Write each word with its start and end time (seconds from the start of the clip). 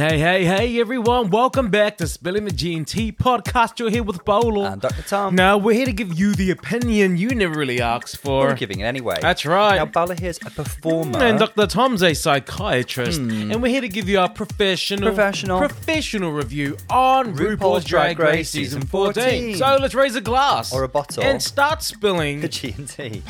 Hey, 0.00 0.18
hey, 0.18 0.44
hey, 0.46 0.80
everyone. 0.80 1.28
Welcome 1.28 1.68
back 1.68 1.98
to 1.98 2.06
Spilling 2.06 2.46
the 2.46 2.52
G&T 2.52 3.12
podcast. 3.12 3.78
You're 3.78 3.90
here 3.90 4.02
with 4.02 4.24
Bolo. 4.24 4.64
And 4.64 4.80
Dr. 4.80 5.02
Tom. 5.02 5.34
Now, 5.34 5.58
we're 5.58 5.74
here 5.74 5.84
to 5.84 5.92
give 5.92 6.18
you 6.18 6.34
the 6.34 6.50
opinion 6.52 7.18
you 7.18 7.28
never 7.34 7.58
really 7.58 7.82
asked 7.82 8.16
for. 8.16 8.46
We're 8.46 8.54
giving 8.54 8.80
it 8.80 8.84
anyway. 8.84 9.18
That's 9.20 9.44
right. 9.44 9.76
Now, 9.76 9.84
Bala 9.84 10.14
here's 10.14 10.38
a 10.38 10.50
performer. 10.50 11.18
And 11.18 11.38
Dr. 11.38 11.66
Tom's 11.66 12.02
a 12.02 12.14
psychiatrist, 12.14 13.20
and 13.20 13.60
we're 13.62 13.68
here 13.68 13.82
to 13.82 13.90
give 13.90 14.08
you 14.08 14.20
our 14.20 14.30
professional. 14.30 15.10
Professional. 15.10 15.58
professional 15.58 16.32
review 16.32 16.78
on 16.88 17.34
RuPaul's, 17.36 17.84
Drag 17.84 18.18
Race 18.18 18.48
season 18.48 18.80
14. 18.80 19.56
So 19.56 19.76
let's 19.78 19.94
raise 19.94 20.16
a 20.16 20.22
glass 20.22 20.72
Or 20.72 20.82
a 20.82 20.88
bottle. 20.88 21.22
and 21.24 21.42
start 21.42 21.82
spilling. 21.82 22.40
the 22.40 22.48
G&T. 22.48 23.22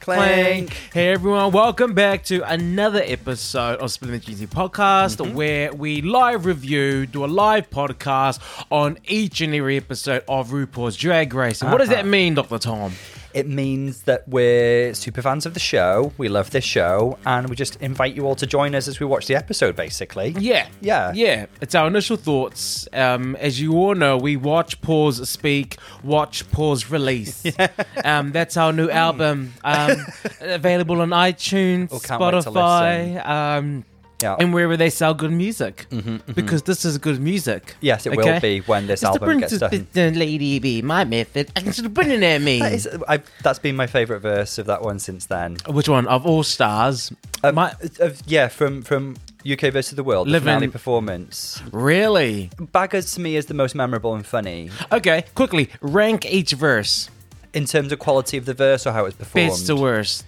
Clank. 0.00 0.72
Hey 0.92 1.12
everyone, 1.12 1.52
welcome 1.52 1.92
back 1.94 2.24
to 2.24 2.40
another 2.50 3.02
episode 3.04 3.78
of 3.78 3.92
Spilling 3.92 4.14
the 4.18 4.20
Cheesy 4.24 4.48
podcast 4.48 5.18
Mm-hmm. 5.18 5.34
where 5.34 5.72
we 5.72 5.99
live 6.02 6.44
review, 6.46 7.06
do 7.06 7.24
a 7.24 7.26
live 7.26 7.70
podcast 7.70 8.40
on 8.70 8.98
each 9.06 9.40
and 9.40 9.54
every 9.54 9.76
episode 9.76 10.24
of 10.28 10.50
RuPaul's 10.50 10.96
Drag 10.96 11.32
Race. 11.34 11.62
And 11.62 11.70
what 11.70 11.78
does 11.78 11.88
that 11.90 12.00
Uh-huh. 12.00 12.08
mean, 12.08 12.34
Dr. 12.34 12.58
Tom? 12.58 12.92
It 13.32 13.46
means 13.46 14.02
that 14.02 14.26
we're 14.26 14.92
super 14.92 15.22
fans 15.22 15.46
of 15.46 15.54
the 15.54 15.60
show. 15.60 16.12
We 16.18 16.28
love 16.28 16.50
this 16.50 16.64
show, 16.64 17.16
and 17.24 17.48
we 17.48 17.54
just 17.54 17.76
invite 17.76 18.16
you 18.16 18.26
all 18.26 18.34
to 18.34 18.44
join 18.44 18.74
us 18.74 18.88
as 18.88 18.98
we 18.98 19.06
watch 19.06 19.26
the 19.28 19.36
episode. 19.36 19.76
Basically, 19.76 20.34
Yeah. 20.36 20.66
Yeah. 20.80 21.12
Yeah. 21.14 21.46
It's 21.60 21.76
our 21.76 21.86
initial 21.86 22.16
thoughts. 22.16 22.88
Um, 22.92 23.36
as 23.36 23.60
you 23.60 23.74
all 23.74 23.94
know, 23.94 24.16
we 24.16 24.34
watch, 24.36 24.80
pause, 24.80 25.28
speak, 25.28 25.76
watch, 26.02 26.50
pause, 26.50 26.90
release. 26.90 27.44
um, 28.04 28.32
that's 28.32 28.56
our 28.56 28.72
new 28.72 28.90
album. 28.90 29.54
Um, 29.62 30.04
available 30.40 31.00
on 31.00 31.10
iTunes, 31.10 31.90
Oh, 31.92 32.00
can't 32.00 32.20
wait 32.20 32.30
to 32.42 32.50
Spotify, 32.50 33.24
um, 33.28 33.84
Yeah. 34.22 34.36
and 34.38 34.52
wherever 34.54 34.76
they 34.76 34.90
sell 34.90 35.14
good 35.14 35.32
music. 35.32 35.86
Because 36.34 36.62
this 36.64 36.84
is 36.84 36.98
good 36.98 37.20
music. 37.20 37.76
Yes, 37.80 38.06
it 38.06 38.16
will 38.16 38.40
be 38.40 38.60
when 38.60 38.86
this 38.86 39.02
It's 39.02 39.18
the 39.18 39.22
album 39.24 39.40
gets 39.40 39.58
done. 39.58 39.86
the 39.92 40.10
lady 40.12 40.58
be 40.58 40.82
my 40.82 41.04
method. 41.04 41.50
I 41.56 41.60
can 41.62 41.94
put 41.94 42.06
it 42.06 42.22
at 42.22 42.40
me. 42.42 42.60
That 42.60 42.72
is, 42.72 42.88
I, 43.08 43.22
that's 43.42 43.58
been 43.58 43.76
my 43.76 43.86
favourite 43.86 44.20
verse 44.22 44.58
of 44.58 44.66
that 44.66 44.82
one 44.82 44.98
since 44.98 45.26
then. 45.26 45.56
Which 45.68 45.88
one 45.88 46.06
of 46.08 46.26
all 46.26 46.42
stars? 46.42 47.12
Um, 47.42 47.54
my 47.54 47.72
of- 48.00 48.20
yeah, 48.26 48.48
from 48.48 48.82
from 48.82 49.16
UK 49.50 49.72
versus 49.72 49.94
the 49.96 50.04
World, 50.04 50.26
the 50.26 50.32
Living- 50.32 50.46
finale 50.46 50.68
performance. 50.68 51.62
really 51.72 52.50
Baggers 52.58 53.12
to 53.14 53.20
me 53.22 53.36
is 53.36 53.46
the 53.46 53.54
most 53.54 53.74
memorable 53.74 54.14
and 54.14 54.26
funny 54.26 54.68
okay. 54.92 55.24
Quickly 55.34 55.70
rank 55.80 56.26
each 56.26 56.52
verse, 56.52 57.08
in 57.54 57.64
terms 57.64 57.90
of 57.92 57.98
quality 57.98 58.36
of 58.36 58.44
the 58.44 58.52
verse 58.54 58.86
or 58.86 58.92
how 58.92 59.06
it's 59.06 59.16
performed. 59.16 59.48
best 59.48 59.66
to 59.68 59.76
worst. 59.76 60.24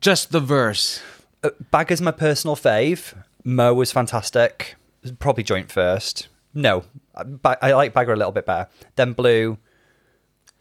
Just 0.00 0.32
the 0.32 0.40
verse. 0.40 1.00
Uh, 1.42 1.50
Bagger's 1.70 2.00
my 2.00 2.10
personal 2.10 2.56
fave. 2.56 3.14
Mo 3.44 3.74
was 3.74 3.92
fantastic. 3.92 4.76
Probably 5.18 5.44
joint 5.44 5.70
first. 5.70 6.28
No, 6.54 6.84
I, 7.14 7.56
I 7.62 7.72
like 7.72 7.94
Bagger 7.94 8.12
a 8.12 8.16
little 8.16 8.32
bit 8.32 8.46
better. 8.46 8.68
Then 8.96 9.12
Blue. 9.12 9.58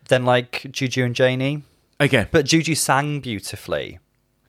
Then 0.10 0.26
like 0.26 0.68
Juju 0.72 1.04
and 1.04 1.16
Janie. 1.16 1.64
Okay. 2.00 2.28
But 2.32 2.46
Juju 2.46 2.76
sang 2.76 3.20
beautifully. 3.20 4.00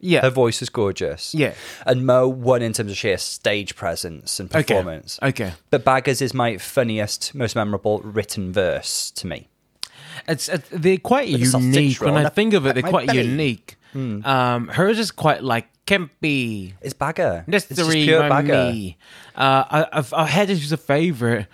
Yeah. 0.00 0.20
Her 0.20 0.30
voice 0.30 0.60
was 0.60 0.68
gorgeous. 0.68 1.34
Yeah. 1.34 1.54
And 1.84 2.06
Mo 2.06 2.28
won 2.28 2.62
in 2.62 2.72
terms 2.72 2.90
of 2.92 2.96
sheer 2.96 3.18
stage 3.18 3.74
presence 3.74 4.38
and 4.38 4.50
performance. 4.50 5.18
Okay. 5.22 5.54
But 5.70 5.84
Baggers 5.84 6.22
is 6.22 6.34
my 6.34 6.58
funniest, 6.58 7.34
most 7.34 7.56
memorable 7.56 7.98
written 8.00 8.52
verse 8.52 9.10
to 9.12 9.26
me. 9.26 9.48
It's, 10.28 10.48
they're 10.70 10.98
quite 10.98 11.28
unique. 11.28 12.00
When 12.00 12.16
I 12.16 12.28
think 12.28 12.54
of 12.54 12.66
it, 12.66 12.74
they're 12.74 12.82
quite 12.82 13.08
belly. 13.08 13.22
unique. 13.22 13.76
Um, 13.94 14.69
hers 14.69 14.98
is 14.98 15.11
quite 15.11 15.42
like 15.42 15.69
campy. 15.86 16.75
It's 16.81 16.94
Bagger. 16.94 17.44
That's 17.48 17.70
it's 17.70 17.81
pure 17.81 18.20
real 18.20 18.28
Bagger. 18.28 18.95
Uh, 19.34 19.64
I, 19.70 19.86
I've, 19.92 20.12
I 20.12 20.27
had 20.27 20.48
to 20.48 20.56
choose 20.56 20.72
a 20.72 20.77
favorite. 20.77 21.47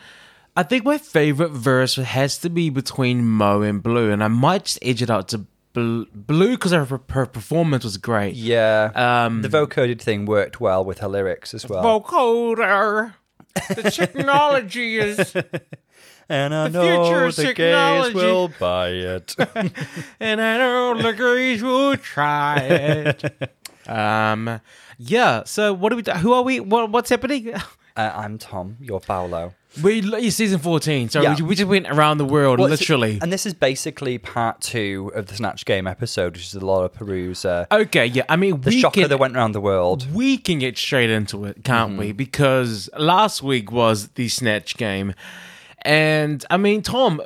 I 0.57 0.63
think 0.63 0.85
my 0.85 0.99
favorite 0.99 1.51
verse 1.51 1.97
has 1.97 2.39
to 2.39 2.51
be 2.51 2.71
between 2.71 3.25
Mo 3.25 3.63
and 3.63 3.83
Blue, 3.83 4.11
and 4.13 4.23
I 4.23 4.29
might 4.29 4.65
just 4.65 4.79
edge 4.83 5.03
it 5.03 5.11
out 5.11 5.29
to 5.29 5.47
Blue 5.75 6.07
because 6.53 6.71
her, 6.71 7.01
her 7.11 7.27
performance 7.27 7.83
was 7.83 7.97
great. 7.97 8.37
Yeah. 8.37 8.93
Um, 8.95 9.43
the 9.43 9.49
vocoded 9.49 10.01
thing 10.01 10.25
worked 10.25 10.61
well 10.61 10.85
with 10.85 10.99
her 11.01 11.09
lyrics 11.09 11.53
as 11.53 11.69
well. 11.69 11.83
Vocoder. 12.01 13.15
The 13.75 13.91
technology 13.91 14.99
is, 14.99 15.35
And 16.29 16.55
I 16.55 16.69
The 16.69 16.81
future 16.81 16.95
know 16.97 17.31
the 17.31 17.43
technology. 17.45 18.13
gays 18.13 18.15
will 18.15 18.49
buy 18.59 18.89
it. 18.89 19.35
and 20.21 20.41
I 20.41 20.59
know 20.59 21.01
the 21.03 21.13
girls 21.13 21.63
will 21.63 21.97
try 21.97 22.57
it. 22.59 23.53
Um, 23.87 24.61
yeah. 24.99 25.43
So 25.45 25.75
what 25.75 25.91
do 25.91 25.97
we? 25.97 26.03
do? 26.03 26.13
Who 26.13 26.33
are 26.33 26.41
we? 26.43 26.59
What, 26.59 26.91
what's 26.91 27.11
happening? 27.11 27.53
uh, 27.55 27.61
I'm 27.97 28.39
Tom, 28.39 28.79
you're 28.81 28.99
Paolo. 28.99 29.53
We 29.83 29.99
it's 30.01 30.37
season 30.37 30.59
fourteen. 30.59 31.11
So 31.11 31.21
Yeah. 31.21 31.37
we, 31.37 31.43
we 31.43 31.55
just 31.55 31.69
went 31.69 31.89
around 31.89 32.17
the 32.17 32.25
world, 32.25 32.61
Well, 32.61 32.71
literally. 32.71 33.19
And 33.21 33.31
this 33.31 33.45
is 33.45 33.53
basically 33.53 34.17
part 34.17 34.63
two 34.63 35.13
of 35.15 35.27
the 35.27 35.35
Snatch 35.35 35.67
Game 35.67 35.87
episode, 35.87 36.33
which 36.33 36.47
is 36.47 36.55
a 36.55 36.65
lot 36.65 36.85
of 36.85 36.95
Perusa. 36.95 37.67
Okay, 37.71 38.07
yeah. 38.07 38.23
I 38.31 38.37
mean, 38.37 38.61
the 38.63 38.71
we 38.71 38.81
shocker 38.81 39.01
can, 39.01 39.11
that 39.11 39.19
went 39.19 39.37
around 39.37 39.53
the 39.53 39.61
world. 39.61 40.11
we 40.15 40.39
can 40.39 40.61
get 40.61 40.79
straight 40.79 41.11
into 41.11 41.45
it, 41.45 41.63
can't 41.65 41.99
we? 41.99 42.09
Mm-hmm. 42.09 42.17
Because 42.17 42.89
last 42.97 43.43
week 43.43 43.71
was 43.71 44.09
the 44.15 44.29
Snatch 44.29 44.79
game. 44.79 45.13
And 45.85 46.45
I 46.51 46.57
mean, 46.57 46.83
Tom, 46.83 47.21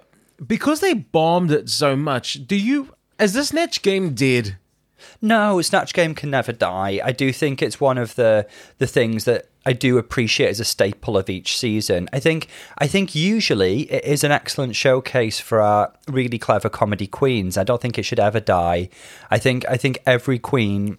because 0.44 0.80
they 0.80 0.94
bombed 0.94 1.50
it 1.50 1.68
so 1.68 1.96
much, 1.96 2.46
do 2.46 2.56
you. 2.56 2.94
Is 3.18 3.32
this 3.32 3.48
Snatch 3.48 3.82
game 3.82 4.14
dead? 4.14 4.56
No, 5.20 5.60
Snatch 5.62 5.94
Game 5.94 6.14
can 6.14 6.30
never 6.30 6.52
die. 6.52 7.00
I 7.02 7.12
do 7.12 7.32
think 7.32 7.62
it's 7.62 7.80
one 7.80 7.98
of 7.98 8.14
the 8.14 8.46
the 8.78 8.86
things 8.86 9.24
that 9.24 9.48
I 9.66 9.72
do 9.72 9.98
appreciate 9.98 10.48
as 10.48 10.60
a 10.60 10.64
staple 10.64 11.16
of 11.16 11.28
each 11.28 11.56
season. 11.56 12.08
I 12.12 12.20
think 12.20 12.48
I 12.78 12.86
think 12.86 13.14
usually 13.14 13.90
it 13.92 14.04
is 14.04 14.24
an 14.24 14.32
excellent 14.32 14.76
showcase 14.76 15.40
for 15.40 15.60
our 15.60 15.92
really 16.08 16.38
clever 16.38 16.68
comedy 16.68 17.06
queens. 17.06 17.58
I 17.58 17.64
don't 17.64 17.80
think 17.80 17.98
it 17.98 18.04
should 18.04 18.20
ever 18.20 18.40
die. 18.40 18.88
I 19.30 19.38
think 19.38 19.64
I 19.68 19.76
think 19.76 19.98
every 20.06 20.38
queen 20.38 20.98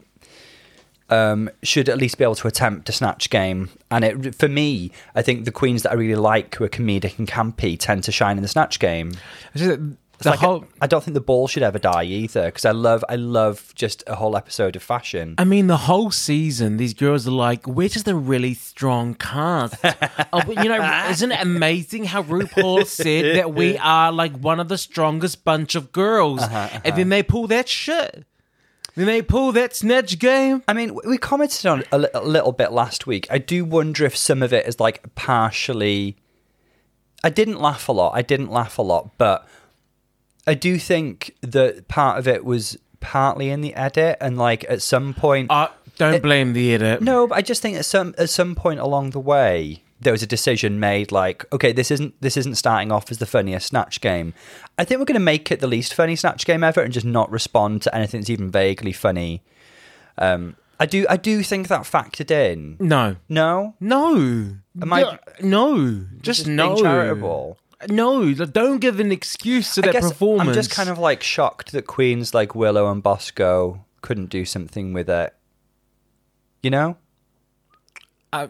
um, 1.09 1.49
should 1.63 1.89
at 1.89 1.97
least 1.97 2.17
be 2.17 2.23
able 2.23 2.35
to 2.35 2.47
attempt 2.47 2.89
a 2.89 2.91
snatch 2.91 3.29
game. 3.29 3.69
And 3.91 4.03
it, 4.03 4.35
for 4.35 4.47
me, 4.47 4.91
I 5.15 5.21
think 5.21 5.45
the 5.45 5.51
queens 5.51 5.83
that 5.83 5.91
I 5.91 5.95
really 5.95 6.15
like 6.15 6.55
who 6.55 6.63
are 6.63 6.69
comedic 6.69 7.17
and 7.19 7.27
campy 7.27 7.77
tend 7.79 8.03
to 8.05 8.11
shine 8.11 8.37
in 8.37 8.43
the 8.43 8.49
snatch 8.49 8.79
game. 8.79 9.13
Is 9.53 9.61
it 9.61 9.79
It's 10.15 10.23
The 10.25 10.31
like 10.31 10.39
whole. 10.39 10.65
I 10.81 10.87
don't 10.87 11.01
think 11.03 11.13
the 11.15 11.21
ball 11.21 11.47
should 11.47 11.63
ever 11.63 11.79
die 11.79 12.03
either 12.03 12.45
because 12.45 12.65
I 12.65 12.71
love 12.71 13.05
I 13.07 13.15
love 13.15 13.71
just 13.75 14.03
a 14.05 14.15
whole 14.15 14.35
episode 14.35 14.75
of 14.75 14.83
fashion. 14.83 15.35
I 15.37 15.45
mean, 15.45 15.67
the 15.67 15.77
whole 15.77 16.11
season, 16.11 16.75
these 16.75 16.93
girls 16.93 17.25
are 17.25 17.31
like, 17.31 17.65
we're 17.65 17.87
just 17.87 18.07
a 18.07 18.15
really 18.15 18.53
strong 18.53 19.13
cast. 19.15 19.75
oh, 19.83 20.41
but, 20.45 20.61
you 20.61 20.69
know, 20.69 21.05
isn't 21.09 21.31
it 21.31 21.41
amazing 21.41 22.03
how 22.03 22.23
RuPaul 22.23 22.85
said 22.85 23.37
that 23.37 23.53
we 23.53 23.77
are 23.77 24.11
like 24.11 24.35
one 24.37 24.59
of 24.59 24.67
the 24.67 24.77
strongest 24.77 25.45
bunch 25.45 25.75
of 25.75 25.93
girls? 25.93 26.41
Uh-huh, 26.41 26.81
And 26.83 26.97
then 26.97 27.07
they 27.09 27.23
pull 27.23 27.47
that 27.47 27.69
shit. 27.69 28.25
Then 28.95 29.05
may 29.05 29.22
pull 29.22 29.51
that 29.53 29.75
snatch 29.75 30.19
game. 30.19 30.63
I 30.67 30.73
mean, 30.73 30.97
we 31.05 31.17
commented 31.17 31.66
on 31.66 31.79
it 31.81 31.88
a, 31.91 31.97
li- 32.00 32.09
a 32.13 32.22
little 32.23 32.51
bit 32.51 32.72
last 32.72 33.07
week. 33.07 33.27
I 33.29 33.38
do 33.38 33.63
wonder 33.66 34.05
if 34.05 34.16
some 34.17 34.41
of 34.44 34.51
it 34.53 34.66
is 34.67 34.79
like 34.79 35.13
partially. 35.16 36.17
I 37.23 37.29
didn't 37.29 37.59
laugh 37.61 37.88
a 37.89 37.91
lot. 37.91 38.11
I 38.16 38.22
didn't 38.22 38.51
laugh 38.51 38.77
a 38.77 38.81
lot, 38.81 39.17
but 39.17 39.47
I 40.47 40.53
do 40.53 40.77
think 40.79 41.35
that 41.41 41.88
part 41.88 42.17
of 42.17 42.27
it 42.27 42.44
was 42.45 42.77
partly 43.00 43.50
in 43.50 43.61
the 43.61 43.73
edit, 43.75 44.17
and 44.19 44.38
like 44.38 44.66
at 44.69 44.81
some 44.81 45.13
point, 45.13 45.51
Uh, 45.51 45.67
don't 45.97 46.21
blame 46.21 46.53
the 46.53 46.73
edit. 46.73 47.01
no, 47.01 47.27
but 47.27 47.38
I 47.38 47.41
just 47.41 47.61
think 47.61 47.77
at 47.77 47.85
some 47.85 48.16
at 48.17 48.29
some 48.29 48.56
point 48.56 48.79
along 48.79 49.11
the 49.11 49.19
way 49.19 49.83
there 50.01 50.13
was 50.13 50.23
a 50.23 50.27
decision 50.27 50.79
made 50.79 51.11
like, 51.11 51.45
okay, 51.53 51.71
this 51.71 51.91
isn't 51.91 52.19
this 52.21 52.37
isn't 52.37 52.55
starting 52.55 52.91
off 52.91 53.11
as 53.11 53.17
the 53.17 53.25
funniest 53.25 53.67
snatch 53.67 53.99
game. 54.01 54.33
I 54.77 54.85
think 54.85 54.99
we're 54.99 55.05
going 55.05 55.15
to 55.15 55.19
make 55.19 55.51
it 55.51 55.59
the 55.59 55.67
least 55.67 55.93
funny 55.93 56.15
snatch 56.15 56.45
game 56.45 56.63
ever 56.63 56.81
and 56.81 56.93
just 56.93 57.05
not 57.05 57.29
respond 57.31 57.81
to 57.83 57.93
anything 57.95 58.21
that's 58.21 58.29
even 58.29 58.49
vaguely 58.49 58.93
funny. 58.93 59.43
Um, 60.17 60.55
I 60.79 60.85
do 60.85 61.05
I 61.09 61.17
do 61.17 61.43
think 61.43 61.67
that 61.67 61.81
factored 61.81 62.31
in. 62.31 62.77
No. 62.79 63.17
No, 63.27 63.75
No. 63.81 64.15
Am 64.81 64.93
I- 64.93 65.19
no. 65.41 66.06
Just, 66.21 66.45
just 66.45 66.47
no. 66.47 66.77
charitable. 66.81 67.57
No. 67.89 68.33
Don't 68.33 68.79
give 68.79 69.00
an 69.01 69.12
excuse 69.12 69.75
to 69.75 69.88
I 69.88 69.91
guess 69.91 70.07
performance. 70.09 70.47
I'm 70.47 70.53
just 70.53 70.71
kind 70.71 70.89
of 70.89 70.97
like 70.97 71.21
shocked 71.24 71.74
that 71.74 71.88
queens 71.88 72.33
like 72.33 72.56
Willow 72.56 72.89
and 72.89 73.03
Bosco 73.03 73.83
couldn't 74.01 74.29
do 74.29 74.45
something 74.45 74.94
with 74.94 75.09
it. 75.09 75.33
You 76.63 76.69
know, 76.69 76.97
Uh, 78.31 78.47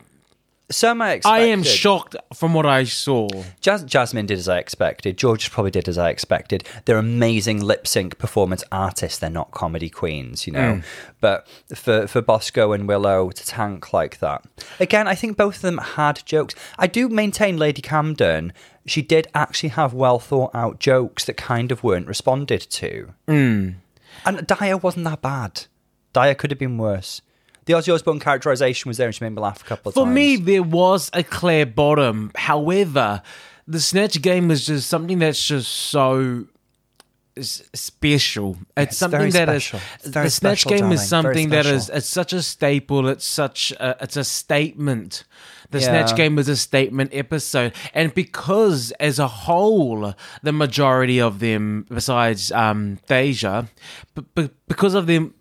some 0.71 1.01
I 1.01 1.07
I 1.10 1.13
expected. 1.13 1.50
am 1.50 1.63
shocked 1.63 2.16
from 2.33 2.54
what 2.54 2.66
I 2.66 2.83
saw. 2.83 3.27
Jas- 3.60 3.83
Jasmine 3.83 4.27
did 4.27 4.38
as 4.38 4.48
I 4.48 4.60
expected. 4.60 5.18
George 5.18 5.50
probably 5.51 5.71
did 5.71 5.88
as 5.88 5.98
I 5.98 6.10
expected. 6.10 6.63
They're 6.86 6.98
amazing 6.98 7.62
lip 7.62 7.88
sync 7.88 8.18
performance 8.18 8.63
artists. 8.71 9.18
They're 9.19 9.30
not 9.30 9.51
comedy 9.51 9.89
queens, 9.89 10.45
you 10.45 10.54
know. 10.54 10.75
Mm. 10.75 10.83
But 11.21 11.48
for 11.74 12.07
for 12.07 12.21
Bosco 12.21 12.71
and 12.71 12.88
Willow 12.88 13.30
to 13.31 13.45
tank 13.45 13.94
like 13.94 14.19
that, 14.19 14.44
again, 14.80 15.07
I 15.07 15.16
think 15.16 15.38
both 15.38 15.56
of 15.57 15.62
them 15.62 15.77
had 15.80 16.24
jokes. 16.25 16.54
I 16.77 16.88
do 16.88 17.10
maintain 17.10 17.57
Lady 17.57 17.81
Camden. 17.81 18.54
She 18.86 19.01
did 19.01 19.27
actually 19.33 19.69
have 19.69 19.94
well 19.94 20.19
thought 20.19 20.51
out 20.54 20.80
jokes 20.80 21.25
that 21.25 21.38
kind 21.38 21.72
of 21.72 21.83
weren't 21.83 22.07
responded 22.07 22.62
to. 22.62 23.13
Mm. 23.27 23.75
And 24.25 24.38
Daya 24.39 24.81
wasn't 24.81 25.06
that 25.06 25.22
bad. 25.22 25.65
Daya 26.13 26.38
could 26.38 26.51
have 26.51 26.60
been 26.60 26.77
worse. 26.77 27.22
The 27.69 27.75
Ozzy 27.75 27.94
Osbourne 27.94 28.19
characterization 28.19 28.89
was 28.89 28.98
there, 28.98 29.06
and 29.06 29.13
she 29.16 29.24
made 29.24 29.30
me 29.36 29.42
laugh 29.44 29.62
a 29.62 29.63
couple 29.63 29.89
of 29.89 29.94
For 29.94 30.04
times. 30.06 30.10
For 30.10 30.12
me, 30.16 30.38
there 30.38 30.63
was 30.63 31.12
a 31.13 31.21
clear 31.24 31.68
bottom. 31.68 32.31
However, 32.33 33.21
the 33.68 33.80
Snatch 33.80 34.19
game 34.24 34.50
is 34.50 34.66
just 34.66 34.89
something 34.89 35.19
that's 35.19 35.45
just 35.48 35.69
so 35.71 36.48
special. 37.39 38.57
It's, 38.75 38.94
it's 38.94 38.98
something 38.98 39.30
that 39.30 39.50
is 39.50 39.66
special. 39.66 39.80
It's 40.00 40.07
very 40.07 40.25
the 40.25 40.30
Snatch 40.31 40.66
game 40.66 40.80
darling. 40.80 40.94
is 40.94 41.07
something 41.07 41.50
that 41.50 41.68
is 41.68 41.89
it's 41.92 42.10
such 42.10 42.33
a 42.33 42.42
staple. 42.42 43.07
It's 43.07 43.24
such 43.24 43.72
a, 43.74 43.98
it's 44.01 44.18
a 44.18 44.24
statement. 44.24 45.25
The 45.69 45.80
Yeah. 45.80 45.89
Snatch 45.89 46.15
game 46.18 46.39
is 46.39 46.50
a 46.50 46.57
statement 46.57 47.12
episode, 47.13 47.74
and 47.94 48.12
because 48.15 48.92
as 49.00 49.19
a 49.19 49.27
whole, 49.27 50.15
the 50.42 50.51
majority 50.51 51.22
of 51.22 51.38
them, 51.38 51.86
besides 51.88 52.51
um, 52.51 52.98
Deja, 53.07 53.65
b- 54.15 54.25
b- 54.33 54.50
because 54.68 54.95
of 54.95 55.06
them 55.06 55.36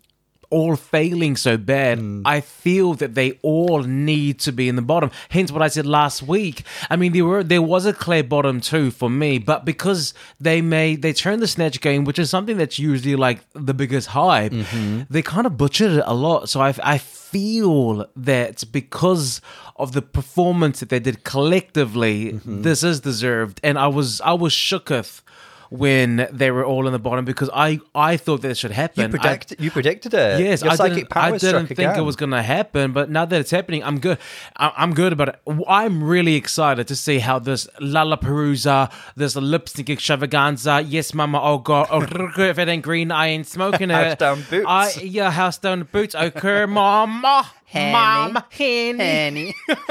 all 0.51 0.75
failing 0.75 1.35
so 1.37 1.57
bad, 1.57 1.99
Hmm. 1.99 2.21
I 2.25 2.41
feel 2.41 2.93
that 2.95 3.13
they 3.15 3.33
all 3.41 3.83
need 3.83 4.39
to 4.39 4.51
be 4.51 4.67
in 4.67 4.75
the 4.75 4.81
bottom. 4.81 5.11
Hence 5.29 5.51
what 5.51 5.61
I 5.61 5.67
said 5.67 5.85
last 5.85 6.23
week. 6.23 6.63
I 6.89 6.95
mean, 6.95 7.11
there 7.13 7.25
were 7.25 7.43
there 7.43 7.61
was 7.61 7.85
a 7.85 7.93
clear 7.93 8.23
bottom 8.23 8.59
too 8.61 8.89
for 8.91 9.09
me, 9.09 9.37
but 9.37 9.63
because 9.65 10.13
they 10.39 10.61
made 10.61 11.01
they 11.01 11.13
turned 11.13 11.41
the 11.41 11.47
snatch 11.47 11.81
game, 11.81 12.03
which 12.03 12.19
is 12.19 12.29
something 12.29 12.57
that's 12.57 12.79
usually 12.79 13.15
like 13.15 13.39
the 13.53 13.73
biggest 13.73 14.07
hype, 14.09 14.51
Mm-hmm. 14.51 15.01
they 15.09 15.21
kind 15.21 15.45
of 15.47 15.57
butchered 15.57 15.91
it 15.99 16.03
a 16.05 16.13
lot. 16.13 16.49
So 16.49 16.61
I 16.61 16.73
I 16.83 16.97
feel 16.97 18.05
that 18.15 18.63
because 18.71 19.41
of 19.75 19.91
the 19.93 20.01
performance 20.01 20.79
that 20.79 20.89
they 20.89 20.99
did 20.99 21.23
collectively, 21.23 22.33
Mm-hmm. 22.33 22.61
this 22.63 22.83
is 22.83 22.99
deserved, 23.01 23.59
and 23.63 23.77
I 23.77 23.87
was 23.87 24.19
I 24.21 24.33
was 24.33 24.53
shooketh. 24.53 25.21
When 25.69 26.27
they 26.31 26.49
were 26.49 26.65
all 26.65 26.87
in 26.87 26.93
the 26.93 26.99
bottom, 26.99 27.25
because 27.25 27.49
I 27.53 27.79
I 27.93 28.17
thought 28.17 28.41
that 28.41 28.57
should 28.57 28.71
happen. 28.71 29.11
you, 29.11 29.19
I- 29.21 29.39
you 29.59 29.69
predicted 29.71 30.13
it. 30.13 30.39
Yes, 30.41 30.63
Your 30.63 30.71
I 30.71 30.75
didn't, 30.89 31.15
I 31.15 31.37
didn't 31.37 31.67
think 31.67 31.79
again. 31.79 31.99
it 31.99 32.01
was 32.01 32.15
going 32.15 32.31
to 32.31 32.41
happen, 32.41 32.91
but 32.91 33.09
now 33.09 33.25
that 33.25 33.39
it's 33.39 33.51
happening, 33.51 33.83
I'm 33.83 33.99
good. 33.99 34.17
I, 34.57 34.73
I'm 34.75 34.93
good 34.93 35.13
about 35.13 35.29
it. 35.29 35.39
I'm 35.67 36.03
really 36.03 36.35
excited 36.35 36.87
to 36.87 36.95
see 36.95 37.19
how 37.19 37.37
this 37.39 37.67
Lala 37.79 38.17
Lollapalooza, 38.17 38.91
this 39.15 39.35
lip 39.35 39.69
sync 39.69 39.89
extravaganza, 39.89 40.81
yes, 40.81 41.13
mama, 41.13 41.39
oh 41.41 41.59
god, 41.59 41.87
oh, 41.91 42.01
if 42.37 42.57
it 42.57 42.67
ain't 42.67 42.83
green, 42.83 43.11
I 43.11 43.27
ain't 43.27 43.47
smoking 43.47 43.91
it. 43.91 43.93
House 43.93 44.17
down 44.17 44.43
boots. 44.49 44.65
I, 44.67 44.91
yeah, 45.01 45.31
house 45.31 45.57
down 45.57 45.87
boots. 45.91 46.15
Okay, 46.15 46.65
mama. 46.65 47.47
Mom, 47.73 48.43
Henny. 48.49 49.55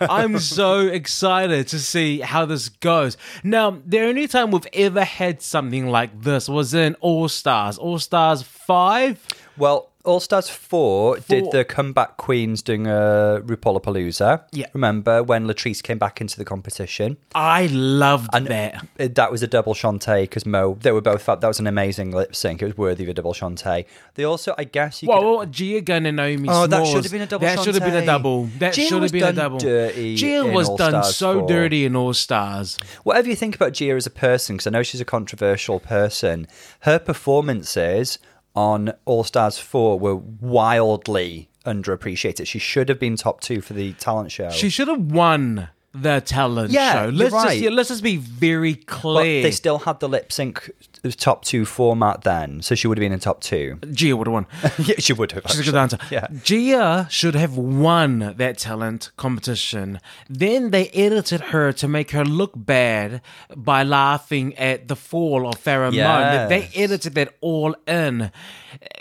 I'm 0.00 0.38
so 0.38 0.80
excited 0.80 1.68
to 1.68 1.78
see 1.78 2.20
how 2.20 2.44
this 2.44 2.68
goes. 2.68 3.16
Now, 3.42 3.78
the 3.86 4.00
only 4.00 4.26
time 4.26 4.50
we've 4.50 4.66
ever 4.72 5.04
had 5.04 5.40
something 5.40 5.86
like 5.88 6.22
this 6.22 6.48
was 6.48 6.74
in 6.74 6.94
All 7.00 7.28
Stars. 7.28 7.78
All 7.78 7.98
Stars 7.98 8.42
5? 8.42 9.26
Well, 9.56 9.90
All 10.04 10.20
Stars 10.20 10.50
4, 10.50 11.20
did 11.28 11.50
the 11.50 11.64
comeback 11.64 12.18
queens 12.18 12.60
doing 12.60 12.86
a 12.86 13.40
RuPaulapalooza. 13.42 14.42
Yeah. 14.52 14.66
Remember 14.74 15.22
when 15.22 15.46
Latrice 15.46 15.82
came 15.82 15.96
back 15.96 16.20
into 16.20 16.36
the 16.36 16.44
competition? 16.44 17.16
I 17.34 17.68
loved 17.72 18.28
And 18.34 18.46
that. 18.48 18.86
it- 18.98 19.14
that 19.14 19.32
was 19.32 19.42
a 19.42 19.46
double 19.46 19.72
Shantay 19.72 20.24
because 20.24 20.44
Mo, 20.44 20.76
they 20.82 20.92
were 20.92 21.00
both. 21.00 21.24
That 21.24 21.42
was 21.42 21.58
an 21.58 21.66
amazing 21.66 22.12
lip 22.12 22.36
sync. 22.36 22.60
It 22.60 22.66
was 22.66 22.76
worthy 22.76 23.04
of 23.04 23.08
a 23.08 23.14
double 23.14 23.32
Shantay. 23.32 23.86
They 24.14 24.24
also, 24.24 24.54
I 24.58 24.64
guess 24.64 25.02
you 25.02 25.08
Whoa, 25.08 25.38
could. 25.40 25.52
Gia 25.52 25.80
Gunn 25.80 26.04
and 26.04 26.18
Naomi 26.18 26.48
Oh, 26.52 26.66
that 26.66 26.86
should 26.86 27.04
have 27.04 27.10
been 27.12 27.22
a 27.22 27.26
double 27.26 27.46
That 27.46 27.60
should 27.60 27.74
have 27.74 27.84
been 27.84 28.02
a 28.02 28.04
double. 28.04 28.44
That 28.58 28.74
should 28.74 29.02
have 29.02 29.10
been 29.12 29.24
a 29.24 29.32
double. 29.32 29.58
dirty 29.58 30.16
Gia 30.16 30.44
was 30.44 30.68
All 30.68 30.76
done 30.76 30.90
Stars 31.02 31.16
so 31.16 31.38
4. 31.38 31.48
dirty 31.48 31.86
in 31.86 31.96
All 31.96 32.12
Stars. 32.12 32.76
Whatever 33.04 33.30
you 33.30 33.36
think 33.36 33.54
about 33.56 33.72
Gia 33.72 33.94
as 33.94 34.04
a 34.06 34.10
person, 34.10 34.56
because 34.56 34.66
I 34.66 34.70
know 34.70 34.82
she's 34.82 35.00
a 35.00 35.06
controversial 35.06 35.80
person, 35.80 36.46
her 36.80 36.98
performances 36.98 38.18
on 38.54 38.92
All 39.04 39.24
Stars 39.24 39.58
4 39.58 39.98
were 39.98 40.16
wildly 40.16 41.48
underappreciated. 41.66 42.46
She 42.46 42.58
should 42.58 42.88
have 42.88 42.98
been 43.00 43.16
top 43.16 43.40
two 43.40 43.60
for 43.60 43.72
the 43.72 43.92
talent 43.94 44.30
show. 44.32 44.50
She 44.50 44.68
should 44.68 44.88
have 44.88 45.00
won 45.00 45.68
the 45.94 46.20
talent 46.20 46.70
Yeah, 46.72 47.04
show. 47.04 47.08
Let's 47.10 47.32
right. 47.32 47.44
just 47.50 47.56
yeah, 47.58 47.70
let's 47.70 47.88
just 47.88 48.02
be 48.02 48.16
very 48.16 48.74
but 48.74 48.86
clear. 48.86 49.42
they 49.42 49.50
still 49.50 49.78
had 49.78 50.00
the 50.00 50.08
lip 50.08 50.32
sync 50.32 50.70
top 51.12 51.44
two 51.44 51.64
format 51.64 52.22
then, 52.22 52.62
so 52.62 52.74
she 52.74 52.86
would 52.88 52.96
have 52.98 53.02
been 53.02 53.12
in 53.12 53.20
top 53.20 53.40
two. 53.40 53.78
Gia 53.92 54.16
would 54.16 54.26
have 54.26 54.32
won. 54.32 54.46
yeah, 54.78 54.94
she 54.98 55.12
would 55.12 55.32
have. 55.32 55.42
She's 55.48 55.60
a 55.60 55.64
good 55.64 55.74
answer. 55.74 55.98
Yeah. 56.10 56.26
Gia 56.42 57.06
should 57.10 57.34
have 57.34 57.56
won 57.56 58.34
that 58.36 58.58
talent 58.58 59.10
competition. 59.16 60.00
Then 60.30 60.70
they 60.70 60.88
edited 60.90 61.40
her 61.52 61.72
to 61.74 61.88
make 61.88 62.12
her 62.12 62.24
look 62.24 62.52
bad 62.54 63.20
by 63.54 63.82
laughing 63.82 64.54
at 64.56 64.88
the 64.88 64.96
fall 64.96 65.48
of 65.48 65.56
Farrah 65.62 65.86
Moan. 65.90 65.94
Yes. 65.94 66.48
They 66.48 66.70
edited 66.82 67.14
that 67.14 67.34
all 67.40 67.74
in. 67.86 68.30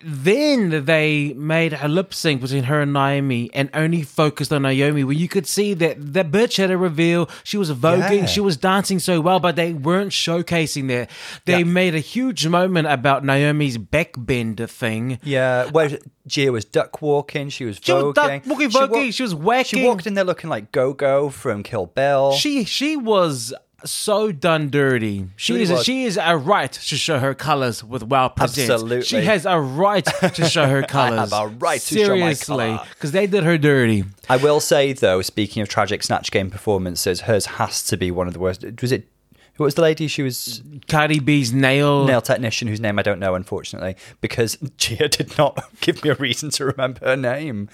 Then 0.03 0.85
they 0.85 1.33
made 1.33 1.73
a 1.73 1.87
lip 1.87 2.13
sync 2.13 2.41
between 2.41 2.63
her 2.63 2.81
and 2.81 2.93
Naomi 2.93 3.49
and 3.53 3.69
only 3.73 4.03
focused 4.03 4.51
on 4.51 4.63
Naomi, 4.63 5.03
where 5.03 5.15
you 5.15 5.27
could 5.27 5.47
see 5.47 5.73
that 5.75 6.13
that 6.13 6.31
bitch 6.31 6.57
had 6.57 6.71
a 6.71 6.77
reveal. 6.77 7.29
She 7.43 7.57
was 7.57 7.71
voguing, 7.71 8.19
Yeah. 8.21 8.25
she 8.25 8.39
was 8.41 8.57
dancing 8.57 8.99
so 8.99 9.21
well, 9.21 9.39
but 9.39 9.55
they 9.55 9.73
weren't 9.73 10.11
showcasing 10.11 10.87
that. 10.89 11.09
They 11.45 11.59
Yeah. 11.59 11.63
made 11.63 11.92
a 11.93 11.99
huge 11.99 12.47
moment 12.47 12.87
about 12.87 13.23
Naomi's 13.23 13.77
backbend 13.77 14.67
thing. 14.69 15.19
Yeah, 15.23 15.69
where 15.71 15.97
Gia 16.27 16.51
was 16.51 16.65
duck 16.65 17.01
walking, 17.01 17.49
she 17.49 17.65
was 17.65 17.79
She 17.81 17.91
was 17.93 18.03
voguing. 18.15 18.43
duck 18.45 18.89
walking, 18.89 19.05
She 19.05 19.11
she 19.11 19.23
was 19.23 19.35
whacking. 19.35 19.79
She 19.79 19.85
walked 19.85 20.07
in 20.07 20.13
there 20.13 20.23
looking 20.23 20.49
like 20.49 20.71
Go 20.71 20.93
Go 20.93 21.29
from 21.29 21.63
Kill 21.63 21.85
Bill. 21.87 22.33
She 22.33 22.63
she 22.65 22.95
was 22.97 23.53
so 23.85 24.31
done 24.31 24.69
dirty. 24.69 25.27
She 25.35 25.51
really 25.51 25.63
is 25.63 25.71
was. 25.71 25.83
she 25.83 26.05
is 26.05 26.17
a 26.21 26.37
right 26.37 26.71
to 26.71 26.95
show 26.95 27.19
her 27.19 27.33
colors 27.33 27.83
with 27.83 28.01
Wow 28.03 28.29
Presents. 28.29 28.69
Absolutely. 28.71 29.01
she 29.03 29.17
has 29.25 29.45
a 29.45 29.59
right 29.59 30.05
to 30.05 30.45
show 30.45 30.65
her 30.67 30.83
colors. 30.87 31.31
have 31.31 31.33
a 31.33 31.47
right 31.55 31.81
to 31.81 31.95
show 31.95 32.15
my 32.15 32.31
seriously 32.33 32.55
colour. 32.75 32.85
because 32.93 33.11
they 33.11 33.27
did 33.27 33.43
her 33.43 33.57
dirty. 33.57 34.05
I 34.29 34.37
will 34.37 34.61
say 34.61 34.93
though, 34.93 35.21
speaking 35.21 35.61
of 35.61 35.67
tragic 35.67 36.01
snatch 36.01 36.31
game 36.31 36.49
performances, 36.49 37.21
hers 37.21 37.45
has 37.45 37.83
to 37.87 37.97
be 37.97 38.09
one 38.09 38.27
of 38.27 38.33
the 38.33 38.39
worst. 38.39 38.63
Was 38.81 38.93
it? 38.93 39.07
Who 39.55 39.63
was 39.63 39.75
the 39.75 39.81
lady? 39.81 40.07
She 40.07 40.23
was 40.23 40.63
Cardi 40.87 41.19
B's 41.19 41.53
nail. 41.53 42.05
nail 42.05 42.21
technician 42.21 42.67
whose 42.67 42.79
name 42.79 42.97
I 42.97 43.03
don't 43.03 43.19
know, 43.19 43.35
unfortunately, 43.35 43.95
because 44.19 44.55
Gia 44.77 45.07
did 45.07 45.37
not 45.37 45.63
give 45.81 46.03
me 46.03 46.09
a 46.09 46.15
reason 46.15 46.49
to 46.51 46.65
remember 46.65 47.05
her 47.05 47.15
name. 47.15 47.69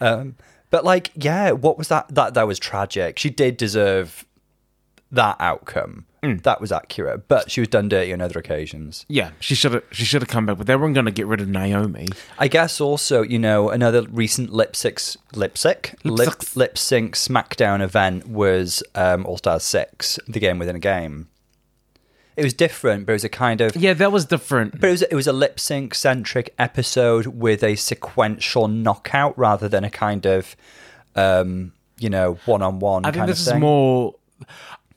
Um, 0.00 0.36
but 0.70 0.84
like, 0.84 1.10
yeah, 1.14 1.50
what 1.52 1.76
was 1.78 1.88
that? 1.88 2.12
That 2.14 2.34
that 2.34 2.46
was 2.46 2.58
tragic. 2.58 3.18
She 3.18 3.30
did 3.30 3.56
deserve 3.56 4.24
that 5.10 5.36
outcome. 5.40 6.06
That 6.42 6.60
was 6.60 6.72
accurate, 6.72 7.28
but 7.28 7.50
she 7.50 7.60
was 7.60 7.68
done 7.68 7.88
dirty 7.88 8.12
on 8.12 8.20
other 8.20 8.38
occasions. 8.38 9.04
Yeah, 9.08 9.30
she 9.40 9.54
should 9.54 9.72
have 9.74 9.84
she 9.90 10.04
should 10.04 10.22
have 10.22 10.28
come 10.28 10.46
back, 10.46 10.58
but 10.58 10.66
they 10.66 10.76
weren't 10.76 10.94
going 10.94 11.06
to 11.06 11.12
get 11.12 11.26
rid 11.26 11.40
of 11.40 11.48
Naomi. 11.48 12.08
I 12.38 12.48
guess 12.48 12.80
also, 12.80 13.22
you 13.22 13.38
know, 13.38 13.70
another 13.70 14.02
recent 14.02 14.52
lip 14.52 14.74
sync, 14.76 15.00
lip 15.34 15.56
sync, 15.58 15.94
lip, 16.04 16.28
sync. 16.28 16.56
lip 16.56 16.78
sync 16.78 17.14
SmackDown 17.14 17.80
event 17.82 18.28
was 18.28 18.82
um, 18.94 19.26
All 19.26 19.38
Stars 19.38 19.62
Six, 19.64 20.18
the 20.26 20.40
game 20.40 20.58
within 20.58 20.76
a 20.76 20.80
game. 20.80 21.28
It 22.36 22.42
was 22.42 22.52
different, 22.52 23.06
but 23.06 23.12
it 23.12 23.14
was 23.14 23.24
a 23.24 23.28
kind 23.28 23.60
of 23.60 23.76
Yeah, 23.76 23.92
that 23.94 24.10
was 24.10 24.24
different. 24.24 24.80
But 24.80 24.88
it 24.88 24.90
was, 24.90 25.02
it 25.02 25.14
was 25.14 25.26
a 25.26 25.32
lip 25.32 25.60
sync 25.60 25.94
centric 25.94 26.52
episode 26.58 27.26
with 27.26 27.62
a 27.62 27.76
sequential 27.76 28.66
knockout 28.66 29.38
rather 29.38 29.68
than 29.68 29.84
a 29.84 29.90
kind 29.90 30.26
of, 30.26 30.56
um, 31.14 31.72
you 31.98 32.10
know, 32.10 32.38
one 32.44 32.60
on 32.62 32.80
one. 32.80 33.04
I 33.04 33.12
think 33.12 33.26
this 33.26 33.46
is 33.46 33.54
more. 33.54 34.16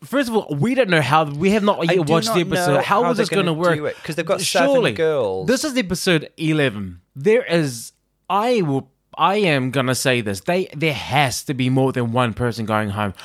First 0.07 0.29
of 0.29 0.35
all, 0.35 0.55
we 0.55 0.73
don't 0.73 0.89
know 0.89 1.01
how 1.01 1.25
we 1.25 1.51
have 1.51 1.63
not 1.63 1.85
yet 1.85 2.09
watched 2.09 2.33
the 2.33 2.39
not 2.43 2.47
know 2.47 2.55
episode. 2.55 2.83
How 2.83 3.03
how 3.03 3.11
is 3.11 3.17
this 3.17 3.29
going 3.29 3.45
to 3.45 3.53
work? 3.53 3.95
Because 3.97 4.15
they've 4.15 4.25
got 4.25 4.41
seven 4.41 4.93
girls. 4.93 5.47
This 5.47 5.63
is 5.63 5.75
episode 5.77 6.31
eleven. 6.37 7.01
There 7.15 7.43
is. 7.43 7.91
I 8.29 8.61
will. 8.61 8.89
I 9.17 9.37
am 9.37 9.71
gonna 9.71 9.95
say 9.95 10.21
this. 10.21 10.41
They 10.41 10.67
there 10.67 10.93
has 10.93 11.43
to 11.45 11.53
be 11.53 11.69
more 11.69 11.91
than 11.91 12.11
one 12.11 12.33
person 12.33 12.65
going 12.65 12.91
home. 12.91 13.15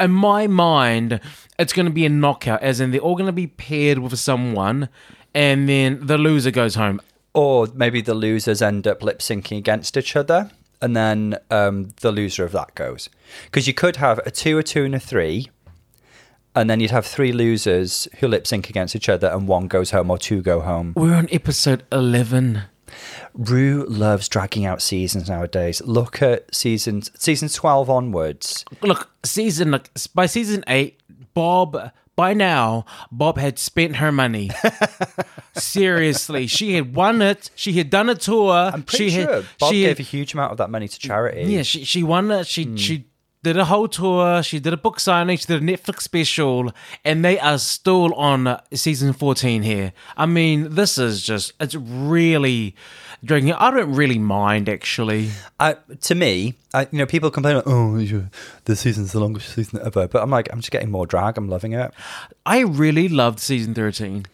In 0.00 0.10
my 0.10 0.46
mind, 0.46 1.20
it's 1.58 1.72
gonna 1.72 1.90
be 1.90 2.06
a 2.06 2.08
knockout, 2.08 2.62
as 2.62 2.80
in 2.80 2.90
they're 2.90 3.00
all 3.00 3.16
gonna 3.16 3.32
be 3.32 3.46
paired 3.46 3.98
with 3.98 4.18
someone, 4.18 4.88
and 5.34 5.68
then 5.68 6.04
the 6.06 6.18
loser 6.18 6.50
goes 6.50 6.74
home. 6.74 7.00
Or 7.34 7.68
maybe 7.74 8.00
the 8.00 8.14
losers 8.14 8.60
end 8.60 8.86
up 8.86 9.02
lip 9.02 9.20
syncing 9.20 9.58
against 9.58 9.96
each 9.96 10.16
other, 10.16 10.50
and 10.80 10.96
then 10.96 11.38
um, 11.50 11.90
the 12.00 12.12
loser 12.12 12.44
of 12.44 12.52
that 12.52 12.74
goes. 12.74 13.08
Because 13.44 13.66
you 13.66 13.74
could 13.74 13.96
have 13.96 14.18
a 14.26 14.30
two, 14.30 14.58
a 14.58 14.62
two, 14.62 14.84
and 14.84 14.94
a 14.94 15.00
three, 15.00 15.48
and 16.54 16.68
then 16.68 16.80
you'd 16.80 16.90
have 16.90 17.06
three 17.06 17.32
losers 17.32 18.08
who 18.18 18.28
lip 18.28 18.46
sync 18.46 18.68
against 18.70 18.94
each 18.96 19.08
other, 19.08 19.28
and 19.28 19.48
one 19.48 19.68
goes 19.68 19.90
home 19.90 20.10
or 20.10 20.18
two 20.18 20.42
go 20.42 20.60
home. 20.60 20.92
We're 20.96 21.14
on 21.14 21.28
episode 21.32 21.84
eleven. 21.92 22.62
Rue 23.34 23.86
loves 23.88 24.28
dragging 24.28 24.66
out 24.66 24.82
seasons 24.82 25.28
nowadays. 25.28 25.80
Look 25.84 26.20
at 26.20 26.54
seasons 26.54 27.10
seasons 27.18 27.54
twelve 27.54 27.88
onwards. 27.88 28.64
look, 28.82 29.10
season 29.24 29.70
look 29.70 29.88
by 30.14 30.26
season 30.26 30.62
eight, 30.68 31.00
Bob. 31.34 31.90
By 32.14 32.34
now, 32.34 32.84
Bob 33.10 33.38
had 33.38 33.58
spent 33.58 33.96
her 33.96 34.12
money. 34.12 34.50
Seriously, 35.54 36.46
she 36.46 36.74
had 36.74 36.94
won 36.94 37.22
it. 37.22 37.50
She 37.54 37.72
had 37.74 37.88
done 37.90 38.08
a 38.10 38.14
tour. 38.14 38.52
I'm 38.52 38.82
pretty 38.82 39.08
she 39.08 39.22
sure 39.22 39.32
had, 39.36 39.46
Bob 39.58 39.72
she 39.72 39.80
gave 39.80 39.96
had, 39.96 40.00
a 40.00 40.02
huge 40.08 40.34
amount 40.34 40.52
of 40.52 40.58
that 40.58 40.70
money 40.70 40.88
to 40.88 40.98
charity. 40.98 41.44
yeah, 41.50 41.62
she 41.62 41.84
she 41.84 42.02
won 42.02 42.30
it. 42.30 42.46
She 42.46 42.64
Hmm. 42.64 42.76
she 42.76 43.06
did 43.42 43.56
a 43.56 43.64
whole 43.64 43.88
tour. 43.88 44.42
She 44.42 44.58
did 44.60 44.72
a 44.72 44.76
book 44.76 45.00
signing. 45.00 45.36
She 45.36 45.46
did 45.46 45.62
a 45.62 45.64
Netflix 45.64 46.02
special, 46.02 46.72
and 47.04 47.24
they 47.24 47.38
are 47.38 47.58
still 47.58 48.14
on 48.14 48.60
season 48.72 49.12
fourteen 49.12 49.62
here. 49.62 49.92
I 50.16 50.26
mean, 50.26 50.74
this 50.74 50.98
is 50.98 51.22
just 51.22 51.52
it's 51.60 51.74
really. 51.74 52.74
drinking. 53.24 53.52
I 53.54 53.70
don't 53.70 53.94
really 53.94 54.18
mind 54.18 54.68
actually. 54.68 55.30
I, 55.60 55.76
to 56.02 56.14
me, 56.14 56.54
I, 56.74 56.88
you 56.90 56.98
know, 56.98 57.06
people 57.06 57.30
complain, 57.30 57.56
about, 57.56 57.72
oh, 57.72 57.96
the 58.64 58.74
season's 58.74 59.12
the 59.12 59.20
longest 59.20 59.54
season 59.54 59.80
ever. 59.84 60.08
But 60.08 60.22
I'm 60.22 60.30
like, 60.30 60.52
I'm 60.52 60.58
just 60.58 60.72
getting 60.72 60.90
more 60.90 61.06
drag. 61.06 61.38
I'm 61.38 61.48
loving 61.48 61.72
it. 61.72 61.92
I 62.44 62.60
really 62.60 63.08
loved 63.08 63.38
season 63.38 63.74
thirteen. 63.74 64.26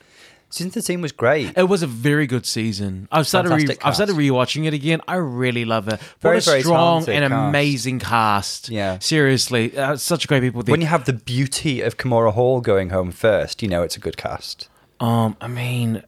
Season 0.50 0.71
13 0.71 1.02
was 1.02 1.12
great. 1.12 1.52
It 1.59 1.64
was 1.69 1.83
a 1.83 1.87
very 1.87 2.26
good 2.26 2.47
season. 2.47 3.07
I've 3.12 3.26
started 3.26 3.50
re- 3.52 3.76
I've 3.83 3.95
started 3.95 4.17
rewatching 4.17 4.64
it 4.67 4.73
again. 4.73 5.02
I 5.07 5.17
really 5.17 5.64
love 5.67 5.88
it. 5.88 6.00
Very, 6.21 6.37
what 6.37 6.47
a 6.47 6.50
very 6.50 6.62
strong 6.62 7.05
talented 7.05 7.23
and 7.23 7.33
cast. 7.33 7.49
amazing 7.50 7.99
cast. 7.99 8.69
Yeah. 8.71 8.99
seriously, 8.99 9.76
uh, 9.76 9.97
such 9.97 10.26
great 10.26 10.40
people. 10.40 10.62
When 10.62 10.81
you 10.81 10.87
have 10.87 11.05
the 11.05 11.12
beauty 11.12 11.83
of 11.83 11.99
Kahmora 11.99 12.33
Hall 12.33 12.61
going 12.62 12.88
home 12.90 13.11
first, 13.12 13.62
you 13.62 13.69
know 13.69 13.83
it's 13.83 13.97
a 13.97 14.00
good 14.00 14.17
cast. 14.17 14.69
um, 15.00 15.37
I 15.40 15.49
mean, 15.49 16.02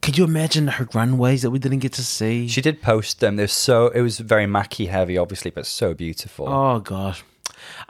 could 0.00 0.16
you 0.16 0.24
imagine 0.24 0.68
her 0.68 0.88
runways 0.94 1.42
that 1.42 1.50
we 1.50 1.58
didn't 1.58 1.80
get 1.80 1.92
to 1.92 2.02
see? 2.02 2.48
She 2.48 2.62
did 2.62 2.80
post 2.80 3.20
them. 3.20 3.36
They're 3.36 3.46
so 3.46 3.88
it 3.88 4.00
was 4.00 4.18
very 4.18 4.46
Mackie 4.46 4.86
heavy, 4.86 5.18
obviously, 5.18 5.50
but 5.50 5.66
so 5.66 5.92
beautiful. 5.92 6.48
Oh 6.48 6.80
gosh, 6.80 7.22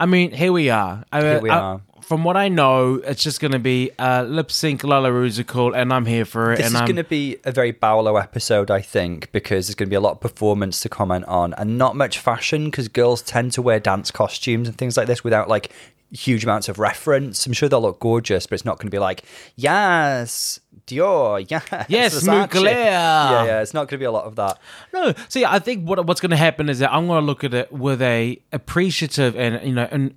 I 0.00 0.06
mean, 0.06 0.32
here 0.32 0.52
we 0.52 0.68
are. 0.68 1.04
I, 1.12 1.20
Here 1.22 1.40
we 1.40 1.48
I- 1.48 1.58
are. 1.58 1.80
From 2.12 2.24
what 2.24 2.36
I 2.36 2.48
know, 2.48 2.96
it's 2.96 3.22
just 3.22 3.40
going 3.40 3.52
to 3.52 3.58
be 3.58 3.90
uh, 3.98 4.24
lip 4.24 4.52
sync 4.52 4.84
Lala 4.84 5.08
Rusical, 5.08 5.74
and 5.74 5.90
I'm 5.90 6.04
here 6.04 6.26
for 6.26 6.52
it. 6.52 6.58
This 6.58 6.66
and 6.66 6.74
is 6.74 6.80
going 6.82 6.96
to 6.96 7.04
be 7.04 7.38
a 7.42 7.52
very 7.52 7.72
Paolo 7.72 8.18
episode, 8.18 8.70
I 8.70 8.82
think, 8.82 9.32
because 9.32 9.66
there's 9.66 9.76
going 9.76 9.86
to 9.86 9.90
be 9.90 9.96
a 9.96 10.00
lot 10.00 10.12
of 10.12 10.20
performance 10.20 10.80
to 10.80 10.90
comment 10.90 11.24
on 11.24 11.54
and 11.54 11.78
not 11.78 11.96
much 11.96 12.18
fashion 12.18 12.66
because 12.66 12.88
girls 12.88 13.22
tend 13.22 13.52
to 13.52 13.62
wear 13.62 13.80
dance 13.80 14.10
costumes 14.10 14.68
and 14.68 14.76
things 14.76 14.98
like 14.98 15.06
this 15.06 15.24
without 15.24 15.48
like 15.48 15.72
huge 16.10 16.44
amounts 16.44 16.68
of 16.68 16.78
reference. 16.78 17.46
I'm 17.46 17.54
sure 17.54 17.70
they'll 17.70 17.80
look 17.80 18.00
gorgeous, 18.00 18.46
but 18.46 18.56
it's 18.56 18.66
not 18.66 18.76
going 18.76 18.88
to 18.88 18.94
be 18.94 18.98
like, 18.98 19.24
yes, 19.56 20.60
Dior, 20.86 21.46
yes, 21.50 21.64
Yes, 21.88 22.14
Versace." 22.14 22.46
Mugler. 22.46 22.64
Yeah, 22.74 23.44
yeah, 23.46 23.62
it's 23.62 23.72
not 23.72 23.88
going 23.88 23.96
to 23.96 23.98
be 23.98 24.04
a 24.04 24.12
lot 24.12 24.26
of 24.26 24.36
that. 24.36 24.58
No, 24.92 25.14
see, 25.30 25.46
I 25.46 25.60
think 25.60 25.88
what 25.88 26.04
what's 26.04 26.20
going 26.20 26.28
to 26.28 26.36
happen 26.36 26.68
is 26.68 26.80
that 26.80 26.92
I'm 26.92 27.06
going 27.06 27.22
to 27.22 27.26
look 27.26 27.42
at 27.42 27.54
it 27.54 27.72
with 27.72 28.02
a 28.02 28.38
appreciative 28.52 29.34
and 29.34 29.66
you 29.66 29.72
know 29.72 29.88
an 29.90 30.14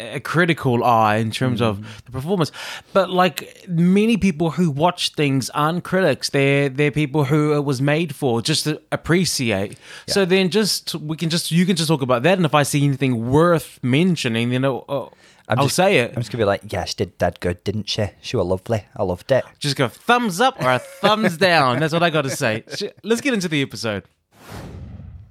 a 0.00 0.18
critical 0.20 0.82
eye 0.84 1.16
in 1.16 1.30
terms 1.30 1.60
Mm. 1.60 1.66
of 1.66 2.04
the 2.06 2.12
performance. 2.12 2.50
But 2.92 3.10
like 3.10 3.64
many 3.68 4.16
people 4.16 4.50
who 4.50 4.70
watch 4.70 5.12
things 5.12 5.50
aren't 5.50 5.84
critics; 5.84 6.30
they're 6.30 6.68
they're 6.68 6.90
people 6.90 7.24
who 7.24 7.54
it 7.54 7.64
was 7.64 7.80
made 7.80 8.14
for, 8.14 8.42
just 8.42 8.64
to 8.64 8.80
appreciate. 8.92 9.78
So 10.08 10.24
then, 10.24 10.50
just 10.50 10.94
we 10.96 11.16
can 11.16 11.30
just 11.30 11.50
you 11.52 11.64
can 11.66 11.76
just 11.76 11.88
talk 11.88 12.02
about 12.02 12.22
that, 12.24 12.38
and 12.38 12.44
if 12.46 12.54
I 12.54 12.62
see 12.64 12.84
anything 12.84 13.30
worth 13.30 13.78
mentioning, 13.82 14.50
then 14.50 14.64
I'll, 14.64 14.84
uh, 14.88 15.06
I'm 15.48 15.58
I'll 15.58 15.64
just- 15.66 15.76
say 15.76 15.98
it. 15.98 16.10
I'm 16.16 16.22
just 16.22 16.30
to 16.32 16.36
be 16.38 16.44
like, 16.44 16.72
yeah, 16.72 16.84
she 16.86 16.94
did 16.94 17.18
that 17.18 17.38
good, 17.40 17.62
didn't 17.64 17.88
she? 17.88 18.06
She 18.22 18.36
was 18.36 18.46
lovely. 18.46 18.86
I 18.96 19.02
loved 19.02 19.30
it. 19.30 19.44
Just 19.58 19.76
go 19.76 19.88
thumbs 19.88 20.40
up 20.40 20.60
or 20.62 20.70
a 20.72 20.78
thumbs 20.78 21.36
down. 21.36 21.80
That's 21.80 21.92
what 21.92 22.02
I 22.02 22.10
got 22.10 22.22
to 22.22 22.30
say. 22.30 22.64
Let's 23.02 23.20
get 23.20 23.34
into 23.34 23.48
the 23.48 23.60
episode. 23.62 24.04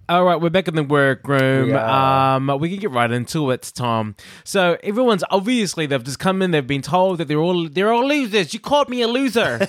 All 0.09 0.25
right, 0.25 0.39
we're 0.39 0.49
back 0.49 0.67
in 0.67 0.75
the 0.75 0.83
workroom. 0.83 1.67
We. 1.67 1.73
Um, 1.73 2.47
we 2.59 2.69
can 2.69 2.79
get 2.79 2.91
right 2.91 3.09
into 3.09 3.51
it, 3.51 3.71
Tom. 3.73 4.15
So 4.43 4.77
everyone's 4.83 5.23
obviously 5.31 5.85
they've 5.85 6.03
just 6.03 6.19
come 6.19 6.41
in. 6.41 6.51
They've 6.51 6.65
been 6.65 6.81
told 6.81 7.19
that 7.19 7.27
they're 7.29 7.39
all 7.39 7.69
they're 7.69 7.91
all 7.91 8.05
losers. 8.07 8.53
You 8.53 8.59
called 8.59 8.89
me 8.89 9.01
a 9.01 9.07
loser. 9.07 9.65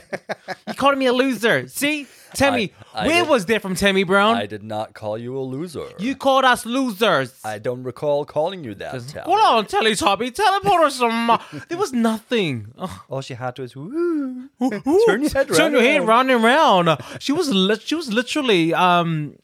you 0.68 0.74
called 0.74 0.98
me 0.98 1.06
a 1.06 1.12
loser. 1.12 1.66
See, 1.66 2.06
Tammy, 2.32 2.72
I 2.94 3.08
where 3.08 3.22
did- 3.24 3.28
was 3.28 3.46
that 3.46 3.60
from 3.60 3.74
Tammy 3.74 4.04
Brown? 4.04 4.36
I 4.36 4.46
did 4.46 4.62
not 4.62 4.94
call 4.94 5.18
you 5.18 5.36
a 5.36 5.40
loser. 5.42 5.88
you 5.98 6.14
called 6.14 6.44
us 6.44 6.64
losers. 6.64 7.38
I 7.44 7.58
don't 7.58 7.82
recall 7.82 8.24
calling 8.24 8.62
you 8.62 8.76
that. 8.76 8.92
Hold 9.24 9.40
on, 9.40 9.66
Teletubby, 9.66 10.32
teleport 10.32 10.84
us 10.84 10.96
some. 10.96 11.26
mo- 11.26 11.40
There 11.68 11.76
was 11.76 11.92
nothing. 11.92 12.72
Oh. 12.78 13.02
All 13.10 13.20
she 13.20 13.34
had 13.34 13.56
to 13.56 13.62
was 13.62 13.74
woo. 13.74 14.48
Ooh, 14.62 15.04
Turn 15.06 15.22
your 15.22 15.30
head 15.30 15.48
turn 15.48 15.56
round 15.58 15.72
your 15.74 15.82
head 15.82 16.06
round 16.06 16.30
and 16.30 16.42
round. 16.44 16.98
She 17.18 17.32
was 17.32 17.50
lit 17.52 17.82
she 17.82 17.96
was 17.96 18.12
literally 18.12 18.72
um 18.72 19.34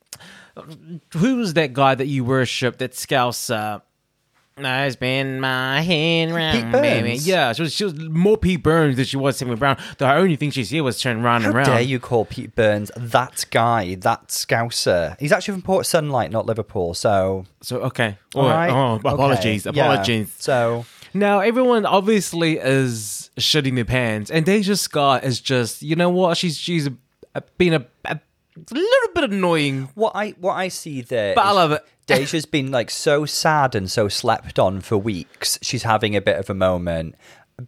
who 1.14 1.36
was 1.36 1.54
that 1.54 1.72
guy 1.72 1.94
that 1.94 2.06
you 2.06 2.24
worship 2.24 2.78
that 2.78 2.94
scouse 2.94 3.50
uh 3.50 3.80
I 4.60 4.88
spin 4.88 5.38
my 5.38 5.82
hand 5.82 6.34
round, 6.34 6.72
baby. 6.72 7.14
Yeah, 7.22 7.52
she 7.52 7.62
was, 7.62 7.72
she 7.72 7.84
was 7.84 7.94
more 7.94 8.36
Pete 8.36 8.60
Burns 8.60 8.96
than 8.96 9.04
she 9.04 9.16
was 9.16 9.38
Tammy 9.38 9.54
Brown. 9.54 9.76
The 9.98 10.12
only 10.12 10.34
thing 10.34 10.50
she 10.50 10.64
said 10.64 10.80
was 10.80 11.00
turn 11.00 11.22
round 11.22 11.44
How 11.44 11.50
and 11.50 11.56
round. 11.58 11.66
dare 11.68 11.80
you 11.80 12.00
call 12.00 12.24
Pete 12.24 12.56
Burns 12.56 12.90
that 12.96 13.46
guy, 13.52 13.94
that 13.94 14.26
scouser? 14.30 15.16
He's 15.20 15.30
actually 15.30 15.52
from 15.52 15.62
Port 15.62 15.86
Sunlight, 15.86 16.32
not 16.32 16.44
Liverpool. 16.46 16.94
So, 16.94 17.44
So 17.60 17.82
okay, 17.82 18.18
all 18.34 18.46
oh, 18.46 18.48
right. 18.48 18.70
oh, 18.70 18.94
Okay. 18.94 19.08
apologies, 19.08 19.64
Yeah. 19.64 19.70
apologies. 19.92 20.34
So, 20.40 20.84
Now 21.14 21.38
everyone 21.38 21.86
obviously 21.86 22.58
is 22.58 23.30
shitting 23.38 23.76
their 23.76 23.84
pants, 23.84 24.28
and 24.28 24.44
Deja 24.44 24.74
Scott 24.74 25.22
is 25.22 25.40
just 25.40 25.82
you 25.82 25.94
know 25.94 26.10
what 26.10 26.36
she's 26.36 26.56
she's 26.58 26.88
a, 26.88 26.94
a, 27.36 27.42
been 27.58 27.74
a, 27.74 27.86
a 28.06 28.18
little 28.70 29.14
bit 29.14 29.24
annoying, 29.24 29.88
what 29.94 30.12
I 30.14 30.30
what 30.40 30.54
I 30.54 30.68
see 30.68 31.00
there, 31.02 31.34
but 31.34 31.44
I 31.46 31.52
love 31.52 31.72
it. 31.72 31.84
Deja's 32.06 32.46
been 32.46 32.70
like 32.70 32.90
so 32.90 33.26
sad 33.26 33.74
and 33.74 33.90
so 33.90 34.08
slept 34.08 34.58
on 34.58 34.80
for 34.80 34.96
weeks. 34.96 35.58
She's 35.62 35.82
having 35.82 36.16
a 36.16 36.20
bit 36.22 36.36
of 36.38 36.48
a 36.50 36.54
moment. 36.54 37.14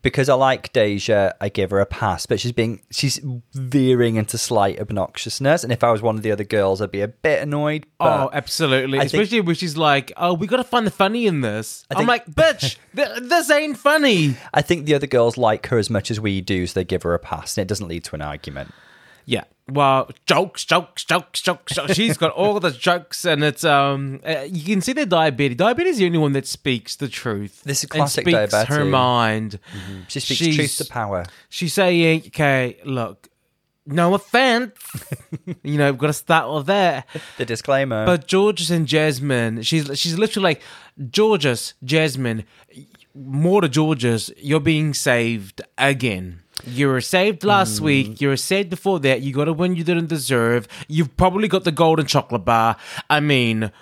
Because 0.03 0.29
I 0.29 0.35
like 0.35 0.73
Deja, 0.73 1.33
I 1.41 1.49
give 1.49 1.73
her 1.73 1.81
a 1.81 1.85
pass, 1.85 2.25
but 2.25 2.39
she's 2.39 2.53
being 2.53 2.81
she's 2.93 3.19
veering 3.55 4.15
into 4.15 4.39
slight 4.39 4.79
obnoxiousness. 4.79 5.65
And 5.65 5.73
if 5.73 5.83
I 5.83 5.91
was 5.91 6.01
one 6.01 6.15
of 6.15 6.23
the 6.23 6.31
other 6.31 6.45
girls, 6.45 6.81
I'd 6.81 6.93
be 6.93 7.01
a 7.01 7.09
bit 7.09 7.43
annoyed. 7.43 7.87
Oh, 7.99 8.05
but 8.05 8.21
oh, 8.27 8.31
absolutely. 8.33 8.99
I 9.01 9.09
think- 9.09 9.15
Especially 9.25 9.41
when 9.41 9.57
she's 9.57 9.77
like, 9.77 10.13
"Oh, 10.17 10.35
we 10.35 10.47
got 10.47 10.59
to 10.59 10.65
find 10.65 10.87
the 10.87 10.93
funny 10.93 11.27
in 11.27 11.41
this." 11.41 11.85
I'm 11.91 12.07
like, 12.07 12.25
"Bitch, 12.27 12.77
th- 12.95 13.19
this 13.23 13.51
ain't 13.51 13.79
funny." 13.79 14.37
I 14.55 14.63
think 14.63 14.87
the 14.87 14.95
other 14.95 15.09
girls 15.09 15.37
like 15.37 15.67
her 15.67 15.79
as 15.79 15.91
much 15.91 16.13
as 16.13 16.21
we 16.21 16.41
do, 16.41 16.69
so 16.69 16.75
they 16.79 16.85
give 16.85 17.03
her 17.03 17.13
a 17.15 17.19
pass, 17.19 17.59
and 17.59 17.63
it 17.63 17.69
doesn't 17.69 17.89
lead 17.89 18.05
to 18.05 18.15
an 18.15 18.23
argument. 18.23 18.73
Yeah. 19.27 19.45
Well, 19.69 20.11
jokes, 20.27 20.65
jokes, 20.65 21.05
jokes, 21.05 21.41
jokes. 21.41 21.75
jokes. 21.77 21.95
She's 21.95 22.17
got 22.17 22.33
all 22.33 22.59
the 22.59 22.73
jokes, 22.73 23.25
and 23.25 23.45
it's 23.45 23.63
um. 23.63 24.21
Uh, 24.27 24.41
you 24.51 24.65
can 24.65 24.81
see 24.81 24.93
the 24.93 25.07
diabetes. 25.07 25.57
Daya 25.59 25.77
Betty 25.77 25.91
is 25.91 25.99
the 25.99 26.07
only 26.07 26.19
one 26.19 26.33
that 26.33 26.47
speaks 26.49 26.97
the 26.97 27.07
truth. 27.09 27.63
This 27.63 27.79
is 27.79 27.85
and 27.85 27.91
classic 27.93 28.25
speaks 28.27 28.53
her 28.53 28.65
diabetes. 28.67 28.91
mind. 28.91 29.59
She 30.09 30.19
speaks 30.19 30.39
She's- 30.39 30.57
truth 30.57 30.77
to 30.79 30.85
power. 30.93 31.25
She's 31.49 31.73
saying, 31.73 32.25
"Okay, 32.29 32.79
look, 32.85 33.29
no 33.87 34.15
offense. 34.15 34.75
you 35.63 35.79
know, 35.79 35.93
we've 35.93 36.01
got 36.01 36.09
to 36.09 36.13
start 36.15 36.53
with 36.53 36.67
that." 36.67 37.07
The 37.39 37.45
disclaimer. 37.45 38.05
But 38.07 38.29
Jorgeous 38.29 38.71
and 38.71 38.89
Jasmine, 38.89 39.63
she's 39.63 39.87
she's 39.97 40.19
literally 40.19 40.45
like, 40.45 40.63
Jorgeous, 41.15 41.75
Jasmine, 41.85 42.43
more 43.15 43.61
to 43.61 43.69
Jorgeous, 43.69 44.33
you're 44.37 44.59
being 44.59 44.95
saved 44.95 45.63
again. 45.79 46.41
You 46.67 46.89
were 46.89 47.01
saved 47.01 47.45
last 47.45 47.81
week. 47.81 48.21
You 48.21 48.29
were 48.29 48.37
saved 48.37 48.71
before 48.71 49.01
that. 49.01 49.23
You 49.23 49.33
got 49.33 49.49
a 49.49 49.53
win 49.53 49.77
you 49.77 49.85
didn't 49.85 50.09
deserve. 50.09 50.69
You've 50.89 51.17
probably 51.17 51.49
got 51.49 51.65
the 51.65 51.73
golden 51.73 52.07
chocolate 52.07 52.45
bar. 52.45 52.77
I 53.09 53.21
mean, 53.21 53.73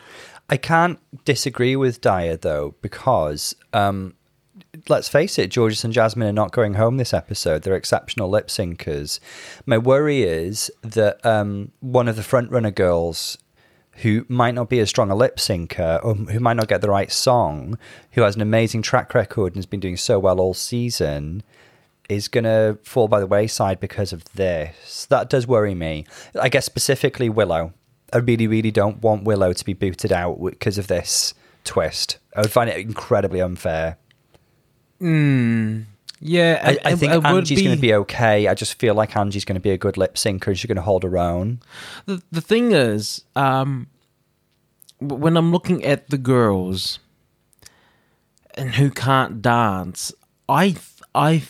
I 0.48 0.56
can't 0.56 0.98
disagree 1.24 1.76
with 1.76 2.00
Daya 2.00 2.40
though, 2.40 2.74
because 2.80 3.54
um, 3.72 4.14
let's 4.88 5.08
face 5.08 5.38
it, 5.38 5.54
Jorgeous 5.54 5.84
and 5.84 5.92
Jasmine 5.92 6.28
are 6.28 6.32
not 6.32 6.52
going 6.52 6.74
home 6.74 6.96
this 6.96 7.14
episode. 7.14 7.62
They're 7.62 7.74
exceptional 7.76 8.30
lip 8.30 8.48
syncers. 8.48 9.20
My 9.66 9.78
worry 9.78 10.22
is 10.22 10.70
that 10.82 11.24
um, 11.24 11.72
one 11.80 12.08
of 12.08 12.16
the 12.16 12.22
frontrunner 12.22 12.74
girls 12.74 13.38
who 14.02 14.24
might 14.28 14.54
not 14.54 14.68
be 14.68 14.78
as 14.78 14.88
strong 14.88 15.10
a 15.10 15.14
lip 15.14 15.36
syncer 15.38 16.02
or 16.04 16.14
who 16.14 16.38
might 16.38 16.56
not 16.56 16.68
get 16.68 16.80
the 16.80 16.90
right 16.90 17.10
song, 17.10 17.76
who 18.12 18.22
has 18.22 18.36
an 18.36 18.42
amazing 18.42 18.80
track 18.80 19.12
record 19.12 19.48
and 19.52 19.56
has 19.56 19.66
been 19.66 19.80
doing 19.80 19.96
so 19.96 20.18
well 20.18 20.40
all 20.40 20.54
season, 20.54 21.42
is 22.08 22.28
going 22.28 22.44
to 22.44 22.78
fall 22.84 23.06
by 23.08 23.20
the 23.20 23.26
wayside 23.26 23.80
because 23.80 24.12
of 24.12 24.24
this. 24.34 25.06
That 25.06 25.28
does 25.28 25.46
worry 25.46 25.74
me. 25.74 26.06
I 26.40 26.48
guess 26.48 26.64
specifically 26.64 27.28
Willow. 27.28 27.72
I 28.12 28.18
really, 28.18 28.46
really 28.46 28.70
don't 28.70 29.02
want 29.02 29.24
Willow 29.24 29.52
to 29.52 29.64
be 29.64 29.74
booted 29.74 30.12
out 30.12 30.38
because 30.42 30.78
of 30.78 30.86
this 30.86 31.34
twist. 31.64 32.16
I 32.34 32.40
would 32.40 32.50
find 32.50 32.70
it 32.70 32.78
incredibly 32.78 33.40
unfair. 33.42 33.98
yeah, 35.00 36.60
I, 36.64 36.70
it- 36.72 36.80
I 36.84 36.94
think 36.96 37.12
would 37.12 37.26
Angie's 37.26 37.62
going 37.62 37.76
to 37.76 37.80
be 37.80 37.94
okay. 37.94 38.48
I 38.48 38.54
just 38.54 38.74
feel 38.78 38.94
like 38.94 39.16
Angie's 39.16 39.44
going 39.44 39.54
to 39.54 39.60
be 39.60 39.70
a 39.70 39.78
good 39.78 39.96
lip 39.96 40.14
syncer 40.14 40.48
and 40.48 40.58
she's 40.58 40.66
going 40.66 40.76
to 40.76 40.82
hold 40.82 41.02
her 41.02 41.18
own. 41.18 41.60
the, 42.06 42.22
the 42.32 42.40
thing 42.40 42.72
is, 42.72 43.22
um, 43.36 43.88
when 45.00 45.36
I'm 45.36 45.52
looking 45.52 45.84
at 45.84 46.08
the 46.10 46.18
girls 46.18 46.98
and 48.54 48.74
who 48.74 48.90
can't 48.90 49.40
dance, 49.42 50.12
I, 50.48 50.76
I, 51.14 51.42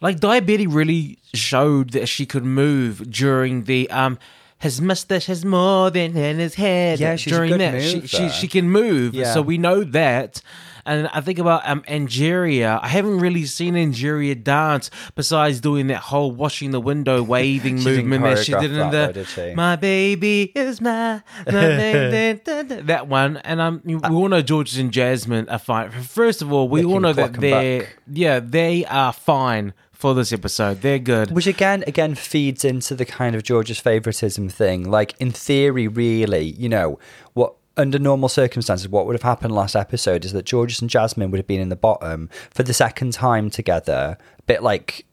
like 0.00 0.20
Daya 0.20 0.44
Betty 0.44 0.66
really 0.66 1.18
showed 1.34 1.90
that 1.90 2.06
she 2.06 2.26
could 2.26 2.44
move 2.44 3.10
during 3.10 3.64
the 3.64 3.90
um. 3.90 4.18
His 4.58 4.80
mustache 4.80 5.26
has 5.26 5.44
more 5.44 5.90
than 5.90 6.16
in 6.16 6.38
his 6.38 6.54
head. 6.54 6.98
Yeah, 6.98 7.16
she's 7.16 7.30
a 7.30 7.36
during 7.36 7.50
good 7.50 7.60
that, 7.60 7.82
she, 7.82 8.06
she 8.06 8.30
she 8.30 8.48
can 8.48 8.70
move. 8.70 9.12
Yeah. 9.14 9.34
So 9.34 9.42
we 9.42 9.58
know 9.58 9.84
that. 9.84 10.40
And 10.86 11.08
I 11.08 11.20
think 11.20 11.38
about 11.38 11.68
um, 11.68 11.82
Angeria. 11.82 12.80
I 12.82 12.88
haven't 12.88 13.18
really 13.18 13.44
seen 13.44 13.74
Angeria 13.74 14.42
dance 14.42 14.90
besides 15.14 15.60
doing 15.60 15.88
that 15.88 15.98
whole 15.98 16.32
washing 16.32 16.70
the 16.70 16.80
window 16.80 17.22
waving 17.36 17.82
movement 17.82 18.24
that 18.24 18.44
she 18.44 18.52
did 18.52 18.72
in 18.72 18.78
the 18.78 18.88
though, 18.90 19.12
did? 19.12 19.56
My 19.56 19.76
baby 19.76 20.52
is 20.54 20.80
my, 20.80 21.22
my 21.46 21.52
baby, 21.52 22.40
da, 22.44 22.62
da, 22.62 22.76
da. 22.76 22.82
that 22.82 23.08
one. 23.08 23.38
And 23.38 23.60
um, 23.60 23.82
we 23.84 23.96
all 23.96 24.28
know 24.28 24.42
Jorgeous 24.42 24.78
and 24.78 24.92
Jasmine 24.92 25.48
are 25.48 25.58
fine. 25.58 25.90
First 25.90 26.42
of 26.42 26.52
all, 26.52 26.68
we 26.68 26.84
all 26.84 27.00
know 27.00 27.12
that 27.12 27.34
they're 27.34 27.88
yeah 28.06 28.40
they 28.40 28.84
are 28.86 29.12
fine 29.12 29.74
for 29.96 30.14
this 30.14 30.32
episode. 30.32 30.82
They're 30.82 30.98
good. 30.98 31.30
Which 31.30 31.46
again, 31.46 31.82
again 31.86 32.14
feeds 32.14 32.64
into 32.64 32.94
the 32.94 33.04
kind 33.04 33.34
of 33.34 33.42
Jorgeous 33.46 33.80
favoritism 33.80 34.48
thing. 34.48 34.88
Like 34.88 35.14
in 35.18 35.32
theory, 35.32 35.88
really, 35.88 36.50
you 36.50 36.68
know, 36.68 36.98
what 37.32 37.54
under 37.76 37.98
normal 37.98 38.28
circumstances, 38.28 38.88
what 38.88 39.06
would 39.06 39.14
have 39.14 39.22
happened 39.22 39.54
last 39.54 39.76
episode 39.76 40.24
is 40.24 40.32
that 40.32 40.48
Jorgeous 40.48 40.80
and 40.80 40.90
Jasmine 40.90 41.30
would 41.30 41.38
have 41.38 41.46
been 41.46 41.60
in 41.60 41.68
the 41.68 41.76
bottom 41.76 42.30
for 42.50 42.62
the 42.62 42.72
second 42.72 43.12
time 43.12 43.50
together. 43.50 44.16
A 44.38 44.42
bit 44.42 44.62
like 44.62 45.04